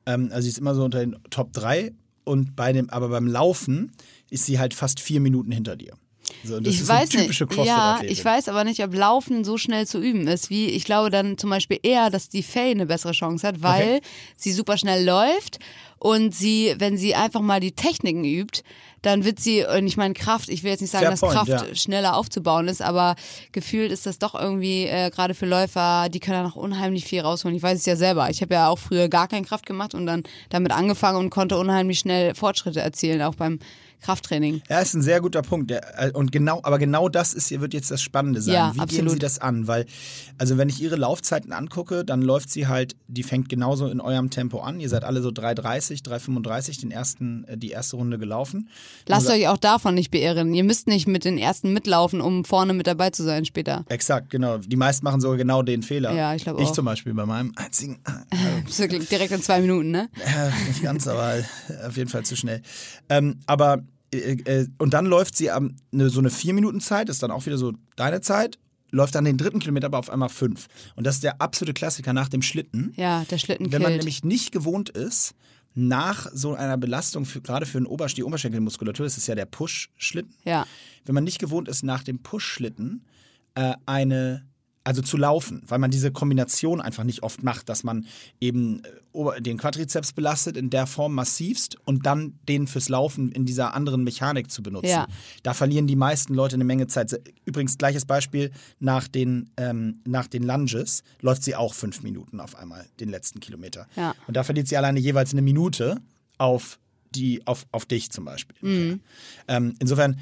Ähm, 0.05 0.29
also 0.31 0.41
sie 0.43 0.49
ist 0.49 0.57
immer 0.59 0.75
so 0.75 0.83
unter 0.83 0.99
den 0.99 1.17
Top 1.29 1.53
3 1.53 1.93
und 2.23 2.55
bei 2.55 2.73
dem, 2.73 2.89
aber 2.89 3.09
beim 3.09 3.27
Laufen 3.27 3.91
ist 4.29 4.45
sie 4.45 4.59
halt 4.59 4.73
fast 4.73 4.99
vier 4.99 5.19
Minuten 5.19 5.51
hinter 5.51 5.75
dir. 5.75 5.93
So, 6.43 6.57
und 6.57 6.67
das 6.67 6.75
ich 6.75 6.81
ist 6.81 6.89
weiß 6.89 7.13
eine 7.13 7.21
typische 7.23 7.45
nicht. 7.45 7.65
Ja, 7.65 7.99
ich 8.05 8.23
weiß 8.23 8.49
aber 8.49 8.63
nicht, 8.63 8.83
ob 8.83 8.93
Laufen 8.93 9.43
so 9.43 9.57
schnell 9.57 9.87
zu 9.87 9.99
üben 9.99 10.27
ist, 10.27 10.49
wie 10.49 10.67
ich 10.67 10.83
glaube 10.83 11.09
dann 11.09 11.37
zum 11.37 11.49
Beispiel 11.49 11.79
eher, 11.81 12.09
dass 12.09 12.29
die 12.29 12.43
Faye 12.43 12.71
eine 12.71 12.85
bessere 12.85 13.13
Chance 13.13 13.47
hat, 13.47 13.63
weil 13.63 13.97
Okay. 13.97 14.01
sie 14.35 14.51
super 14.51 14.77
schnell 14.77 15.05
läuft 15.05 15.59
und 15.99 16.35
sie, 16.35 16.75
wenn 16.77 16.97
sie 16.97 17.15
einfach 17.15 17.41
mal 17.41 17.59
die 17.59 17.71
Techniken 17.71 18.23
übt, 18.23 18.61
dann 19.01 19.25
wird 19.25 19.39
sie, 19.39 19.63
und 19.65 19.85
ich 19.87 19.97
meine 19.97 20.13
Kraft, 20.13 20.49
ich 20.49 20.63
will 20.63 20.71
jetzt 20.71 20.81
nicht 20.81 20.91
sagen, 20.91 21.03
Fair 21.03 21.11
dass 21.11 21.19
point, 21.19 21.33
Kraft 21.33 21.49
ja. 21.49 21.75
schneller 21.75 22.15
aufzubauen 22.15 22.67
ist, 22.67 22.81
aber 22.81 23.15
gefühlt 23.51 23.91
ist 23.91 24.05
das 24.05 24.19
doch 24.19 24.35
irgendwie, 24.35 24.85
äh, 24.85 25.09
gerade 25.09 25.33
für 25.33 25.45
Läufer, 25.45 26.09
die 26.09 26.19
können 26.19 26.37
da 26.37 26.43
noch 26.43 26.55
unheimlich 26.55 27.05
viel 27.05 27.21
rausholen. 27.21 27.55
Ich 27.55 27.63
weiß 27.63 27.79
es 27.79 27.85
ja 27.85 27.95
selber. 27.95 28.29
Ich 28.29 28.41
habe 28.41 28.53
ja 28.53 28.69
auch 28.69 28.79
früher 28.79 29.09
gar 29.09 29.27
keine 29.27 29.45
Kraft 29.45 29.65
gemacht 29.65 29.93
und 29.93 30.05
dann 30.05 30.23
damit 30.49 30.71
angefangen 30.71 31.17
und 31.17 31.29
konnte 31.29 31.57
unheimlich 31.57 31.99
schnell 31.99 32.35
Fortschritte 32.35 32.81
erzielen, 32.81 33.21
auch 33.21 33.35
beim 33.35 33.59
Krafttraining. 34.01 34.61
Ja, 34.69 34.79
ist 34.79 34.93
ein 34.93 35.01
sehr 35.01 35.21
guter 35.21 35.41
Punkt. 35.41 35.71
Äh, 35.71 36.11
und 36.13 36.31
genau, 36.31 36.59
aber 36.63 36.77
genau 36.79 37.09
das 37.09 37.33
ist, 37.33 37.51
wird 37.59 37.73
jetzt 37.73 37.91
das 37.91 38.01
Spannende 38.01 38.41
sein. 38.41 38.53
Ja, 38.53 38.69
Wie 38.69 38.73
gehen 38.73 38.81
absolut. 38.81 39.11
Sie 39.13 39.19
das 39.19 39.39
an? 39.39 39.67
Weil, 39.67 39.85
also 40.37 40.57
wenn 40.57 40.69
ich 40.69 40.81
Ihre 40.81 40.95
Laufzeiten 40.95 41.51
angucke, 41.51 42.05
dann 42.05 42.21
läuft 42.21 42.49
sie 42.49 42.67
halt, 42.67 42.95
die 43.07 43.23
fängt 43.23 43.49
genauso 43.49 43.87
in 43.87 43.99
eurem 43.99 44.29
Tempo 44.29 44.59
an. 44.59 44.79
Ihr 44.79 44.89
seid 44.89 45.03
alle 45.03 45.21
so 45.21 45.29
3,30, 45.29 46.03
3,35 46.05 46.81
den 46.81 46.91
ersten, 46.91 47.43
äh, 47.45 47.57
die 47.57 47.71
erste 47.71 47.95
Runde 47.97 48.17
gelaufen. 48.17 48.69
Lasst 49.07 49.27
Nur- 49.27 49.35
euch 49.35 49.47
auch 49.47 49.57
davon 49.57 49.95
nicht 49.95 50.11
beirren. 50.11 50.53
Ihr 50.53 50.63
müsst 50.63 50.87
nicht 50.87 51.07
mit 51.07 51.25
den 51.25 51.37
ersten 51.37 51.73
mitlaufen, 51.73 52.21
um 52.21 52.45
vorne 52.45 52.73
mit 52.73 52.87
dabei 52.87 53.09
zu 53.09 53.23
sein 53.23 53.45
später. 53.45 53.83
Exakt, 53.89 54.29
genau. 54.29 54.57
Die 54.59 54.75
meisten 54.75 55.03
machen 55.03 55.21
sogar 55.21 55.37
genau 55.37 55.63
den 55.63 55.81
Fehler. 55.81 56.13
Ja, 56.13 56.35
ich 56.35 56.43
glaube 56.43 56.61
Ich 56.61 56.69
auch. 56.69 56.73
zum 56.73 56.85
Beispiel 56.85 57.13
bei 57.13 57.25
meinem 57.25 57.51
einzigen, 57.55 57.99
äh, 58.31 58.87
Direkt 59.11 59.31
in 59.31 59.41
zwei 59.41 59.59
Minuten, 59.61 59.91
ne? 59.91 60.09
Ja, 60.25 60.51
nicht 60.67 60.81
ganz, 60.83 61.07
aber 61.07 61.35
auf 61.87 61.97
jeden 61.97 62.09
Fall 62.09 62.23
zu 62.23 62.35
schnell. 62.35 62.61
Ähm, 63.09 63.39
aber 63.45 63.83
äh, 64.13 64.33
äh, 64.43 64.67
und 64.77 64.93
dann 64.93 65.05
läuft 65.05 65.35
sie 65.35 65.51
am, 65.51 65.75
ne, 65.91 66.09
so 66.09 66.19
eine 66.19 66.29
vier 66.29 66.53
Minuten 66.53 66.79
Zeit, 66.79 67.09
ist 67.09 67.23
dann 67.23 67.31
auch 67.31 67.45
wieder 67.45 67.57
so 67.57 67.73
deine 67.95 68.21
Zeit. 68.21 68.57
läuft 68.91 69.15
dann 69.15 69.25
den 69.25 69.37
dritten 69.37 69.59
Kilometer 69.59 69.87
aber 69.87 69.99
auf 69.99 70.09
einmal 70.09 70.29
fünf. 70.29 70.67
Und 70.95 71.05
das 71.05 71.15
ist 71.15 71.23
der 71.23 71.41
absolute 71.41 71.73
Klassiker 71.73 72.13
nach 72.13 72.29
dem 72.29 72.41
Schlitten. 72.41 72.93
Ja, 72.95 73.25
der 73.29 73.37
Schlitten 73.37 73.71
Wenn 73.71 73.81
man 73.81 73.91
killt. 73.91 74.01
nämlich 74.03 74.23
nicht 74.23 74.51
gewohnt 74.53 74.89
ist, 74.89 75.33
nach 75.75 76.27
so 76.33 76.55
einer 76.55 76.77
Belastung, 76.77 77.25
für, 77.25 77.41
gerade 77.41 77.65
für 77.65 77.77
den 77.79 77.85
Obersch 77.85 78.13
die 78.15 78.23
Oberschenkelmuskulatur, 78.23 79.05
das 79.05 79.17
ist 79.17 79.27
ja 79.27 79.35
der 79.35 79.45
Push-Schlitten, 79.45 80.33
Ja. 80.45 80.65
wenn 81.05 81.13
man 81.13 81.23
nicht 81.25 81.37
gewohnt 81.39 81.67
ist, 81.67 81.83
nach 81.83 82.01
dem 82.03 82.19
Push-Schlitten 82.19 83.03
äh, 83.55 83.73
eine, 83.85 84.45
also 84.87 85.01
zu 85.01 85.17
laufen, 85.17 85.63
weil 85.67 85.79
man 85.79 85.91
diese 85.91 86.13
Kombination 86.13 86.79
einfach 86.79 87.03
nicht 87.03 87.21
oft 87.21 87.43
macht, 87.43 87.67
dass 87.67 87.83
man 87.83 88.05
eben 88.39 88.81
äh, 89.13 89.41
den 89.41 89.57
Quadrizeps 89.57 90.13
belastet 90.13 90.55
in 90.55 90.69
der 90.69 90.87
Form 90.87 91.13
massivst 91.13 91.77
und 91.83 92.05
dann 92.05 92.39
den 92.47 92.67
fürs 92.67 92.87
Laufen 92.87 93.29
in 93.33 93.45
dieser 93.45 93.73
anderen 93.73 94.05
Mechanik 94.05 94.49
zu 94.49 94.63
benutzen. 94.63 94.87
Ja. 94.87 95.07
Da 95.43 95.53
verlieren 95.53 95.87
die 95.87 95.97
meisten 95.97 96.33
Leute 96.33 96.55
eine 96.55 96.63
Menge 96.63 96.87
Zeit. 96.87 97.19
Übrigens, 97.43 97.77
gleiches 97.77 98.05
Beispiel, 98.05 98.49
nach 98.79 99.09
den, 99.09 99.49
ähm, 99.57 99.99
nach 100.05 100.27
den 100.27 100.43
Lunges 100.43 101.03
läuft 101.19 101.43
sie 101.43 101.53
auch 101.53 101.73
fünf 101.73 102.01
Minuten 102.01 102.39
auf 102.39 102.55
einmal, 102.55 102.85
den 103.01 103.09
letzten 103.09 103.41
Kilometer. 103.41 103.87
Ja. 103.97 104.15
Und 104.25 104.37
da 104.37 104.43
verliert 104.43 104.69
sie 104.69 104.77
alleine 104.77 105.01
jeweils 105.01 105.33
eine 105.33 105.41
Minute 105.41 105.97
auf, 106.37 106.79
die, 107.13 107.45
auf, 107.45 107.65
auf 107.73 107.85
dich 107.85 108.09
zum 108.09 108.23
Beispiel. 108.23 108.55
Mhm. 108.61 109.01
Ähm, 109.49 109.75
insofern 109.79 110.17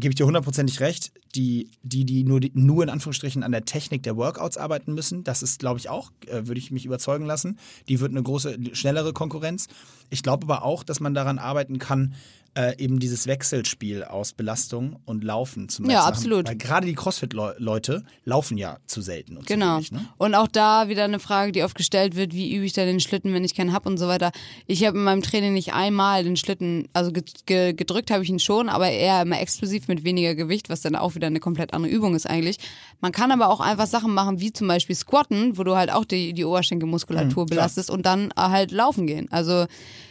gebe 0.00 0.12
ich 0.12 0.16
dir 0.16 0.26
hundertprozentig 0.26 0.80
recht, 0.80 1.12
die, 1.34 1.70
die, 1.82 2.04
die 2.04 2.24
nur, 2.24 2.40
die 2.40 2.50
nur 2.54 2.82
in 2.82 2.88
Anführungsstrichen 2.88 3.42
an 3.42 3.52
der 3.52 3.64
Technik 3.64 4.02
der 4.02 4.16
Workouts 4.16 4.56
arbeiten 4.56 4.94
müssen, 4.94 5.24
das 5.24 5.42
ist, 5.42 5.60
glaube 5.60 5.78
ich, 5.78 5.88
auch, 5.88 6.10
äh, 6.26 6.46
würde 6.46 6.58
ich 6.58 6.70
mich 6.70 6.84
überzeugen 6.84 7.26
lassen. 7.26 7.58
Die 7.88 8.00
wird 8.00 8.10
eine 8.10 8.22
große, 8.22 8.58
schnellere 8.72 9.12
Konkurrenz. 9.12 9.68
Ich 10.10 10.22
glaube 10.22 10.44
aber 10.44 10.64
auch, 10.64 10.82
dass 10.82 11.00
man 11.00 11.14
daran 11.14 11.38
arbeiten 11.38 11.78
kann, 11.78 12.14
äh, 12.56 12.76
eben 12.82 12.98
dieses 12.98 13.26
Wechselspiel 13.28 14.02
aus 14.02 14.32
Belastung 14.32 14.98
und 15.04 15.22
Laufen 15.22 15.68
zum 15.68 15.84
Ja, 15.84 15.90
zu 15.90 15.96
machen. 15.98 16.08
absolut. 16.08 16.48
Weil 16.48 16.56
gerade 16.56 16.86
die 16.86 16.94
CrossFit-Leute 16.94 18.02
laufen 18.24 18.58
ja 18.58 18.78
zu 18.86 19.00
selten 19.02 19.36
und 19.36 19.46
Genau. 19.46 19.80
zu 19.80 19.92
wenig. 19.92 19.92
Ne? 19.92 20.08
Und 20.18 20.34
auch 20.34 20.48
da 20.48 20.88
wieder 20.88 21.04
eine 21.04 21.20
Frage, 21.20 21.52
die 21.52 21.62
oft 21.62 21.76
gestellt 21.76 22.16
wird, 22.16 22.34
wie 22.34 22.52
übe 22.54 22.64
ich 22.64 22.72
da 22.72 22.84
den 22.84 22.98
Schlitten, 23.00 23.32
wenn 23.32 23.44
ich 23.44 23.54
keinen 23.54 23.72
hab 23.72 23.86
und 23.86 23.98
so 23.98 24.08
weiter. 24.08 24.32
Ich 24.66 24.84
habe 24.84 24.98
in 24.98 25.04
meinem 25.04 25.22
Training 25.22 25.52
nicht 25.52 25.72
einmal 25.74 26.24
den 26.24 26.36
Schlitten, 26.36 26.88
also 26.92 27.12
ge 27.12 27.22
ge 27.46 27.72
gedrückt 27.72 28.10
habe 28.10 28.24
ich 28.24 28.30
ihn 28.30 28.40
schon, 28.40 28.68
aber 28.68 28.90
eher 28.90 29.22
immer 29.22 29.40
explosiv 29.40 29.86
mit 29.86 30.02
weniger 30.04 30.34
Gewicht, 30.34 30.68
was 30.68 30.80
dann 30.80 30.96
auch 30.96 31.14
wieder 31.14 31.28
eine 31.28 31.40
komplett 31.40 31.72
andere 31.72 31.92
Übung 31.92 32.14
ist 32.16 32.28
eigentlich. 32.28 32.56
Man 33.00 33.12
kann 33.12 33.30
aber 33.30 33.48
auch 33.48 33.60
einfach 33.60 33.86
Sachen 33.86 34.12
machen, 34.12 34.40
wie 34.40 34.52
zum 34.52 34.66
Beispiel 34.66 34.96
Squatten, 34.96 35.56
wo 35.56 35.62
du 35.64 35.76
halt 35.76 35.92
auch 35.92 36.04
die, 36.04 36.32
die 36.32 36.44
Oberschenkelmuskulatur 36.44 37.46
belastest 37.46 37.90
und 37.90 38.04
dann 38.06 38.30
äh, 38.32 38.40
halt 38.40 38.72
laufen 38.72 39.06
gehen. 39.06 39.28
Also 39.30 39.66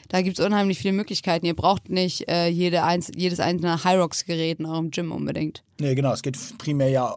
da 0.09 0.21
gibt's 0.21 0.39
unheimlich 0.39 0.79
viele 0.79 0.93
Möglichkeiten. 0.93 1.45
Ihr 1.45 1.55
braucht 1.55 1.89
nicht 1.89 2.27
äh, 2.29 2.47
jede 2.47 2.83
einz 2.83 3.11
jedes 3.15 3.39
einzelne 3.39 3.83
Hyrox-Gerät 3.83 4.59
in 4.59 4.65
eurem 4.65 4.91
Gym 4.91 5.11
unbedingt. 5.11 5.63
Nee, 5.79 5.95
genau. 5.95 6.11
Es 6.11 6.21
geht 6.21 6.37
primär 6.57 6.89
ja, 6.89 7.15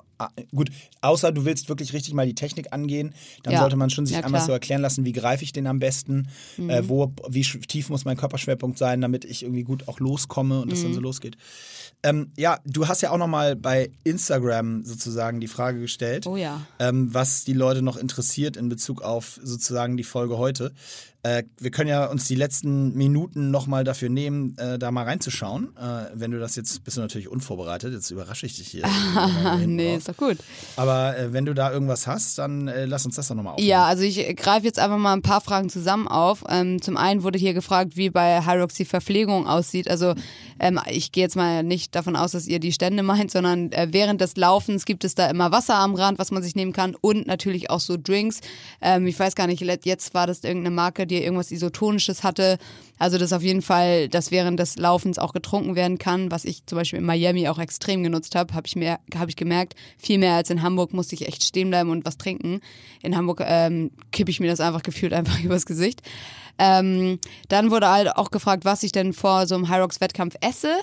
gut, 0.55 0.71
außer 1.01 1.33
du 1.33 1.45
willst 1.45 1.69
wirklich 1.69 1.93
richtig 1.93 2.15
mal 2.15 2.27
die 2.27 2.35
Technik 2.35 2.73
angehen, 2.73 3.15
dann 3.43 3.55
Ja. 3.55 3.61
sollte 3.61 3.77
man 3.77 3.91
schon 3.91 4.07
sich 4.07 4.17
Ja, 4.17 4.25
einmal. 4.25 4.41
Mhm. 4.43 4.47
so 4.47 4.53
erklären 4.53 4.81
lassen, 4.83 5.05
wie 5.05 5.13
greife 5.13 5.45
ich 5.45 5.53
den 5.53 5.67
am 5.67 5.79
besten, 5.79 6.29
äh, 6.59 6.83
wo, 6.87 7.13
wie 7.29 7.43
tief 7.43 7.89
muss 7.89 8.05
mein 8.05 8.17
Körperschwerpunkt 8.17 8.79
sein, 8.79 9.01
damit 9.01 9.25
ich 9.25 9.43
irgendwie 9.43 9.65
gut 9.65 9.89
auch 9.89 10.01
loskomme 10.01 10.61
und 10.63 10.71
das 10.71 10.81
Mhm. 10.81 10.85
dann 10.85 10.95
so 10.95 11.01
losgeht. 11.01 11.37
Ähm, 12.05 12.33
ja, 12.37 12.59
du 12.65 12.89
hast 12.89 13.01
ja 13.03 13.11
auch 13.11 13.19
nochmal 13.19 13.55
bei 13.57 13.91
Instagram 14.05 14.85
sozusagen 14.85 15.41
die 15.41 15.49
Frage 15.49 15.81
gestellt, 15.81 16.27
Oh 16.27 16.37
ja. 16.37 16.61
ähm, 16.79 17.13
was 17.15 17.45
die 17.45 17.53
Leute 17.53 17.83
noch 17.83 17.97
interessiert 17.97 18.57
in 18.57 18.69
Bezug 18.69 19.03
auf 19.03 19.39
sozusagen 19.43 19.97
die 19.97 20.05
Folge 20.05 20.37
heute. 20.39 20.73
Äh, 21.25 21.45
wir 21.61 21.71
können 21.71 21.89
ja 21.89 22.07
uns 22.07 22.27
die 22.27 22.35
letzten 22.35 22.95
Minuten 22.95 23.53
nochmal 23.53 23.85
dafür 23.85 24.09
nehmen, 24.09 24.59
äh, 24.59 24.77
da 24.77 24.91
mal 24.91 25.05
reinzuschauen. 25.05 25.69
Äh, 25.77 26.07
wenn 26.15 26.33
du 26.33 26.41
das 26.41 26.57
jetzt, 26.57 26.83
bist 26.83 26.97
du 26.97 27.01
natürlich 27.01 27.29
unvorbereitet, 27.29 27.93
jetzt 27.93 28.11
überrasche 28.11 28.47
ich 28.47 28.57
dich 28.57 28.67
hier. 28.69 28.83
Hinten 29.61 29.77
nee, 29.77 29.95
ist 29.97 30.09
doch 30.13 30.17
gut. 30.17 30.39
Aber 30.77 31.17
äh, 31.17 31.33
wenn 31.33 31.45
du 31.45 31.55
da 31.55 31.73
irgendwas 31.73 32.07
hast, 32.07 32.39
dann 32.39 32.69
äh, 32.69 32.85
lass 32.85 33.05
uns 33.07 33.17
das 33.17 33.29
doch 33.29 33.35
nochmal 33.35 33.55
aufnehmen. 33.55 33.69
Ja, 33.69 33.85
also 33.85 34.03
ich 34.03 34.19
äh, 34.19 34.35
greife 34.35 34.67
jetzt 34.67 34.79
einfach 34.79 34.99
mal 34.99 35.13
ein 35.13 35.23
paar 35.23 35.41
Fragen 35.41 35.69
zusammen 35.69 36.09
auf. 36.09 36.45
Ähm, 36.49 36.81
zum 36.81 36.97
einen 36.97 37.23
wurde 37.23 37.39
hier 37.39 37.55
gefragt, 37.55 37.97
wie 37.97 38.11
bei 38.11 38.45
Hyrox 38.45 38.75
die 38.75 38.85
Verpflegung 38.85 39.47
aussieht. 39.47 39.89
Also 39.89 40.15
ähm, 40.59 40.81
ich 40.89 41.13
gehe 41.13 41.25
jetzt 41.25 41.37
mal 41.37 41.63
nicht 41.63 41.95
davon 41.95 42.17
aus, 42.17 42.33
dass 42.33 42.47
ihr 42.47 42.61
die 42.61 42.73
Stände 42.73 43.03
meint, 43.03 43.31
sondern 43.31 43.73
äh, 43.73 43.89
während 43.91 44.21
des 44.21 44.37
Laufens 44.37 44.85
gibt 44.85 45.05
es 45.05 45.15
da 45.15 45.29
immer 45.29 45.53
Wasser 45.53 45.77
am 45.77 45.95
Rand, 45.95 46.19
was 46.19 46.31
man 46.31 46.43
sich 46.43 46.55
nehmen 46.55 46.73
kann 46.73 46.95
und 47.01 47.27
natürlich 47.27 47.71
auch 47.71 47.81
so 47.81 47.97
Drinks. 47.97 48.41
Ähm, 48.81 49.07
ich 49.07 49.19
weiß 49.19 49.35
gar 49.35 49.47
nicht, 49.47 49.63
jetzt 49.85 50.15
war 50.15 50.27
das 50.27 50.45
irgendeine 50.45 50.75
Marke, 50.75 51.07
die 51.07 51.23
irgendwas 51.23 51.51
Isotonisches 51.51 52.23
hatte. 52.23 52.59
Also 52.99 53.19
das 53.19 53.33
auf 53.33 53.43
jeden 53.43 53.63
Fall, 53.63 54.09
dass 54.09 54.31
während 54.31 54.61
des 54.61 54.77
Laufens 54.77 55.19
auch 55.19 55.33
getrunken 55.33 55.75
werden 55.75 55.99
kann, 55.99 56.31
was 56.31 56.45
ich 56.45 56.65
zum 56.67 56.79
Beispiel 56.79 57.01
in 57.01 57.05
Miami 57.05 57.49
auch 57.49 57.59
extrem 57.59 58.05
genutzt 58.05 58.37
habe, 58.37 58.55
habe 58.55 58.69
ich 58.69 58.77
mir, 58.77 59.01
habe 59.17 59.29
ich 59.29 59.35
gemerkt, 59.35 59.75
viel 60.03 60.19
mehr 60.19 60.35
als 60.35 60.51
in 60.51 60.63
Hamburg 60.63 60.93
musste 60.93 61.15
ich 61.15 61.27
echt 61.27 61.45
stehen 61.45 61.71
bleiben 61.71 61.91
und 61.91 62.05
was 62.05 62.19
trinken. 62.19 62.61
In 63.03 63.17
Hamburg 63.17 63.43
ähm, 63.45 63.91
kippe 64.11 64.31
ich 64.31 64.41
mir 64.41 64.51
das 64.51 64.61
einfach 64.61 64.83
gefühlt 64.83 65.13
einfach 65.13 65.41
übers 65.45 65.65
Gesicht. 65.65 66.03
Ähm, 66.59 67.19
dann 67.49 67.71
wurde 67.71 67.89
halt 67.89 68.17
auch 68.17 68.31
gefragt, 68.31 68.65
was 68.65 68.83
ich 68.83 68.93
denn 68.93 69.13
vor 69.13 69.47
so 69.47 69.55
einem 69.55 69.71
Hyrox-Wettkampf 69.71 70.35
esse. 70.41 70.75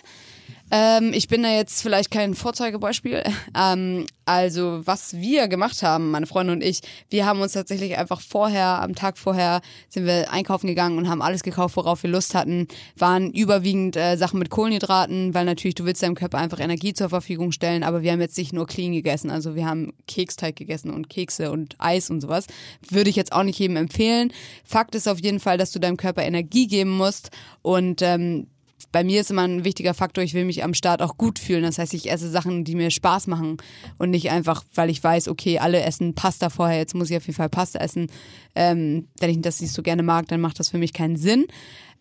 Ähm, 0.71 1.11
ich 1.13 1.27
bin 1.27 1.43
da 1.43 1.51
jetzt 1.51 1.81
vielleicht 1.81 2.11
kein 2.11 2.35
Vorzeigebeispiel. 2.35 3.23
Ähm, 3.55 4.05
also, 4.25 4.85
was 4.85 5.17
wir 5.17 5.47
gemacht 5.47 5.81
haben, 5.81 6.11
meine 6.11 6.27
Freunde 6.27 6.53
und 6.53 6.63
ich, 6.63 6.81
wir 7.09 7.25
haben 7.25 7.41
uns 7.41 7.53
tatsächlich 7.53 7.97
einfach 7.97 8.21
vorher, 8.21 8.79
am 8.81 8.93
Tag 8.93 9.17
vorher, 9.17 9.61
sind 9.89 10.05
wir 10.05 10.31
einkaufen 10.31 10.67
gegangen 10.67 10.99
und 10.99 11.09
haben 11.09 11.23
alles 11.23 11.41
gekauft, 11.41 11.75
worauf 11.75 12.03
wir 12.03 12.11
Lust 12.11 12.35
hatten. 12.35 12.67
Waren 12.95 13.31
überwiegend 13.31 13.97
äh, 13.97 14.17
Sachen 14.17 14.37
mit 14.37 14.51
Kohlenhydraten, 14.51 15.33
weil 15.33 15.45
natürlich 15.45 15.75
du 15.75 15.83
willst 15.83 16.03
deinem 16.03 16.13
Körper 16.13 16.37
einfach 16.37 16.59
Energie 16.59 16.93
zur 16.93 17.09
Verfügung 17.09 17.51
stellen, 17.51 17.83
aber 17.83 18.03
wir 18.03 18.11
haben 18.11 18.21
jetzt 18.21 18.37
nicht 18.37 18.53
nur 18.53 18.67
clean 18.67 18.93
gegessen. 18.93 19.31
Also, 19.31 19.55
wir 19.55 19.65
haben 19.65 19.93
Keksteig 20.07 20.55
gegessen 20.55 20.91
und 20.91 21.09
Kekse 21.09 21.51
und 21.51 21.75
Eis 21.79 22.11
und 22.11 22.21
sowas. 22.21 22.45
Würde 22.87 23.09
ich 23.09 23.15
jetzt 23.15 23.33
auch 23.33 23.43
nicht 23.43 23.57
jedem 23.57 23.77
empfehlen. 23.77 24.31
Fakt 24.63 24.93
ist 24.93 25.07
auf 25.07 25.19
jeden 25.19 25.39
Fall, 25.39 25.57
dass 25.57 25.71
du 25.71 25.79
deinem 25.79 25.97
Körper 25.97 26.21
Energie 26.21 26.67
geben 26.67 26.91
musst 26.91 27.31
und 27.63 28.03
ähm, 28.03 28.47
bei 28.91 29.03
mir 29.03 29.21
ist 29.21 29.31
immer 29.31 29.43
ein 29.43 29.63
wichtiger 29.63 29.93
Faktor, 29.93 30.23
ich 30.23 30.33
will 30.33 30.45
mich 30.45 30.63
am 30.63 30.73
Start 30.73 31.01
auch 31.01 31.17
gut 31.17 31.39
fühlen. 31.39 31.63
Das 31.63 31.77
heißt, 31.77 31.93
ich 31.93 32.09
esse 32.09 32.29
Sachen, 32.29 32.63
die 32.63 32.75
mir 32.75 32.91
Spaß 32.91 33.27
machen 33.27 33.57
und 33.97 34.09
nicht 34.09 34.31
einfach, 34.31 34.63
weil 34.73 34.89
ich 34.89 35.03
weiß, 35.03 35.27
okay, 35.27 35.59
alle 35.59 35.81
essen 35.81 36.15
Pasta 36.15 36.49
vorher, 36.49 36.77
jetzt 36.77 36.95
muss 36.95 37.09
ich 37.09 37.17
auf 37.17 37.25
jeden 37.25 37.35
Fall 37.35 37.49
Pasta 37.49 37.79
essen. 37.79 38.07
Ähm, 38.55 39.07
wenn 39.19 39.29
ich 39.29 39.41
das 39.41 39.61
nicht 39.61 39.73
so 39.73 39.81
gerne 39.81 40.03
mag, 40.03 40.27
dann 40.27 40.41
macht 40.41 40.59
das 40.59 40.69
für 40.69 40.77
mich 40.77 40.93
keinen 40.93 41.17
Sinn. 41.17 41.47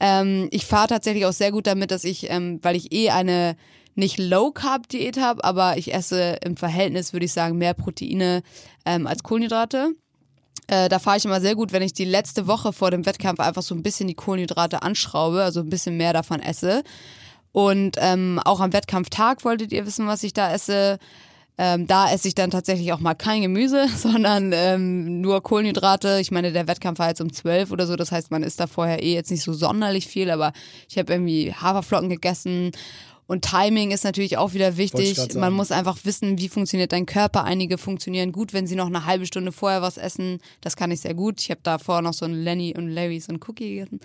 Ähm, 0.01 0.49
ich 0.51 0.67
fahre 0.67 0.89
tatsächlich 0.89 1.27
auch 1.27 1.33
sehr 1.33 1.53
gut 1.53 1.67
damit, 1.67 1.91
dass 1.91 2.05
ich, 2.05 2.31
ähm, 2.31 2.61
weil 2.63 2.77
ich 2.77 2.93
eh 2.93 3.11
eine 3.11 3.57
nicht 3.95 4.19
Low-Carb-Diät 4.19 5.19
habe, 5.19 5.43
aber 5.43 5.77
ich 5.77 5.93
esse 5.93 6.39
im 6.45 6.57
Verhältnis, 6.57 7.13
würde 7.13 7.27
ich 7.27 7.33
sagen, 7.33 7.59
mehr 7.59 7.75
Proteine 7.75 8.43
ähm, 8.87 9.07
als 9.07 9.25
Kohlenhydrate. 9.25 9.91
Äh, 10.69 10.89
da 10.89 10.99
fahre 10.99 11.17
ich 11.17 11.25
immer 11.25 11.41
sehr 11.41 11.55
gut, 11.55 11.73
wenn 11.73 11.83
ich 11.83 11.95
die 11.95 12.05
letzte 12.05 12.47
Woche 12.47 12.73
vor 12.73 12.91
dem 12.91 13.07
Wettkampf 13.07 13.41
einfach 13.41 13.63
so 13.63 13.75
ein 13.75 13.83
bisschen 13.83 14.07
die 14.07 14.15
Kohlenhydrate 14.15 14.83
anschraube, 14.83 15.43
also 15.43 15.61
ein 15.61 15.71
bisschen 15.71 15.97
mehr 15.97 16.13
davon 16.13 16.41
esse. 16.41 16.85
Und 17.53 17.97
ähm, 17.99 18.41
auch 18.45 18.61
am 18.61 18.73
Wettkampftag 18.73 19.45
wolltet 19.45 19.73
ihr 19.73 19.87
wissen, 19.87 20.07
was 20.07 20.23
ich 20.23 20.35
da 20.35 20.53
esse. 20.53 20.99
Ähm, 21.57 21.89
da 21.89 22.13
esse 22.13 22.29
ich 22.29 22.37
dann 22.37 22.51
tatsächlich 22.51 22.93
auch 22.93 23.01
mal 23.01 23.15
kein 23.15 23.43
Gemüse, 23.43 23.89
sondern 23.97 24.53
ähm, 24.55 25.23
nur 25.23 25.43
Kohlenhydrate. 25.43 26.19
Ich 26.21 26.31
meine, 26.31 26.53
der 26.53 26.69
Wettkampf 26.69 26.99
war 26.99 27.09
jetzt 27.09 27.21
um 27.23 27.33
12 27.33 27.73
oder 27.73 27.87
so, 27.87 27.97
das 27.97 28.13
heißt, 28.13 28.31
man 28.31 28.43
isst 28.43 28.61
da 28.61 28.67
vorher 28.67 29.03
eh 29.03 29.15
jetzt 29.15 29.31
nicht 29.31 29.43
so 29.43 29.55
sonderlich 29.55 30.07
viel, 30.07 30.31
aber 30.31 30.53
ich 30.89 30.99
habe 30.99 31.13
irgendwie 31.13 31.53
Haferflocken 31.53 32.11
gegessen. 32.11 32.73
Und 33.29 33.45
Timing 33.45 33.91
ist 33.91 34.05
natürlich 34.05 34.39
auch 34.39 34.55
wieder 34.55 34.79
wichtig. 34.79 35.35
Man 35.35 35.53
muss 35.53 35.71
einfach 35.71 35.99
wissen, 36.05 36.39
wie 36.39 36.49
funktioniert 36.49 36.93
dein 36.93 37.05
Körper. 37.05 37.45
Einige 37.45 37.77
funktionieren 37.77 38.33
gut, 38.33 38.55
wenn 38.55 38.67
sie 38.67 38.75
noch 38.75 38.87
eine 38.87 39.05
halbe 39.05 39.27
Stunde 39.27 39.53
vorher 39.53 39.83
was 39.83 39.99
essen. 39.99 40.41
Das 40.63 40.77
kann 40.77 40.91
ich 40.91 41.01
sehr 41.01 41.13
gut. 41.13 41.39
Ich 41.43 41.51
habe 41.51 41.61
da 41.63 41.77
vorher 41.77 42.01
noch 42.01 42.15
so 42.15 42.25
ein 42.25 42.33
Lenny 42.33 42.75
und 42.75 42.89
Larry 42.89 43.21
so 43.21 43.31
ein 43.31 43.41
Cookie 43.47 43.75
gegessen. 43.75 44.01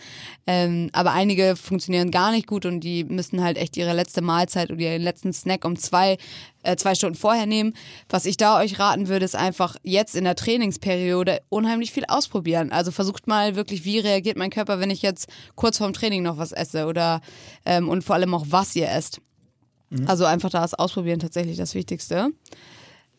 Ähm, 0.45 0.89
aber 0.91 1.13
einige 1.13 1.55
funktionieren 1.55 2.11
gar 2.11 2.31
nicht 2.31 2.47
gut 2.47 2.65
und 2.65 2.81
die 2.81 3.05
müssen 3.05 3.41
halt 3.41 3.57
echt 3.57 3.77
ihre 3.77 3.93
letzte 3.93 4.21
Mahlzeit 4.21 4.69
oder 4.71 4.81
ihren 4.81 5.01
letzten 5.01 5.31
Snack 5.31 5.63
um 5.63 5.77
zwei, 5.77 6.17
äh, 6.63 6.75
zwei 6.75 6.95
Stunden 6.95 7.15
vorher 7.15 7.45
nehmen. 7.45 7.73
Was 8.09 8.25
ich 8.25 8.37
da 8.37 8.59
euch 8.59 8.79
raten 8.79 9.07
würde, 9.07 9.25
ist 9.25 9.35
einfach 9.35 9.75
jetzt 9.83 10.15
in 10.15 10.23
der 10.23 10.35
Trainingsperiode 10.35 11.41
unheimlich 11.49 11.91
viel 11.91 12.05
ausprobieren. 12.07 12.71
Also 12.71 12.91
versucht 12.91 13.27
mal 13.27 13.55
wirklich, 13.55 13.85
wie 13.85 13.99
reagiert 13.99 14.37
mein 14.37 14.49
Körper, 14.49 14.79
wenn 14.79 14.89
ich 14.89 15.01
jetzt 15.01 15.27
kurz 15.55 15.77
vorm 15.77 15.93
Training 15.93 16.23
noch 16.23 16.37
was 16.37 16.51
esse 16.51 16.87
oder 16.87 17.21
ähm, 17.65 17.89
und 17.89 18.03
vor 18.03 18.15
allem 18.15 18.33
auch, 18.33 18.45
was 18.49 18.75
ihr 18.75 18.89
esst. 18.89 19.21
Also 20.07 20.25
einfach 20.25 20.49
das 20.49 20.73
Ausprobieren 20.73 21.19
tatsächlich 21.19 21.57
das 21.57 21.75
Wichtigste. 21.75 22.29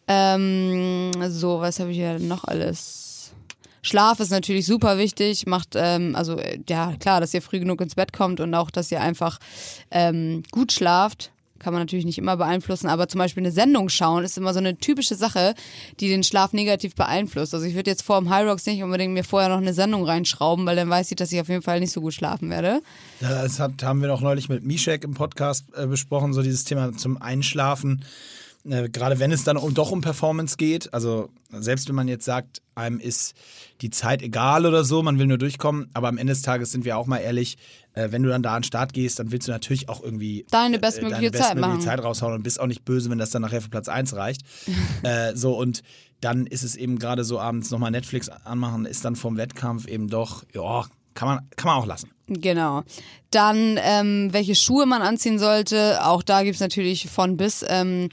Ähm, 0.08 1.12
so, 1.28 1.60
was 1.60 1.80
habe 1.80 1.92
ich 1.92 1.96
hier 1.96 2.18
noch 2.18 2.44
alles? 2.44 3.32
Schlaf 3.82 4.18
ist 4.20 4.30
natürlich 4.30 4.66
super 4.66 4.98
wichtig. 4.98 5.46
Macht, 5.46 5.74
ähm, 5.76 6.16
also 6.16 6.40
ja 6.68 6.94
klar, 6.98 7.20
dass 7.20 7.34
ihr 7.34 7.42
früh 7.42 7.60
genug 7.60 7.80
ins 7.80 7.94
Bett 7.94 8.12
kommt 8.12 8.40
und 8.40 8.54
auch, 8.54 8.70
dass 8.70 8.90
ihr 8.90 9.00
einfach 9.00 9.38
ähm, 9.90 10.42
gut 10.50 10.72
schlaft. 10.72 11.30
Kann 11.64 11.72
man 11.72 11.80
natürlich 11.80 12.04
nicht 12.04 12.18
immer 12.18 12.36
beeinflussen, 12.36 12.88
aber 12.88 13.08
zum 13.08 13.20
Beispiel 13.20 13.42
eine 13.42 13.50
Sendung 13.50 13.88
schauen 13.88 14.22
ist 14.22 14.36
immer 14.36 14.52
so 14.52 14.58
eine 14.58 14.76
typische 14.76 15.14
Sache, 15.14 15.54
die 15.98 16.10
den 16.10 16.22
Schlaf 16.22 16.52
negativ 16.52 16.94
beeinflusst. 16.94 17.54
Also 17.54 17.64
ich 17.64 17.74
würde 17.74 17.90
jetzt 17.90 18.02
vor 18.02 18.20
dem 18.20 18.28
High 18.28 18.46
Rocks 18.46 18.66
nicht 18.66 18.82
unbedingt 18.82 19.14
mir 19.14 19.24
vorher 19.24 19.48
noch 19.48 19.56
eine 19.56 19.72
Sendung 19.72 20.04
reinschrauben, 20.04 20.66
weil 20.66 20.76
dann 20.76 20.90
weiß 20.90 21.10
ich, 21.10 21.16
dass 21.16 21.32
ich 21.32 21.40
auf 21.40 21.48
jeden 21.48 21.62
Fall 21.62 21.80
nicht 21.80 21.92
so 21.92 22.02
gut 22.02 22.12
schlafen 22.12 22.50
werde. 22.50 22.82
Das 23.18 23.58
hat, 23.60 23.82
haben 23.82 24.02
wir 24.02 24.08
noch 24.08 24.20
neulich 24.20 24.50
mit 24.50 24.62
Mishek 24.62 25.04
im 25.04 25.14
Podcast 25.14 25.64
äh, 25.74 25.86
besprochen, 25.86 26.34
so 26.34 26.42
dieses 26.42 26.64
Thema 26.64 26.94
zum 26.94 27.16
Einschlafen. 27.16 28.04
Äh, 28.68 28.88
gerade 28.88 29.18
wenn 29.18 29.32
es 29.32 29.44
dann 29.44 29.56
um, 29.56 29.74
doch 29.74 29.90
um 29.90 30.00
Performance 30.00 30.56
geht, 30.56 30.92
also 30.94 31.30
selbst 31.50 31.88
wenn 31.88 31.94
man 31.94 32.08
jetzt 32.08 32.24
sagt, 32.24 32.62
einem 32.74 32.98
ist 32.98 33.34
die 33.80 33.90
Zeit 33.90 34.22
egal 34.22 34.66
oder 34.66 34.84
so, 34.84 35.02
man 35.02 35.18
will 35.18 35.26
nur 35.26 35.38
durchkommen, 35.38 35.90
aber 35.94 36.08
am 36.08 36.18
Ende 36.18 36.32
des 36.32 36.42
Tages 36.42 36.72
sind 36.72 36.84
wir 36.84 36.96
auch 36.96 37.06
mal 37.06 37.18
ehrlich, 37.18 37.56
äh, 37.92 38.10
wenn 38.10 38.22
du 38.22 38.30
dann 38.30 38.42
da 38.42 38.54
an 38.54 38.62
den 38.62 38.64
Start 38.64 38.92
gehst, 38.92 39.18
dann 39.18 39.30
willst 39.32 39.48
du 39.48 39.52
natürlich 39.52 39.88
auch 39.88 40.02
irgendwie 40.02 40.46
Deine 40.50 40.78
bestmögliche 40.78 41.26
äh, 41.26 41.30
deine 41.30 41.44
Zeit 41.44 41.58
machen. 41.58 41.80
Zeit 41.80 42.02
raushauen 42.02 42.34
und 42.34 42.42
bist 42.42 42.58
auch 42.58 42.66
nicht 42.66 42.84
böse, 42.84 43.10
wenn 43.10 43.18
das 43.18 43.30
dann 43.30 43.42
nachher 43.42 43.60
für 43.60 43.70
Platz 43.70 43.88
1 43.88 44.14
reicht. 44.16 44.42
äh, 45.02 45.34
so 45.34 45.56
und 45.56 45.82
dann 46.20 46.46
ist 46.46 46.62
es 46.62 46.74
eben 46.74 46.98
gerade 46.98 47.22
so 47.22 47.38
abends 47.38 47.70
nochmal 47.70 47.90
Netflix 47.90 48.28
anmachen, 48.28 48.86
ist 48.86 49.04
dann 49.04 49.14
vom 49.14 49.36
Wettkampf 49.36 49.86
eben 49.86 50.08
doch, 50.08 50.44
ja, 50.54 50.86
kann 51.14 51.28
man, 51.28 51.48
kann 51.56 51.68
man 51.68 51.82
auch 51.82 51.86
lassen. 51.86 52.10
Genau. 52.26 52.82
Dann, 53.30 53.78
ähm, 53.82 54.28
welche 54.32 54.54
Schuhe 54.54 54.86
man 54.86 55.02
anziehen 55.02 55.38
sollte. 55.38 55.98
Auch 56.04 56.22
da 56.22 56.42
gibt's 56.42 56.60
natürlich 56.60 57.10
von 57.10 57.36
bis. 57.36 57.64
Ähm, 57.68 58.08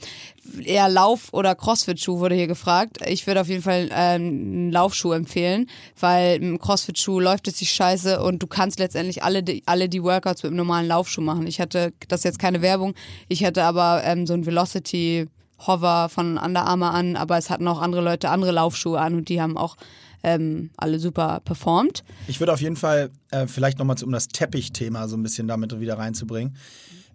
eher 0.64 0.88
Lauf- 0.88 1.32
oder 1.32 1.54
Crossfit-Schuh 1.54 2.18
wurde 2.18 2.34
hier 2.34 2.46
gefragt. 2.46 2.98
Ich 3.06 3.26
würde 3.26 3.40
auf 3.40 3.48
jeden 3.48 3.62
Fall 3.62 3.88
ähm, 3.92 4.22
einen 4.22 4.72
Laufschuh 4.72 5.12
empfehlen, 5.12 5.68
weil 5.98 6.34
einem 6.34 6.58
Crossfit-Schuh 6.58 7.20
läuft 7.20 7.48
es 7.48 7.58
sich 7.58 7.72
scheiße 7.72 8.22
und 8.22 8.42
du 8.42 8.46
kannst 8.46 8.78
letztendlich 8.78 9.22
alle 9.22 9.42
die, 9.42 9.62
alle 9.66 9.88
die 9.88 10.02
Workouts 10.02 10.42
mit 10.42 10.50
einem 10.50 10.58
normalen 10.58 10.88
Laufschuh 10.88 11.22
machen. 11.22 11.46
Ich 11.46 11.60
hatte, 11.60 11.92
das 12.08 12.20
ist 12.20 12.24
jetzt 12.24 12.38
keine 12.38 12.60
Werbung, 12.60 12.94
ich 13.28 13.44
hatte 13.44 13.62
aber 13.62 14.02
ähm, 14.04 14.26
so 14.26 14.34
ein 14.34 14.44
Velocity 14.44 15.28
Hover 15.66 16.08
von 16.08 16.38
Under 16.38 16.66
Armour 16.66 16.90
an, 16.90 17.16
aber 17.16 17.38
es 17.38 17.48
hatten 17.48 17.68
auch 17.68 17.80
andere 17.80 18.02
Leute 18.02 18.30
andere 18.30 18.50
Laufschuhe 18.50 19.00
an 19.00 19.14
und 19.14 19.28
die 19.28 19.40
haben 19.40 19.56
auch 19.56 19.76
ähm, 20.22 20.70
alle 20.76 20.98
super 20.98 21.40
performt. 21.44 22.04
Ich 22.28 22.40
würde 22.40 22.52
auf 22.52 22.60
jeden 22.60 22.76
Fall 22.76 23.10
äh, 23.30 23.46
vielleicht 23.46 23.78
nochmal 23.78 23.96
um 24.02 24.12
das 24.12 24.28
Teppich-Thema 24.28 25.08
so 25.08 25.16
ein 25.16 25.22
bisschen 25.22 25.48
damit 25.48 25.78
wieder 25.80 25.98
reinzubringen. 25.98 26.56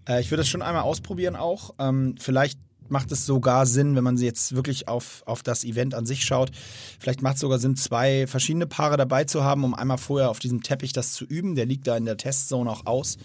Äh, 0.08 0.22
ich 0.22 0.32
würde 0.32 0.42
es 0.42 0.50
schon 0.50 0.62
einmal 0.62 0.84
ausprobieren 0.84 1.36
auch. 1.36 1.74
Ähm, 1.80 2.16
vielleicht 2.20 2.60
macht 2.90 3.12
es 3.12 3.26
sogar 3.26 3.66
Sinn, 3.66 3.96
wenn 3.96 4.04
man 4.04 4.18
jetzt 4.18 4.56
wirklich 4.56 4.88
auf, 4.88 5.24
auf 5.26 5.44
das 5.44 5.64
Event 5.64 5.94
an 5.94 6.06
sich 6.06 6.24
schaut. 6.24 6.52
Vielleicht 7.00 7.22
macht 7.22 7.36
es 7.36 7.42
sogar 7.42 7.60
Sinn, 7.60 7.76
zwei 7.76 8.28
verschiedene 8.28 8.68
Paare 8.68 8.98
dabei 8.98 9.26
zu 9.26 9.44
haben, 9.44 9.64
um 9.64 9.74
einmal 9.74 9.98
vorher 9.98 10.30
auf 10.30 10.40
diesem 10.40 10.64
Teppich 10.64 10.94
das 10.94 11.14
zu 11.14 11.26
üben. 11.26 11.56
Der 11.56 11.66
liegt 11.66 11.88
da 11.88 11.98
in 11.98 12.06
der 12.06 12.18
Testzone 12.18 12.70
auch 12.70 12.86
aus. 12.86 13.18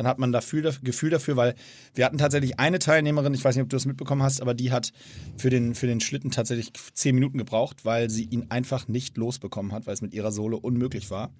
Dann 0.00 0.06
hat 0.06 0.18
man 0.18 0.32
dafür, 0.32 0.74
Gefühl 0.82 1.10
dafür, 1.10 1.36
weil 1.36 1.54
wir 1.92 2.06
hatten 2.06 2.16
tatsächlich 2.16 2.58
eine 2.58 2.78
Teilnehmerin, 2.78 3.34
ich 3.34 3.44
weiß 3.44 3.54
nicht, 3.54 3.64
ob 3.64 3.68
du 3.68 3.76
das 3.76 3.84
mitbekommen 3.84 4.22
hast, 4.22 4.40
aber 4.40 4.54
die 4.54 4.72
hat 4.72 4.94
für 5.36 5.50
den, 5.50 5.74
für 5.74 5.86
den 5.86 6.00
Schlitten 6.00 6.30
tatsächlich 6.30 6.72
zehn 6.94 7.14
Minuten 7.14 7.36
gebraucht, 7.36 7.84
weil 7.84 8.08
sie 8.08 8.24
ihn 8.24 8.46
einfach 8.48 8.88
nicht 8.88 9.18
losbekommen 9.18 9.72
hat, 9.72 9.86
weil 9.86 9.92
es 9.92 10.00
mit 10.00 10.14
ihrer 10.14 10.32
Sohle 10.32 10.56
unmöglich 10.56 11.10
war. 11.10 11.34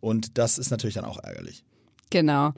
Und 0.00 0.38
das 0.38 0.56
ist 0.56 0.70
natürlich 0.70 0.94
dann 0.94 1.04
auch 1.04 1.22
ärgerlich. 1.22 1.62
Genau. 2.10 2.52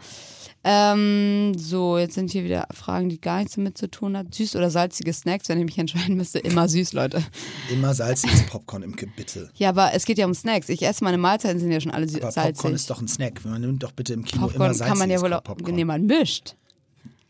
Ähm, 0.65 1.53
so, 1.57 1.99
jetzt 1.99 2.15
sind 2.15 2.31
hier 2.31 2.45
wieder 2.45 2.67
Fragen, 2.73 3.09
die 3.09 3.21
gar 3.21 3.39
nichts 3.39 3.55
damit 3.55 3.79
zu 3.79 3.89
tun 3.91 4.17
haben. 4.17 4.31
Süß 4.31 4.57
oder 4.57 4.71
salzige 4.71 5.13
Snacks, 5.13 5.49
wenn 5.49 5.59
ich 5.59 5.65
mich 5.65 5.79
entscheiden 5.79 6.17
müsste, 6.17 6.41
immer 6.41 6.69
süß, 6.69 6.93
Leute. 6.93 7.23
Immer 7.71 7.95
salziges 7.95 8.45
Popcorn 8.47 8.83
im 8.83 8.93
Bitte. 8.93 9.51
Ja, 9.55 9.71
aber 9.71 9.95
es 9.95 10.05
geht 10.05 10.19
ja 10.19 10.27
um 10.27 10.35
Snacks. 10.35 10.69
Ich 10.69 10.83
esse 10.83 11.05
meine 11.05 11.17
Mahlzeiten 11.17 11.61
sind 11.61 11.71
ja 11.71 11.81
schon 11.81 11.93
alle 11.93 12.07
Aber 12.07 12.33
salzig. 12.33 12.55
Popcorn 12.57 12.75
ist 12.75 12.91
doch 12.91 13.01
ein 13.01 13.09
Snack. 13.09 13.45
Man 13.45 13.61
nimmt 13.61 13.83
doch 13.83 13.93
bitte 13.93 14.13
im 14.15 14.25
Kino 14.25 14.43
immer 14.43 14.49
Popcorn 14.49 14.75
salziges 14.75 14.89
kann 14.89 14.99
man 14.99 15.11
ja 15.11 15.21
wohl 15.21 15.33
auch. 15.33 15.45
Popcorn. 15.45 15.75
Nee, 15.75 15.85
man 15.85 16.05
mischt. 16.07 16.57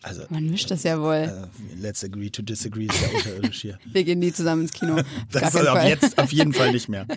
Also, 0.02 0.22
Man 0.30 0.46
mischt 0.46 0.70
das 0.70 0.84
ja 0.84 1.00
wohl. 1.00 1.14
äh, 1.14 1.80
let's 1.80 2.02
agree 2.04 2.30
to 2.30 2.40
disagree 2.40 2.86
ist 2.86 3.00
ja 3.00 3.08
unterirdisch 3.08 3.60
hier. 3.60 3.78
Wir 3.92 4.04
gehen 4.04 4.20
nie 4.20 4.32
zusammen 4.32 4.62
ins 4.62 4.72
Kino. 4.72 4.94
Auf 4.94 5.04
Das 5.32 5.54
ist 5.54 5.66
ab 5.66 5.86
jetzt 5.86 6.18
auf 6.18 6.32
jeden 6.32 6.52
Fall 6.52 6.72
nicht 6.72 6.88
mehr. 6.88 7.06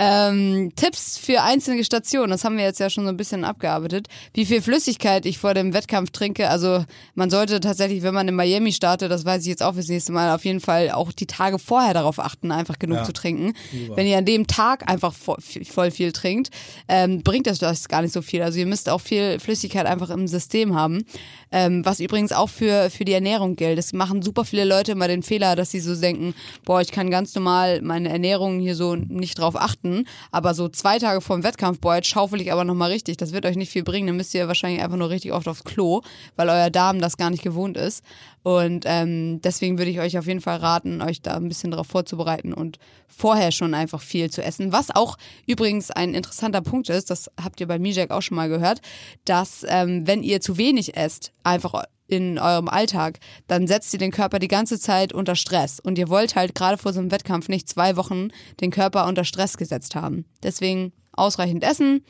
Ähm, 0.00 0.70
Tipps 0.76 1.18
für 1.18 1.42
einzelne 1.42 1.82
Stationen, 1.82 2.30
das 2.30 2.44
haben 2.44 2.56
wir 2.56 2.62
jetzt 2.64 2.78
ja 2.78 2.88
schon 2.88 3.02
so 3.02 3.10
ein 3.10 3.16
bisschen 3.16 3.44
abgearbeitet. 3.44 4.06
Wie 4.32 4.46
viel 4.46 4.62
Flüssigkeit 4.62 5.26
ich 5.26 5.38
vor 5.38 5.54
dem 5.54 5.74
Wettkampf 5.74 6.10
trinke. 6.12 6.48
Also 6.48 6.84
man 7.16 7.30
sollte 7.30 7.58
tatsächlich, 7.58 8.02
wenn 8.04 8.14
man 8.14 8.28
in 8.28 8.36
Miami 8.36 8.72
startet, 8.72 9.10
das 9.10 9.24
weiß 9.24 9.42
ich 9.42 9.48
jetzt 9.48 9.62
auch 9.62 9.74
fürs 9.74 9.88
nächste 9.88 10.12
Mal, 10.12 10.32
auf 10.32 10.44
jeden 10.44 10.60
Fall 10.60 10.90
auch 10.92 11.10
die 11.10 11.26
Tage 11.26 11.58
vorher 11.58 11.94
darauf 11.94 12.20
achten, 12.20 12.52
einfach 12.52 12.78
genug 12.78 12.98
Ja. 12.98 13.04
zu 13.04 13.12
trinken. 13.12 13.54
Wenn 13.96 14.06
ihr 14.06 14.18
an 14.18 14.24
dem 14.24 14.46
Tag 14.46 14.88
einfach 14.88 15.12
vo- 15.12 15.36
voll 15.68 15.90
viel 15.90 16.12
trinkt, 16.12 16.50
ähm, 16.86 17.22
bringt 17.24 17.48
das 17.48 17.58
das 17.58 17.88
gar 17.88 18.02
nicht 18.02 18.12
so 18.14 18.22
viel. 18.22 18.42
Also 18.42 18.60
ihr 18.60 18.66
müsst 18.66 18.88
auch 18.88 19.00
viel 19.00 19.40
Flüssigkeit 19.40 19.86
einfach 19.86 20.10
im 20.10 20.28
System 20.28 20.76
haben. 20.76 21.04
Ähm, 21.50 21.84
was 21.84 22.00
übrigens 22.00 22.32
auch 22.32 22.48
für, 22.48 22.90
für 22.90 23.04
die 23.04 23.12
Ernährung 23.12 23.56
gilt. 23.56 23.78
Es 23.78 23.92
machen 23.92 24.22
super 24.22 24.44
viele 24.44 24.64
Leute 24.64 24.92
immer 24.92 25.08
den 25.08 25.22
Fehler, 25.22 25.56
dass 25.56 25.70
sie 25.70 25.80
so 25.80 25.98
denken, 25.98 26.34
boah, 26.64 26.80
ich 26.80 26.92
kann 26.92 27.10
ganz 27.10 27.34
normal 27.34 27.80
meine 27.82 28.10
Ernährung 28.10 28.60
hier 28.60 28.74
so 28.74 28.96
nicht 28.96 29.38
drauf 29.38 29.56
achten, 29.56 30.04
aber 30.30 30.54
so 30.54 30.68
zwei 30.68 30.98
Tage 30.98 31.20
vor 31.20 31.36
dem 31.36 31.44
Wettkampf, 31.44 31.80
boah, 31.80 31.96
jetzt 31.96 32.08
schaufel 32.08 32.40
ich 32.40 32.52
aber 32.52 32.64
nochmal 32.64 32.90
richtig. 32.90 33.16
Das 33.16 33.32
wird 33.32 33.46
euch 33.46 33.56
nicht 33.56 33.72
viel 33.72 33.82
bringen. 33.82 34.06
Dann 34.06 34.16
müsst 34.16 34.34
ihr 34.34 34.48
wahrscheinlich 34.48 34.82
einfach 34.82 34.98
nur 34.98 35.10
richtig 35.10 35.32
oft 35.32 35.48
aufs 35.48 35.64
Klo, 35.64 36.02
weil 36.36 36.48
euer 36.48 36.70
Darm 36.70 37.00
das 37.00 37.16
gar 37.16 37.30
nicht 37.30 37.42
gewohnt 37.42 37.76
ist. 37.76 38.02
Und 38.48 38.84
ähm, 38.86 39.42
deswegen 39.42 39.76
würde 39.76 39.90
ich 39.90 40.00
euch 40.00 40.16
auf 40.16 40.26
jeden 40.26 40.40
Fall 40.40 40.56
raten, 40.56 41.02
euch 41.02 41.20
da 41.20 41.34
ein 41.34 41.48
bisschen 41.48 41.70
darauf 41.70 41.86
vorzubereiten 41.86 42.54
und 42.54 42.78
vorher 43.06 43.52
schon 43.52 43.74
einfach 43.74 44.00
viel 44.00 44.30
zu 44.30 44.42
essen. 44.42 44.72
Was 44.72 44.88
auch 44.88 45.18
übrigens 45.46 45.90
ein 45.90 46.14
interessanter 46.14 46.62
Punkt 46.62 46.88
ist, 46.88 47.10
das 47.10 47.30
habt 47.38 47.60
ihr 47.60 47.66
bei 47.66 47.78
Mijak 47.78 48.10
auch 48.10 48.22
schon 48.22 48.36
mal 48.36 48.48
gehört, 48.48 48.80
dass 49.26 49.66
ähm, 49.68 50.06
wenn 50.06 50.22
ihr 50.22 50.40
zu 50.40 50.56
wenig 50.56 50.96
esst, 50.96 51.34
einfach 51.44 51.84
in 52.06 52.38
eurem 52.38 52.68
Alltag, 52.68 53.18
dann 53.48 53.66
setzt 53.66 53.92
ihr 53.92 53.98
den 53.98 54.12
Körper 54.12 54.38
die 54.38 54.48
ganze 54.48 54.80
Zeit 54.80 55.12
unter 55.12 55.36
Stress. 55.36 55.78
Und 55.78 55.98
ihr 55.98 56.08
wollt 56.08 56.34
halt 56.34 56.54
gerade 56.54 56.78
vor 56.78 56.94
so 56.94 57.00
einem 57.00 57.10
Wettkampf 57.10 57.50
nicht 57.50 57.68
zwei 57.68 57.96
Wochen 57.96 58.28
den 58.62 58.70
Körper 58.70 59.06
unter 59.08 59.24
Stress 59.24 59.58
gesetzt 59.58 59.94
haben. 59.94 60.24
Deswegen 60.42 60.94
ausreichend 61.12 61.64
essen. 61.64 62.02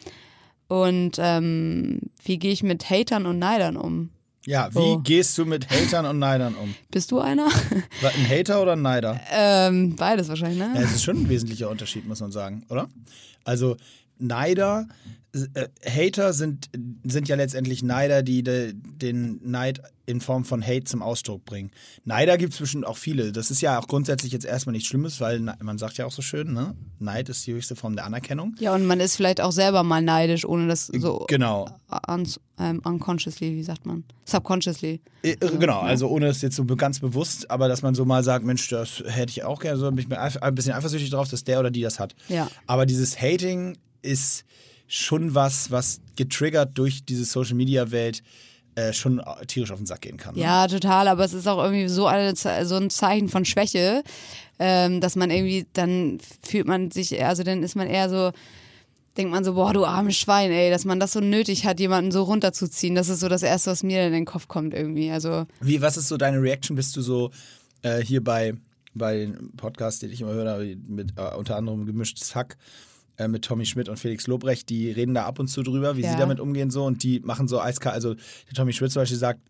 Und 0.68 1.16
ähm, 1.18 1.98
wie 2.22 2.38
gehe 2.38 2.52
ich 2.52 2.62
mit 2.62 2.88
Hatern 2.90 3.26
und 3.26 3.40
Neidern 3.40 3.76
um? 3.76 4.10
Ja, 4.46 4.72
wie 4.74 4.78
Oh. 4.78 4.98
gehst 4.98 5.36
du 5.36 5.44
mit 5.44 5.68
Hatern 5.68 6.06
und 6.06 6.18
Neidern 6.18 6.54
um? 6.54 6.74
Bist 6.90 7.10
du 7.10 7.18
einer? 7.20 7.46
Ein 8.02 8.28
Hater 8.30 8.62
oder 8.62 8.72
ein 8.72 8.82
Neider? 8.82 9.20
ähm, 9.30 9.96
beides 9.96 10.28
wahrscheinlich, 10.28 10.58
ne? 10.58 10.70
Ja, 10.74 10.80
es 10.82 10.92
ist 10.94 11.02
schon 11.04 11.18
ein 11.22 11.28
wesentlicher 11.28 11.68
Unterschied, 11.68 12.06
muss 12.06 12.20
man 12.20 12.30
sagen, 12.32 12.64
oder? 12.70 12.88
Also 13.44 13.76
Neider, 14.18 14.86
äh, 15.54 15.68
Hater 15.84 16.32
sind, 16.32 16.70
sind 17.04 17.28
ja 17.28 17.36
letztendlich 17.36 17.82
Neider, 17.82 18.22
die 18.22 18.42
de, 18.42 18.72
den 18.74 19.40
Neid 19.48 19.80
in 20.06 20.22
Form 20.22 20.46
von 20.46 20.66
Hate 20.66 20.84
zum 20.84 21.02
Ausdruck 21.02 21.44
bringen. 21.44 21.70
Neider 22.06 22.38
gibt 22.38 22.54
es 22.54 22.58
bestimmt 22.58 22.86
auch 22.86 22.96
viele. 22.96 23.30
Das 23.30 23.50
ist 23.50 23.60
ja 23.60 23.78
auch 23.78 23.86
grundsätzlich 23.86 24.32
jetzt 24.32 24.46
erstmal 24.46 24.72
nichts 24.72 24.88
Schlimmes, 24.88 25.20
weil 25.20 25.38
na- 25.40 25.56
man 25.62 25.76
sagt 25.76 25.98
ja 25.98 26.06
auch 26.06 26.10
so 26.12 26.22
schön, 26.22 26.54
ne? 26.54 26.74
Neid 26.98 27.28
ist 27.28 27.46
die 27.46 27.52
höchste 27.52 27.76
Form 27.76 27.94
der 27.94 28.06
Anerkennung. 28.06 28.54
Ja, 28.58 28.74
und 28.74 28.86
man 28.86 29.00
ist 29.00 29.16
vielleicht 29.16 29.42
auch 29.42 29.52
selber 29.52 29.82
mal 29.82 30.00
neidisch, 30.00 30.46
ohne 30.46 30.66
das 30.66 30.86
so 30.86 31.26
Genau. 31.28 31.68
un 32.10 32.26
ähm, 32.58 32.80
unconsciously, 32.84 33.54
wie 33.54 33.62
sagt 33.62 33.84
man? 33.84 34.02
Subconsciously. 34.24 35.00
Äh, 35.22 35.36
Genau, 35.58 35.80
also 35.80 36.08
ohne 36.08 36.28
es 36.28 36.40
jetzt 36.40 36.56
so 36.56 36.64
ganz 36.64 37.00
bewusst, 37.00 37.50
aber 37.50 37.68
dass 37.68 37.82
man 37.82 37.94
so 37.94 38.06
mal 38.06 38.24
sagt, 38.24 38.46
Mensch, 38.46 38.66
das 38.68 39.02
hätte 39.06 39.30
ich 39.30 39.44
auch 39.44 39.60
gerne, 39.60 39.76
so 39.78 39.88
bin 39.90 39.98
ich 39.98 40.08
mir 40.08 40.18
ein 40.18 40.54
bisschen 40.54 40.72
eifersüchtig 40.72 41.10
drauf, 41.10 41.28
dass 41.28 41.44
der 41.44 41.60
oder 41.60 41.70
die 41.70 41.82
das 41.82 42.00
hat. 42.00 42.14
Ja. 42.28 42.48
Aber 42.66 42.86
dieses 42.86 43.20
Hating 43.20 43.76
ist 44.02 44.44
schon 44.86 45.34
was, 45.34 45.70
was 45.70 46.00
getriggert 46.16 46.76
durch 46.76 47.04
diese 47.04 47.24
Social 47.24 47.54
Media 47.54 47.90
Welt 47.90 48.22
äh, 48.74 48.92
schon 48.92 49.20
tierisch 49.46 49.70
auf 49.70 49.78
den 49.78 49.86
Sack 49.86 50.02
gehen 50.02 50.16
kann. 50.16 50.34
Ne? 50.34 50.42
Ja, 50.42 50.66
total, 50.66 51.08
aber 51.08 51.24
es 51.24 51.32
ist 51.32 51.46
auch 51.46 51.62
irgendwie 51.62 51.88
so, 51.88 52.06
eine, 52.06 52.34
so 52.36 52.76
ein 52.76 52.90
Zeichen 52.90 53.28
von 53.28 53.44
Schwäche, 53.44 54.02
ähm, 54.58 55.00
dass 55.00 55.16
man 55.16 55.30
irgendwie, 55.30 55.66
dann 55.72 56.18
fühlt 56.42 56.66
man 56.66 56.90
sich, 56.90 57.22
also 57.22 57.42
dann 57.42 57.62
ist 57.62 57.76
man 57.76 57.88
eher 57.88 58.08
so, 58.08 58.32
denkt 59.16 59.32
man 59.32 59.44
so, 59.44 59.54
boah, 59.54 59.72
du 59.72 59.84
armes 59.84 60.16
Schwein, 60.16 60.50
ey, 60.52 60.70
dass 60.70 60.84
man 60.84 61.00
das 61.00 61.12
so 61.12 61.20
nötig 61.20 61.66
hat, 61.66 61.80
jemanden 61.80 62.12
so 62.12 62.22
runterzuziehen. 62.22 62.94
Das 62.94 63.08
ist 63.08 63.20
so 63.20 63.28
das 63.28 63.42
Erste, 63.42 63.72
was 63.72 63.82
mir 63.82 64.06
in 64.06 64.12
den 64.12 64.24
Kopf 64.24 64.46
kommt 64.46 64.72
irgendwie. 64.72 65.10
Also, 65.10 65.46
Wie, 65.60 65.82
was 65.82 65.96
ist 65.96 66.08
so 66.08 66.16
deine 66.16 66.40
Reaction? 66.40 66.76
Bist 66.76 66.96
du 66.96 67.02
so 67.02 67.30
äh, 67.82 68.00
hier 68.00 68.22
bei, 68.22 68.54
bei 68.94 69.18
den 69.18 69.56
Podcasts, 69.56 70.00
den 70.00 70.12
ich 70.12 70.20
immer 70.20 70.32
höre, 70.32 70.64
mit 70.86 71.14
äh, 71.16 71.34
unter 71.34 71.56
anderem 71.56 71.84
gemischtes 71.84 72.34
Hack 72.36 72.56
äh, 73.18 73.28
mit 73.28 73.44
Tommy 73.44 73.66
Schmidt 73.66 73.88
und 73.88 73.98
Felix 73.98 74.26
Lobrecht, 74.26 74.68
die 74.70 74.90
reden 74.90 75.14
da 75.14 75.26
ab 75.26 75.38
und 75.38 75.48
zu 75.48 75.62
drüber, 75.62 75.96
wie 75.96 76.02
Ja. 76.02 76.12
sie 76.12 76.16
damit 76.18 76.40
umgehen 76.40 76.70
so 76.70 76.84
und 76.84 77.02
die 77.02 77.20
machen 77.20 77.46
so 77.48 77.60
eiskalt, 77.60 77.94
also 77.94 78.14
der 78.14 78.54
Tommy 78.54 78.72
Schmidt 78.72 78.90
zum 78.92 79.02
Beispiel 79.02 79.18
sagt, 79.18 79.40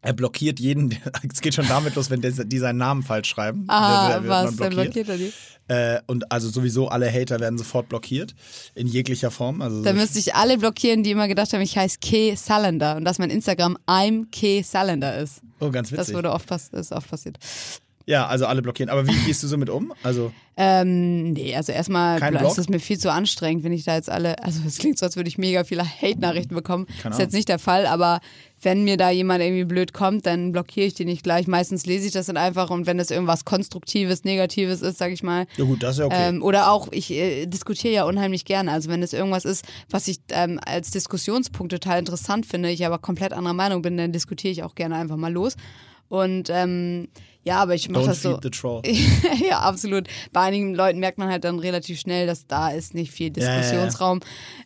er 0.00 0.12
blockiert 0.12 0.60
jeden, 0.60 0.90
es 1.32 1.40
geht 1.40 1.54
schon 1.54 1.66
damit 1.66 1.94
los, 1.94 2.10
wenn 2.10 2.20
die 2.20 2.58
seinen 2.58 2.76
Namen 2.78 3.02
falsch 3.02 3.28
schreiben. 3.28 3.64
ah, 3.68 4.08
Der- 4.20 4.28
was, 4.28 4.56
dann 4.56 4.70
blockiert 4.70 5.08
er 5.08 5.16
die? 5.18 5.32
Äh, 5.66 6.00
und 6.06 6.30
also 6.30 6.50
sowieso 6.50 6.88
alle 6.88 7.10
Hater 7.10 7.40
werden 7.40 7.56
sofort 7.56 7.88
blockiert, 7.88 8.34
in 8.74 8.86
jeglicher 8.86 9.30
Form. 9.30 9.62
Also 9.62 9.82
Dann 9.82 9.96
müsste 9.96 10.18
ich 10.18 10.34
alle 10.34 10.58
blockieren, 10.58 11.02
die 11.02 11.10
immer 11.12 11.26
gedacht 11.26 11.54
haben, 11.54 11.62
ich 11.62 11.78
heiße 11.78 12.00
K. 12.02 12.34
Salander 12.34 12.96
und 12.96 13.04
dass 13.06 13.18
mein 13.18 13.30
Instagram 13.30 13.78
I'm 13.86 14.26
K. 14.30 14.60
Salander 14.60 15.16
ist. 15.18 15.40
oh, 15.60 15.70
ganz 15.70 15.88
Das 15.88 16.00
witzig. 16.00 16.16
wurde 16.16 16.32
oft, 16.32 16.50
ist 16.50 16.92
oft 16.92 17.08
passiert. 17.08 17.38
Ja, 18.06 18.26
also 18.26 18.46
alle 18.46 18.60
blockieren. 18.60 18.90
Aber 18.90 19.06
wie 19.06 19.16
gehst 19.26 19.42
du 19.42 19.46
so 19.46 19.56
mit 19.56 19.70
um? 19.70 19.92
Also, 20.02 20.32
Ähm, 20.56 21.32
nee, 21.32 21.56
also 21.56 21.72
erstmal 21.72 22.20
ist 22.46 22.58
es 22.58 22.68
mir 22.68 22.78
viel 22.78 22.98
zu 22.98 23.10
anstrengend, 23.10 23.64
wenn 23.64 23.72
ich 23.72 23.84
da 23.84 23.94
jetzt 23.96 24.10
alle, 24.10 24.42
also 24.44 24.60
es 24.66 24.78
klingt 24.78 24.98
so, 24.98 25.06
als 25.06 25.16
würde 25.16 25.28
ich 25.28 25.38
mega 25.38 25.64
viele 25.64 25.84
Hate-Nachrichten 25.84 26.54
bekommen. 26.54 26.86
Keine 27.02 27.14
ist 27.14 27.18
jetzt 27.18 27.32
nicht 27.32 27.48
der 27.48 27.58
Fall, 27.58 27.86
aber 27.86 28.20
wenn 28.62 28.84
mir 28.84 28.96
da 28.96 29.10
jemand 29.10 29.42
irgendwie 29.42 29.64
blöd 29.64 29.92
kommt, 29.92 30.26
dann 30.26 30.52
blockiere 30.52 30.86
ich 30.86 30.94
die 30.94 31.04
nicht 31.04 31.22
gleich. 31.22 31.46
Meistens 31.46 31.86
lese 31.86 32.06
ich 32.06 32.12
das 32.12 32.26
dann 32.26 32.36
einfach 32.36 32.70
und 32.70 32.86
wenn 32.86 32.98
das 32.98 33.10
irgendwas 33.10 33.44
Konstruktives, 33.44 34.24
Negatives 34.24 34.80
ist, 34.82 34.98
sag 34.98 35.12
ich 35.12 35.22
mal. 35.22 35.46
ja 35.56 35.64
gut, 35.64 35.82
das 35.82 35.96
ist 35.96 35.98
ja 36.00 36.06
okay. 36.06 36.28
Ähm, 36.28 36.42
oder 36.42 36.70
auch, 36.70 36.88
ich 36.92 37.10
äh, 37.10 37.46
diskutiere 37.46 37.94
ja 37.94 38.04
unheimlich 38.04 38.44
gerne. 38.44 38.70
Also 38.70 38.90
wenn 38.90 39.02
es 39.02 39.12
irgendwas 39.12 39.44
ist, 39.44 39.64
was 39.90 40.08
ich 40.08 40.20
ähm, 40.30 40.60
als 40.64 40.90
Diskussionspunkt 40.90 41.72
total 41.72 41.98
interessant 41.98 42.46
finde, 42.46 42.70
ich 42.70 42.84
aber 42.86 42.98
komplett 42.98 43.32
anderer 43.32 43.54
Meinung 43.54 43.82
bin, 43.82 43.96
dann 43.96 44.12
diskutiere 44.12 44.52
ich 44.52 44.62
auch 44.62 44.74
gerne 44.74 44.96
einfach 44.96 45.16
mal 45.16 45.32
los. 45.32 45.56
Und 46.08 46.50
ähm, 46.50 47.08
Ja, 47.44 47.60
aber 47.62 47.74
ich 47.74 47.88
mache 47.90 48.06
das 48.06 48.22
so. 48.22 48.36
ja, 49.48 49.60
absolut. 49.60 50.08
Bei 50.32 50.40
einigen 50.42 50.74
Leuten 50.74 50.98
merkt 50.98 51.18
man 51.18 51.28
halt 51.28 51.44
dann 51.44 51.58
relativ 51.58 52.00
schnell, 52.00 52.26
dass 52.26 52.46
da 52.46 52.70
ist 52.70 52.94
nicht 52.94 53.12
viel 53.12 53.32
ja, 53.36 53.44
ja. 53.44 53.56
Diskussionsraum. 53.58 54.20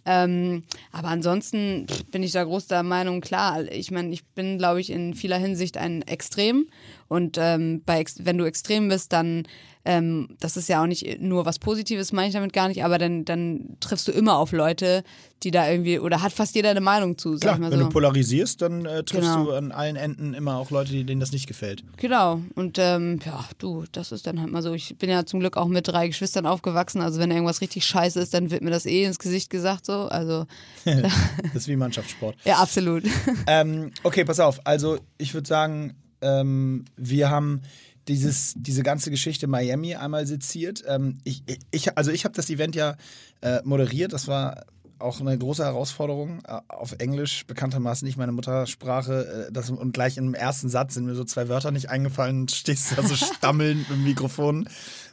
Ähm, 0.07 0.63
aber 0.93 1.09
ansonsten 1.09 1.87
bin 2.13 2.23
ich 2.23 2.33
da 2.33 2.45
groß 2.45 2.69
der 2.69 2.85
Meinung, 2.85 3.21
klar, 3.21 3.63
ich 3.71 3.91
meine, 3.91 4.13
ich 4.13 4.25
bin, 4.27 4.59
glaube 4.59 4.81
ich, 4.81 4.91
in 4.91 5.15
vieler 5.15 5.39
Hinsicht 5.39 5.77
ein 5.77 6.03
Extrem. 6.03 6.69
Und 7.09 7.39
ähm, 7.41 7.83
bei, 7.87 8.05
wenn 8.19 8.37
du 8.39 8.45
extrem 8.45 8.89
bist, 8.89 9.13
dann, 9.15 9.45
ähm, 9.87 10.37
das 10.41 10.59
ist 10.59 10.69
ja 10.69 10.83
auch 10.83 10.87
nicht 10.87 11.21
nur 11.21 11.47
was 11.47 11.59
Positives, 11.59 12.13
meine 12.13 12.29
ich 12.29 12.35
damit 12.35 12.53
gar 12.53 12.69
nicht, 12.69 12.85
aber 12.85 12.99
dann, 12.99 13.25
dann 13.25 13.77
triffst 13.81 14.07
du 14.09 14.13
immer 14.13 14.37
auf 14.37 14.53
Leute, 14.53 15.03
die 15.43 15.51
da 15.51 15.71
irgendwie, 15.71 15.99
oder 16.01 16.21
hat 16.21 16.33
fast 16.33 16.55
jeder 16.55 16.69
eine 16.71 16.83
Meinung 16.83 17.17
zu, 17.17 17.37
sag 17.37 17.41
Klar, 17.41 17.55
ich 17.55 17.61
mal 17.61 17.71
wenn 17.71 17.79
so. 17.79 17.85
du 17.87 17.91
polarisierst, 17.93 18.61
dann 18.61 18.85
äh, 18.85 19.05
triffst 19.05 19.33
Genau. 19.33 19.45
du 19.47 19.53
an 19.53 19.73
allen 19.73 19.97
Enden 19.97 20.35
immer 20.35 20.57
auch 20.59 20.71
Leute, 20.71 20.93
die- 20.93 21.05
denen 21.05 21.21
das 21.21 21.33
nicht 21.33 21.47
gefällt. 21.47 21.83
Genau. 21.97 22.43
Und 22.57 22.77
ähm, 22.79 23.21
ja, 23.25 23.43
du, 23.57 23.85
das 23.93 24.13
ist 24.13 24.27
dann 24.27 24.39
halt 24.41 24.51
mal 24.53 24.61
so. 24.63 24.75
Ich 24.75 24.99
bin 24.99 25.09
ja 25.09 25.25
zum 25.25 25.41
Glück 25.41 25.57
auch 25.57 25.69
mit 25.69 25.89
drei 25.89 26.09
Geschwistern 26.09 26.45
aufgewachsen. 26.45 27.01
Also 27.01 27.19
wenn 27.21 27.31
irgendwas 27.31 27.63
richtig 27.63 27.87
scheiße 27.87 28.21
ist, 28.21 28.35
dann 28.35 28.51
wird 28.51 28.63
mir 28.63 28.71
das 28.71 28.85
eh 28.85 29.05
ins 29.05 29.19
Gesicht 29.19 29.49
gesagt 29.49 29.87
so. 29.87 29.93
Also 30.09 30.45
Das 30.85 31.13
ist 31.55 31.69
wie 31.69 31.77
Mannschaftssport. 31.77 32.37
ja, 32.45 32.57
absolut. 32.57 33.05
ähm, 33.47 33.93
okay, 34.03 34.25
pass 34.27 34.41
auf. 34.41 34.61
Also 34.67 34.99
ich 35.17 35.33
würde 35.33 35.49
sagen, 35.49 35.95
ähm, 36.21 36.85
wir 36.97 37.31
haben 37.31 37.63
dieses, 38.09 38.55
diese 38.57 38.83
ganze 38.83 39.11
Geschichte 39.11 39.47
Miami 39.47 39.95
einmal 39.95 40.27
seziert. 40.27 40.83
Ähm, 40.87 41.19
ich, 41.25 41.43
ich, 41.71 41.97
also 41.97 42.11
ich 42.11 42.25
habe 42.25 42.35
das 42.35 42.51
Event 42.51 42.75
ja 42.75 42.97
äh, 43.43 43.61
moderiert. 43.65 44.13
Das 44.13 44.29
war 44.29 44.65
auch 44.99 45.21
eine 45.21 45.37
große 45.37 45.65
Herausforderung. 45.65 46.41
Äh, 46.47 46.61
auf 46.69 46.93
Englisch 46.99 47.47
bekanntermaßen 47.47 48.07
nicht 48.07 48.17
meine 48.17 48.33
Muttersprache. 48.33 49.47
Äh, 49.49 49.53
das, 49.53 49.71
und 49.71 49.93
gleich 49.93 50.17
im 50.17 50.35
ersten 50.35 50.69
Satz 50.69 50.95
sind 50.95 51.07
mir 51.07 51.15
so 51.15 51.25
zwei 51.25 51.49
Wörter 51.49 51.71
nicht 51.71 51.91
eingefallen 51.91 52.49
stehst 52.49 52.97
da 52.97 53.03
so 53.03 53.15
stammelnd 53.35 53.89
mit 53.89 53.99
dem 53.99 54.05
Mikrofon. 54.05 54.69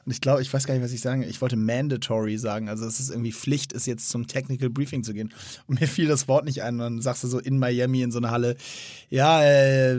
Und 0.05 0.11
ich 0.11 0.21
glaube, 0.21 0.41
ich 0.41 0.53
weiß 0.53 0.65
gar 0.67 0.75
nicht, 0.75 0.83
was 0.83 0.91
ich 0.91 1.01
sagen. 1.01 1.23
Ich 1.23 1.41
wollte 1.41 1.55
mandatory 1.55 2.37
sagen. 2.37 2.69
Also 2.69 2.85
es 2.85 2.99
ist 2.99 3.09
irgendwie 3.09 3.33
Pflicht, 3.33 3.73
ist 3.73 3.87
jetzt 3.87 4.09
zum 4.09 4.27
Technical 4.27 4.69
Briefing 4.69 5.03
zu 5.03 5.13
gehen. 5.13 5.33
Und 5.67 5.81
mir 5.81 5.87
fiel 5.87 6.07
das 6.07 6.27
Wort 6.27 6.45
nicht 6.45 6.61
ein. 6.63 6.75
Und 6.75 6.79
dann 6.79 7.01
sagst 7.01 7.23
du 7.23 7.27
so 7.27 7.39
in 7.39 7.57
Miami 7.57 8.01
in 8.01 8.11
so 8.11 8.19
einer 8.19 8.31
Halle, 8.31 8.55
ja, 9.09 9.43
äh, 9.43 9.97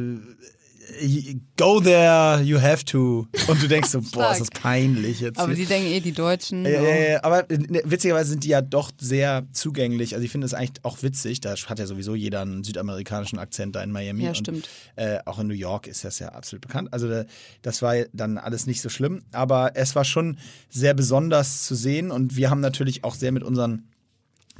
go 1.57 1.80
there, 1.80 2.43
you 2.43 2.61
have 2.61 2.84
to. 2.84 3.26
Und 3.49 3.62
du 3.62 3.68
denkst 3.68 3.91
so, 3.91 4.01
boah, 4.12 4.32
ist 4.32 4.41
das 4.41 4.51
peinlich 4.51 5.20
jetzt. 5.20 5.39
Aber 5.39 5.49
hier. 5.49 5.64
die 5.64 5.66
denken 5.66 5.89
eh, 5.91 6.01
die 6.01 6.12
Deutschen. 6.12 6.64
Ja, 6.64 6.82
ja, 6.82 6.97
ja, 6.97 7.24
aber 7.24 7.51
äh, 7.51 7.59
ne, 7.59 7.82
witzigerweise 7.84 8.30
sind 8.30 8.45
die 8.45 8.49
ja 8.49 8.61
doch 8.61 8.91
sehr 8.99 9.47
zugänglich. 9.53 10.14
Also 10.14 10.24
ich 10.24 10.30
finde 10.30 10.47
es 10.47 10.55
eigentlich 10.55 10.84
auch 10.84 11.03
witzig. 11.03 11.41
Da 11.41 11.55
hat 11.55 11.78
ja 11.78 11.87
sowieso 11.87 12.14
jeder 12.14 12.43
einen 12.43 12.64
südamerikanischen 12.64 13.39
Akzent 13.39 13.76
da 13.76 13.82
in 13.82 13.91
Miami. 13.91 14.24
Ja, 14.24 14.30
und, 14.30 14.37
stimmt. 14.37 14.68
Äh, 14.97 15.18
auch 15.24 15.39
in 15.39 15.49
New 15.49 15.55
York 15.55 15.87
ist 15.87 16.05
das 16.05 16.18
ja 16.18 16.28
absolut 16.28 16.62
bekannt. 16.62 16.93
Also 16.93 17.09
da, 17.09 17.24
das 17.62 17.82
war 17.82 17.95
dann 18.12 18.39
alles 18.39 18.66
nicht 18.66 18.80
so 18.80 18.89
schlimm. 18.89 19.22
Aber 19.32 19.72
es 19.74 19.97
war 19.97 20.05
schon 20.05 20.39
sehr 20.70 20.95
besonders 20.95 21.64
zu 21.64 21.74
sehen. 21.74 22.11
Und 22.11 22.37
wir 22.37 22.51
haben 22.51 22.61
natürlich 22.61 23.05
auch 23.05 23.14
sehr 23.14 23.32
mit 23.32 23.43
unseren 23.43 23.89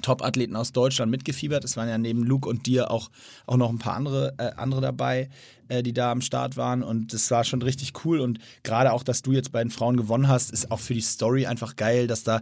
Top-Athleten 0.03 0.57
aus 0.57 0.72
Deutschland 0.72 1.11
mitgefiebert. 1.11 1.64
Es 1.64 1.76
waren 1.76 1.88
ja 1.88 1.99
neben 1.99 2.22
Luke 2.22 2.49
und 2.49 2.66
dir 2.66 2.90
auch, 2.90 3.11
auch 3.47 3.57
noch 3.57 3.70
ein 3.70 3.78
paar 3.78 3.94
andere, 3.94 4.34
äh, 4.38 4.53
andere 4.57 4.80
dabei, 4.80 5.28
äh, 5.68 5.82
die 5.82 5.92
da 5.92 6.12
am 6.12 6.20
Start 6.20 6.57
waren. 6.57 6.82
Und 6.82 7.12
das 7.12 7.30
war 7.30 7.44
schon 7.44 7.62
richtig 7.62 8.05
cool. 8.05 8.20
Und 8.20 8.38
gerade 8.62 8.92
auch, 8.92 9.03
dass 9.03 9.22
du 9.22 9.32
jetzt 9.32 9.53
bei 9.53 9.62
den 9.62 9.70
Frauen 9.70 9.97
gewonnen 9.97 10.28
hast, 10.28 10.51
ist 10.51 10.70
auch 10.70 10.80
für 10.80 10.94
die 10.94 11.01
Story 11.01 11.47
einfach 11.47 11.76
geil, 11.76 12.07
dass 12.07 12.24
da, 12.24 12.40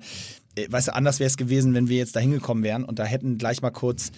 äh, 0.56 0.66
weißt 0.70 0.88
du, 0.88 0.94
anders 0.94 1.20
wäre 1.20 1.28
es 1.28 1.36
gewesen, 1.36 1.74
wenn 1.74 1.88
wir 1.88 1.98
jetzt 1.98 2.16
da 2.16 2.20
hingekommen 2.20 2.64
wären 2.64 2.84
und 2.84 2.98
da 2.98 3.04
hätten 3.04 3.38
gleich 3.38 3.62
mal 3.62 3.70
kurz 3.70 4.10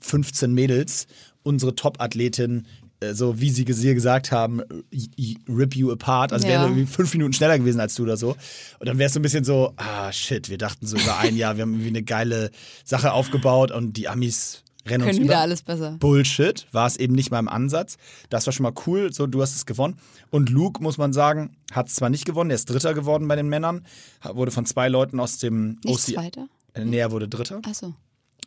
15 0.00 0.52
Mädels 0.52 1.06
unsere 1.42 1.74
Top-Athletin 1.74 2.66
so 3.12 3.40
wie 3.40 3.50
sie 3.50 3.64
gesagt 3.64 4.30
haben, 4.32 4.60
y- 4.92 5.36
rip 5.48 5.74
you 5.74 5.90
apart, 5.90 6.32
also 6.32 6.46
Ja. 6.46 6.52
wäre 6.54 6.64
irgendwie 6.66 6.86
fünf 6.86 7.12
Minuten 7.14 7.32
schneller 7.32 7.58
gewesen 7.58 7.80
als 7.80 7.94
du 7.94 8.02
oder 8.02 8.16
so. 8.16 8.36
Und 8.78 8.88
dann 8.88 8.98
wärst 8.98 9.16
du 9.16 9.20
ein 9.20 9.22
bisschen 9.22 9.44
so, 9.44 9.72
ah 9.76 10.12
shit, 10.12 10.48
wir 10.50 10.58
dachten 10.58 10.86
so 10.86 10.96
über 10.96 11.18
ein 11.18 11.36
Jahr, 11.36 11.56
wir 11.56 11.62
haben 11.62 11.72
irgendwie 11.72 11.88
eine 11.88 12.02
geile 12.02 12.50
Sache 12.84 13.12
aufgebaut 13.12 13.70
und 13.70 13.94
die 13.96 14.08
Amis 14.08 14.62
rennen 14.86 15.02
uns 15.04 15.12
Können 15.12 15.24
wieder 15.24 15.34
über. 15.34 15.42
alles 15.42 15.62
besser. 15.62 15.96
Bullshit, 15.98 16.66
war 16.72 16.86
es 16.86 16.96
eben 16.96 17.14
nicht 17.14 17.30
mal 17.30 17.38
im 17.38 17.48
Ansatz. 17.48 17.96
Das 18.30 18.46
war 18.46 18.52
schon 18.52 18.64
mal 18.64 18.72
cool, 18.86 19.12
so 19.12 19.26
du 19.26 19.40
hast 19.42 19.54
es 19.56 19.66
gewonnen. 19.66 19.96
Und 20.30 20.48
Luke, 20.50 20.82
muss 20.82 20.96
man 20.98 21.12
sagen, 21.12 21.56
hat 21.72 21.88
es 21.88 21.94
zwar 21.94 22.10
nicht 22.10 22.24
gewonnen, 22.24 22.50
er 22.50 22.56
ist 22.56 22.68
Dritter 22.68 22.94
geworden 22.94 23.28
bei 23.28 23.36
den 23.36 23.48
Männern, 23.48 23.84
wurde 24.32 24.50
von 24.50 24.64
zwei 24.66 24.88
Leuten 24.88 25.20
aus 25.20 25.38
dem 25.38 25.78
Nicht 25.84 26.08
OC 26.08 26.14
Zweiter? 26.14 26.48
Äh, 26.74 26.84
Nee, 26.84 26.98
er 26.98 27.10
wurde 27.10 27.28
Dritter. 27.28 27.60
Achso. 27.66 27.94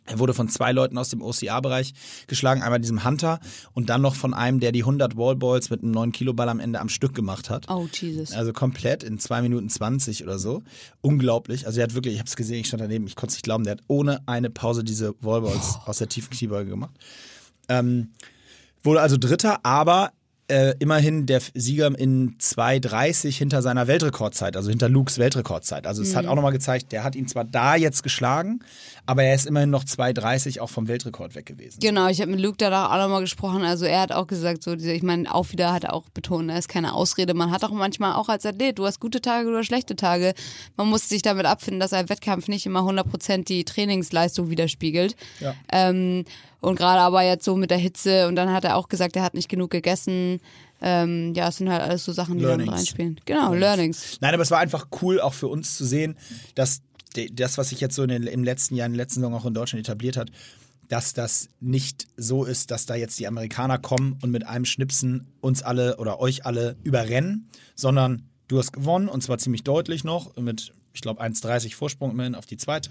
Er 0.06 0.18
wurde 0.18 0.34
von 0.34 0.48
zwei 0.48 0.72
Leuten 0.72 0.98
aus 0.98 1.08
dem 1.08 1.22
OCA-Bereich 1.22 1.94
geschlagen, 2.26 2.62
einmal 2.62 2.80
diesem 2.80 3.04
Hunter 3.04 3.40
und 3.72 3.88
dann 3.88 4.02
noch 4.02 4.14
von 4.14 4.34
einem, 4.34 4.60
der 4.60 4.70
die 4.70 4.82
100 4.82 5.16
Wallballs 5.16 5.70
mit 5.70 5.82
einem 5.82 5.92
9 5.92 6.12
Kilo 6.12 6.34
Ball 6.34 6.48
am 6.48 6.60
Ende 6.60 6.80
am 6.80 6.90
Stück 6.90 7.14
gemacht 7.14 7.48
hat. 7.48 7.66
Oh, 7.70 7.88
Jesus. 7.90 8.32
Also 8.32 8.52
komplett 8.52 9.02
in 9.02 9.18
2 9.18 9.42
Minuten 9.42 9.70
20 9.70 10.22
oder 10.22 10.38
so. 10.38 10.62
Unglaublich. 11.00 11.66
Also 11.66 11.80
er 11.80 11.84
hat 11.84 11.94
wirklich, 11.94 12.14
ich 12.14 12.20
habe 12.20 12.28
es 12.28 12.36
gesehen, 12.36 12.60
ich 12.60 12.66
stand 12.66 12.82
daneben, 12.82 13.06
ich 13.06 13.16
konnte 13.16 13.32
es 13.32 13.36
nicht 13.36 13.44
glauben, 13.44 13.64
der 13.64 13.72
hat 13.72 13.82
ohne 13.88 14.20
eine 14.26 14.50
Pause 14.50 14.84
diese 14.84 15.14
Wallballs 15.20 15.78
aus 15.86 15.98
der 15.98 16.08
tiefen 16.08 16.30
Kniebeuge 16.30 16.70
gemacht. 16.70 16.94
Ähm, 17.68 18.10
wurde 18.82 19.00
also 19.00 19.16
Dritter, 19.16 19.64
aber 19.64 20.12
äh, 20.48 20.74
immerhin 20.78 21.26
der 21.26 21.40
Sieger 21.54 21.98
in 21.98 22.36
2,30 22.38 23.36
hinter 23.36 23.62
seiner 23.62 23.86
Weltrekordzeit, 23.86 24.56
also 24.56 24.68
hinter 24.68 24.88
Lukes 24.88 25.18
Weltrekordzeit. 25.18 25.86
Also 25.86 26.02
es 26.02 26.14
hat 26.14 26.26
auch 26.26 26.34
nochmal 26.34 26.52
gezeigt, 26.52 26.92
der 26.92 27.02
hat 27.02 27.16
ihn 27.16 27.26
zwar 27.26 27.44
da 27.44 27.76
jetzt 27.76 28.02
geschlagen, 28.02 28.60
aber 29.06 29.22
er 29.22 29.34
ist 29.34 29.46
immerhin 29.46 29.70
noch 29.70 29.84
2,30 29.84 30.60
auch 30.60 30.68
vom 30.68 30.86
Weltrekord 30.86 31.34
weg 31.34 31.46
gewesen. 31.46 31.78
Genau, 31.80 32.08
ich 32.08 32.20
habe 32.20 32.30
mit 32.30 32.40
Luke 32.40 32.58
da 32.58 32.86
auch 32.86 32.98
nochmal 32.98 33.22
gesprochen. 33.22 33.62
Also 33.62 33.86
er 33.86 34.02
hat 34.02 34.12
auch 34.12 34.26
gesagt, 34.26 34.62
so 34.62 34.74
ich 34.74 35.02
meine, 35.02 35.34
auch 35.34 35.50
wieder 35.50 35.72
hat 35.72 35.84
er 35.84 35.94
auch 35.94 36.08
betont, 36.10 36.50
da 36.50 36.58
ist 36.58 36.68
keine 36.68 36.92
Ausrede. 36.92 37.32
Man 37.32 37.50
hat 37.50 37.64
auch 37.64 37.70
manchmal 37.70 38.14
auch 38.14 38.28
als 38.28 38.44
Athlet, 38.44 38.78
du 38.78 38.84
hast 38.84 39.00
gute 39.00 39.22
Tage, 39.22 39.50
du 39.50 39.56
hast 39.56 39.66
schlechte 39.66 39.96
Tage. 39.96 40.34
Man 40.76 40.88
muss 40.88 41.08
sich 41.08 41.22
damit 41.22 41.46
abfinden, 41.46 41.80
dass 41.80 41.94
ein 41.94 42.08
Wettkampf 42.10 42.48
nicht 42.48 42.66
immer 42.66 42.80
100% 42.80 43.44
die 43.44 43.64
Trainingsleistung 43.64 44.50
widerspiegelt. 44.50 45.16
Ja. 45.40 45.54
Ähm, 45.72 46.24
und 46.64 46.76
gerade 46.76 47.00
aber 47.00 47.22
jetzt 47.22 47.44
so 47.44 47.56
mit 47.56 47.70
der 47.70 47.78
Hitze 47.78 48.26
und 48.28 48.36
dann 48.36 48.52
hat 48.52 48.64
er 48.64 48.76
auch 48.76 48.88
gesagt, 48.88 49.16
er 49.16 49.22
hat 49.22 49.34
nicht 49.34 49.48
genug 49.48 49.70
gegessen. 49.70 50.40
Ähm, 50.80 51.32
ja, 51.34 51.48
es 51.48 51.58
sind 51.58 51.70
halt 51.70 51.82
alles 51.82 52.04
so 52.04 52.12
Sachen, 52.12 52.38
die 52.38 52.44
Learnings. 52.44 52.66
damit 52.66 52.78
reinspielen. 52.78 53.20
Genau, 53.24 53.54
Learnings. 53.54 54.18
Nein, 54.20 54.34
aber 54.34 54.42
es 54.42 54.50
war 54.50 54.58
einfach 54.58 54.88
cool, 55.02 55.20
auch 55.20 55.34
für 55.34 55.48
uns 55.48 55.76
zu 55.76 55.84
sehen, 55.84 56.16
dass 56.54 56.82
das, 57.32 57.58
was 57.58 57.68
sich 57.68 57.80
jetzt 57.80 57.94
so 57.94 58.02
in 58.02 58.08
den, 58.08 58.22
im 58.24 58.42
letzten 58.44 58.74
Jahr, 58.74 58.86
in 58.86 58.92
der 58.92 59.04
letzten 59.04 59.20
Saison 59.20 59.34
auch 59.34 59.46
in 59.46 59.54
Deutschland 59.54 59.86
etabliert 59.86 60.16
hat, 60.16 60.30
dass 60.88 61.14
das 61.14 61.48
nicht 61.60 62.06
so 62.16 62.44
ist, 62.44 62.70
dass 62.70 62.86
da 62.86 62.94
jetzt 62.94 63.18
die 63.18 63.26
Amerikaner 63.26 63.78
kommen 63.78 64.18
und 64.22 64.30
mit 64.30 64.46
einem 64.46 64.64
Schnipsen 64.64 65.28
uns 65.40 65.62
alle 65.62 65.96
oder 65.98 66.20
euch 66.20 66.44
alle 66.44 66.76
überrennen, 66.82 67.48
sondern 67.74 68.28
du 68.48 68.58
hast 68.58 68.72
gewonnen 68.72 69.08
und 69.08 69.22
zwar 69.22 69.38
ziemlich 69.38 69.64
deutlich 69.64 70.04
noch 70.04 70.36
mit, 70.36 70.72
ich 70.92 71.00
glaube, 71.00 71.22
1,30 71.22 71.74
Vorsprung 71.74 72.10
immerhin 72.10 72.34
auf 72.34 72.46
die 72.46 72.56
zweite. 72.56 72.90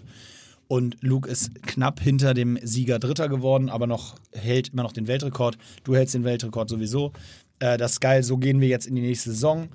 Und 0.67 0.97
Luke 1.01 1.29
ist 1.29 1.61
knapp 1.63 1.99
hinter 1.99 2.33
dem 2.33 2.57
Sieger 2.63 2.99
Dritter 2.99 3.29
geworden, 3.29 3.69
aber 3.69 3.85
noch 3.87 4.15
hält 4.31 4.69
immer 4.69 4.83
noch 4.83 4.93
den 4.93 5.07
Weltrekord. 5.07 5.57
Du 5.83 5.95
hältst 5.95 6.13
den 6.15 6.23
Weltrekord 6.23 6.69
sowieso. 6.69 7.11
Äh, 7.59 7.77
das 7.77 7.93
ist 7.93 7.99
geil, 8.01 8.23
so 8.23 8.37
gehen 8.37 8.59
wir 8.61 8.67
jetzt 8.69 8.87
in 8.87 8.95
die 8.95 9.01
nächste 9.01 9.31
Saison. 9.31 9.69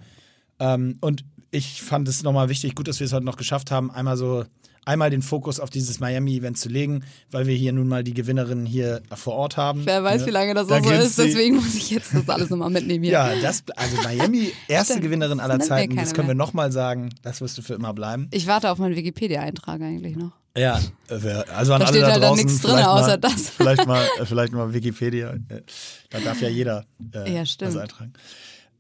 Ähm, 0.59 0.97
und 1.01 1.25
ich 1.51 1.83
fand 1.83 2.09
es 2.09 2.23
nochmal 2.23 2.49
wichtig, 2.49 2.75
gut, 2.75 2.89
dass 2.89 3.01
wir 3.01 3.05
es 3.07 3.13
heute 3.13 3.25
noch 3.25 3.37
geschafft 3.37 3.71
haben, 3.71 3.91
einmal 3.91 4.17
so, 4.17 4.45
einmal 4.85 5.11
den 5.11 5.23
Fokus 5.23 5.61
auf 5.61 5.71
dieses 5.71 6.01
Miami-Event 6.01 6.59
zu 6.59 6.69
legen, 6.69 7.05
weil 7.31 7.47
wir 7.47 7.55
hier 7.55 7.73
nun 7.73 7.89
mal 7.89 8.03
die 8.03 8.13
Gewinnerin 8.15 8.67
hier 8.67 9.03
vor 9.15 9.35
Ort 9.35 9.57
haben. 9.57 9.83
Wer 9.85 10.03
weiß, 10.03 10.23
Ja. 10.23 10.27
wie 10.27 10.31
lange 10.31 10.55
das 10.55 10.67
Da 10.67 10.79
auch 10.79 10.85
so 10.85 10.91
ist, 10.91 11.19
deswegen 11.19 11.57
muss 11.57 11.75
ich 11.75 11.91
jetzt 11.91 12.13
das 12.15 12.29
alles 12.29 12.51
nochmal 12.51 12.71
mitnehmen 12.71 13.05
hier. 13.05 13.13
Ja, 13.13 13.33
das, 13.41 13.63
also 13.77 13.97
Miami, 14.03 14.53
erste 14.69 14.95
Stimmt. 14.95 15.05
Gewinnerin 15.05 15.41
aller 15.41 15.61
Zeiten, 15.61 15.95
das 15.97 16.13
können 16.15 16.29
wir 16.29 16.35
nochmal 16.35 16.73
sagen, 16.73 17.11
das 17.23 17.41
wirst 17.41 17.57
du 17.59 17.63
für 17.63 17.75
immer 17.75 17.93
bleiben. 17.95 18.29
Ich 18.33 18.47
warte 18.47 18.71
auf 18.71 18.79
meinen 18.79 18.97
Wikipedia-Eintrag 18.97 19.81
eigentlich 19.83 20.17
noch. 20.17 20.33
Ja, 20.57 20.81
also 21.09 21.73
an 21.75 21.81
Da 21.81 21.87
alle 21.87 21.87
steht 21.89 22.03
da 22.03 22.11
halt 22.13 22.23
draußen, 22.23 22.45
nichts 22.45 22.61
drin, 22.63 22.71
vielleicht 22.73 22.87
mal, 22.89 23.01
außer 23.03 23.17
das. 23.19 23.51
Vielleicht 23.51 23.87
mal, 23.87 24.05
äh, 24.19 24.27
vielleicht 24.27 24.53
mal 24.53 24.75
Wikipedia. 24.75 25.31
äh, 25.49 25.63
Da 26.11 26.21
darf 26.21 26.41
ja 26.41 26.49
jeder 26.49 26.85
äh, 27.15 27.33
Ja, 27.33 27.47
stimmt. 27.47 27.75
was 27.75 27.83
eintragen. 27.83 28.13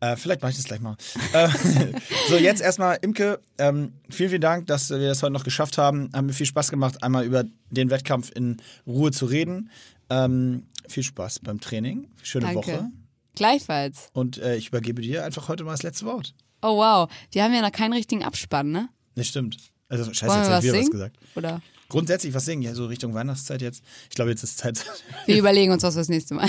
Äh, 0.00 0.16
vielleicht 0.16 0.42
mache 0.42 0.50
ich 0.52 0.56
das 0.56 0.64
gleich 0.66 0.80
mal. 0.80 0.96
äh, 1.32 1.48
so, 2.28 2.36
jetzt 2.36 2.62
erstmal, 2.62 2.98
Imke, 3.02 3.40
ähm, 3.58 3.92
vielen, 4.10 4.30
vielen 4.30 4.40
Dank, 4.40 4.66
dass 4.68 4.90
wir 4.90 4.98
das 5.08 5.22
heute 5.22 5.32
noch 5.32 5.44
geschafft 5.44 5.78
haben. 5.78 6.10
Hat 6.14 6.24
mir 6.24 6.32
viel 6.32 6.46
Spaß 6.46 6.70
gemacht, 6.70 7.02
einmal 7.02 7.24
über 7.24 7.44
den 7.70 7.90
Wettkampf 7.90 8.30
in 8.34 8.56
Ruhe 8.86 9.10
zu 9.12 9.26
reden. 9.26 9.70
Ähm, 10.10 10.66
viel 10.88 11.02
Spaß 11.02 11.40
beim 11.40 11.60
Training. 11.60 12.08
Schöne 12.22 12.46
Danke. 12.46 12.56
Woche. 12.58 12.88
Gleichfalls. 13.34 14.08
Und 14.14 14.38
äh, 14.38 14.56
ich 14.56 14.68
übergebe 14.68 15.00
dir 15.02 15.24
einfach 15.24 15.48
heute 15.48 15.62
mal 15.64 15.72
das 15.72 15.82
letzte 15.82 16.06
Wort. 16.06 16.34
Oh 16.62 16.76
wow, 16.76 17.08
die 17.34 17.42
haben 17.42 17.52
ja 17.54 17.60
noch 17.62 17.70
keinen 17.72 17.92
richtigen 17.92 18.24
Abspann, 18.24 18.70
ne? 18.72 18.88
Ne, 19.14 19.22
stimmt. 19.24 19.56
Also, 19.88 20.04
scheiße, 20.12 20.26
Wollen 20.26 20.38
jetzt 20.40 20.50
haben 20.50 20.62
wir 20.62 20.80
was 20.80 20.90
gesagt. 20.90 21.16
Oder? 21.34 21.62
Grundsätzlich 21.88 22.34
was 22.34 22.44
singen, 22.44 22.62
ja, 22.62 22.74
so 22.74 22.86
Richtung 22.86 23.14
Weihnachtszeit 23.14 23.62
jetzt. 23.62 23.82
Ich 24.10 24.14
glaube, 24.14 24.30
jetzt 24.30 24.42
ist 24.42 24.58
Zeit. 24.58 24.84
Wir 25.26 25.38
überlegen 25.38 25.72
uns 25.72 25.82
was 25.82 25.94
fürs 25.94 26.08
nächste 26.08 26.34
Mal. 26.34 26.48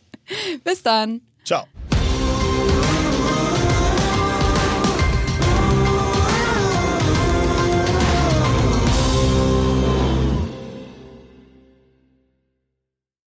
Bis 0.64 0.82
dann. 0.82 1.22
Ciao. 1.44 1.66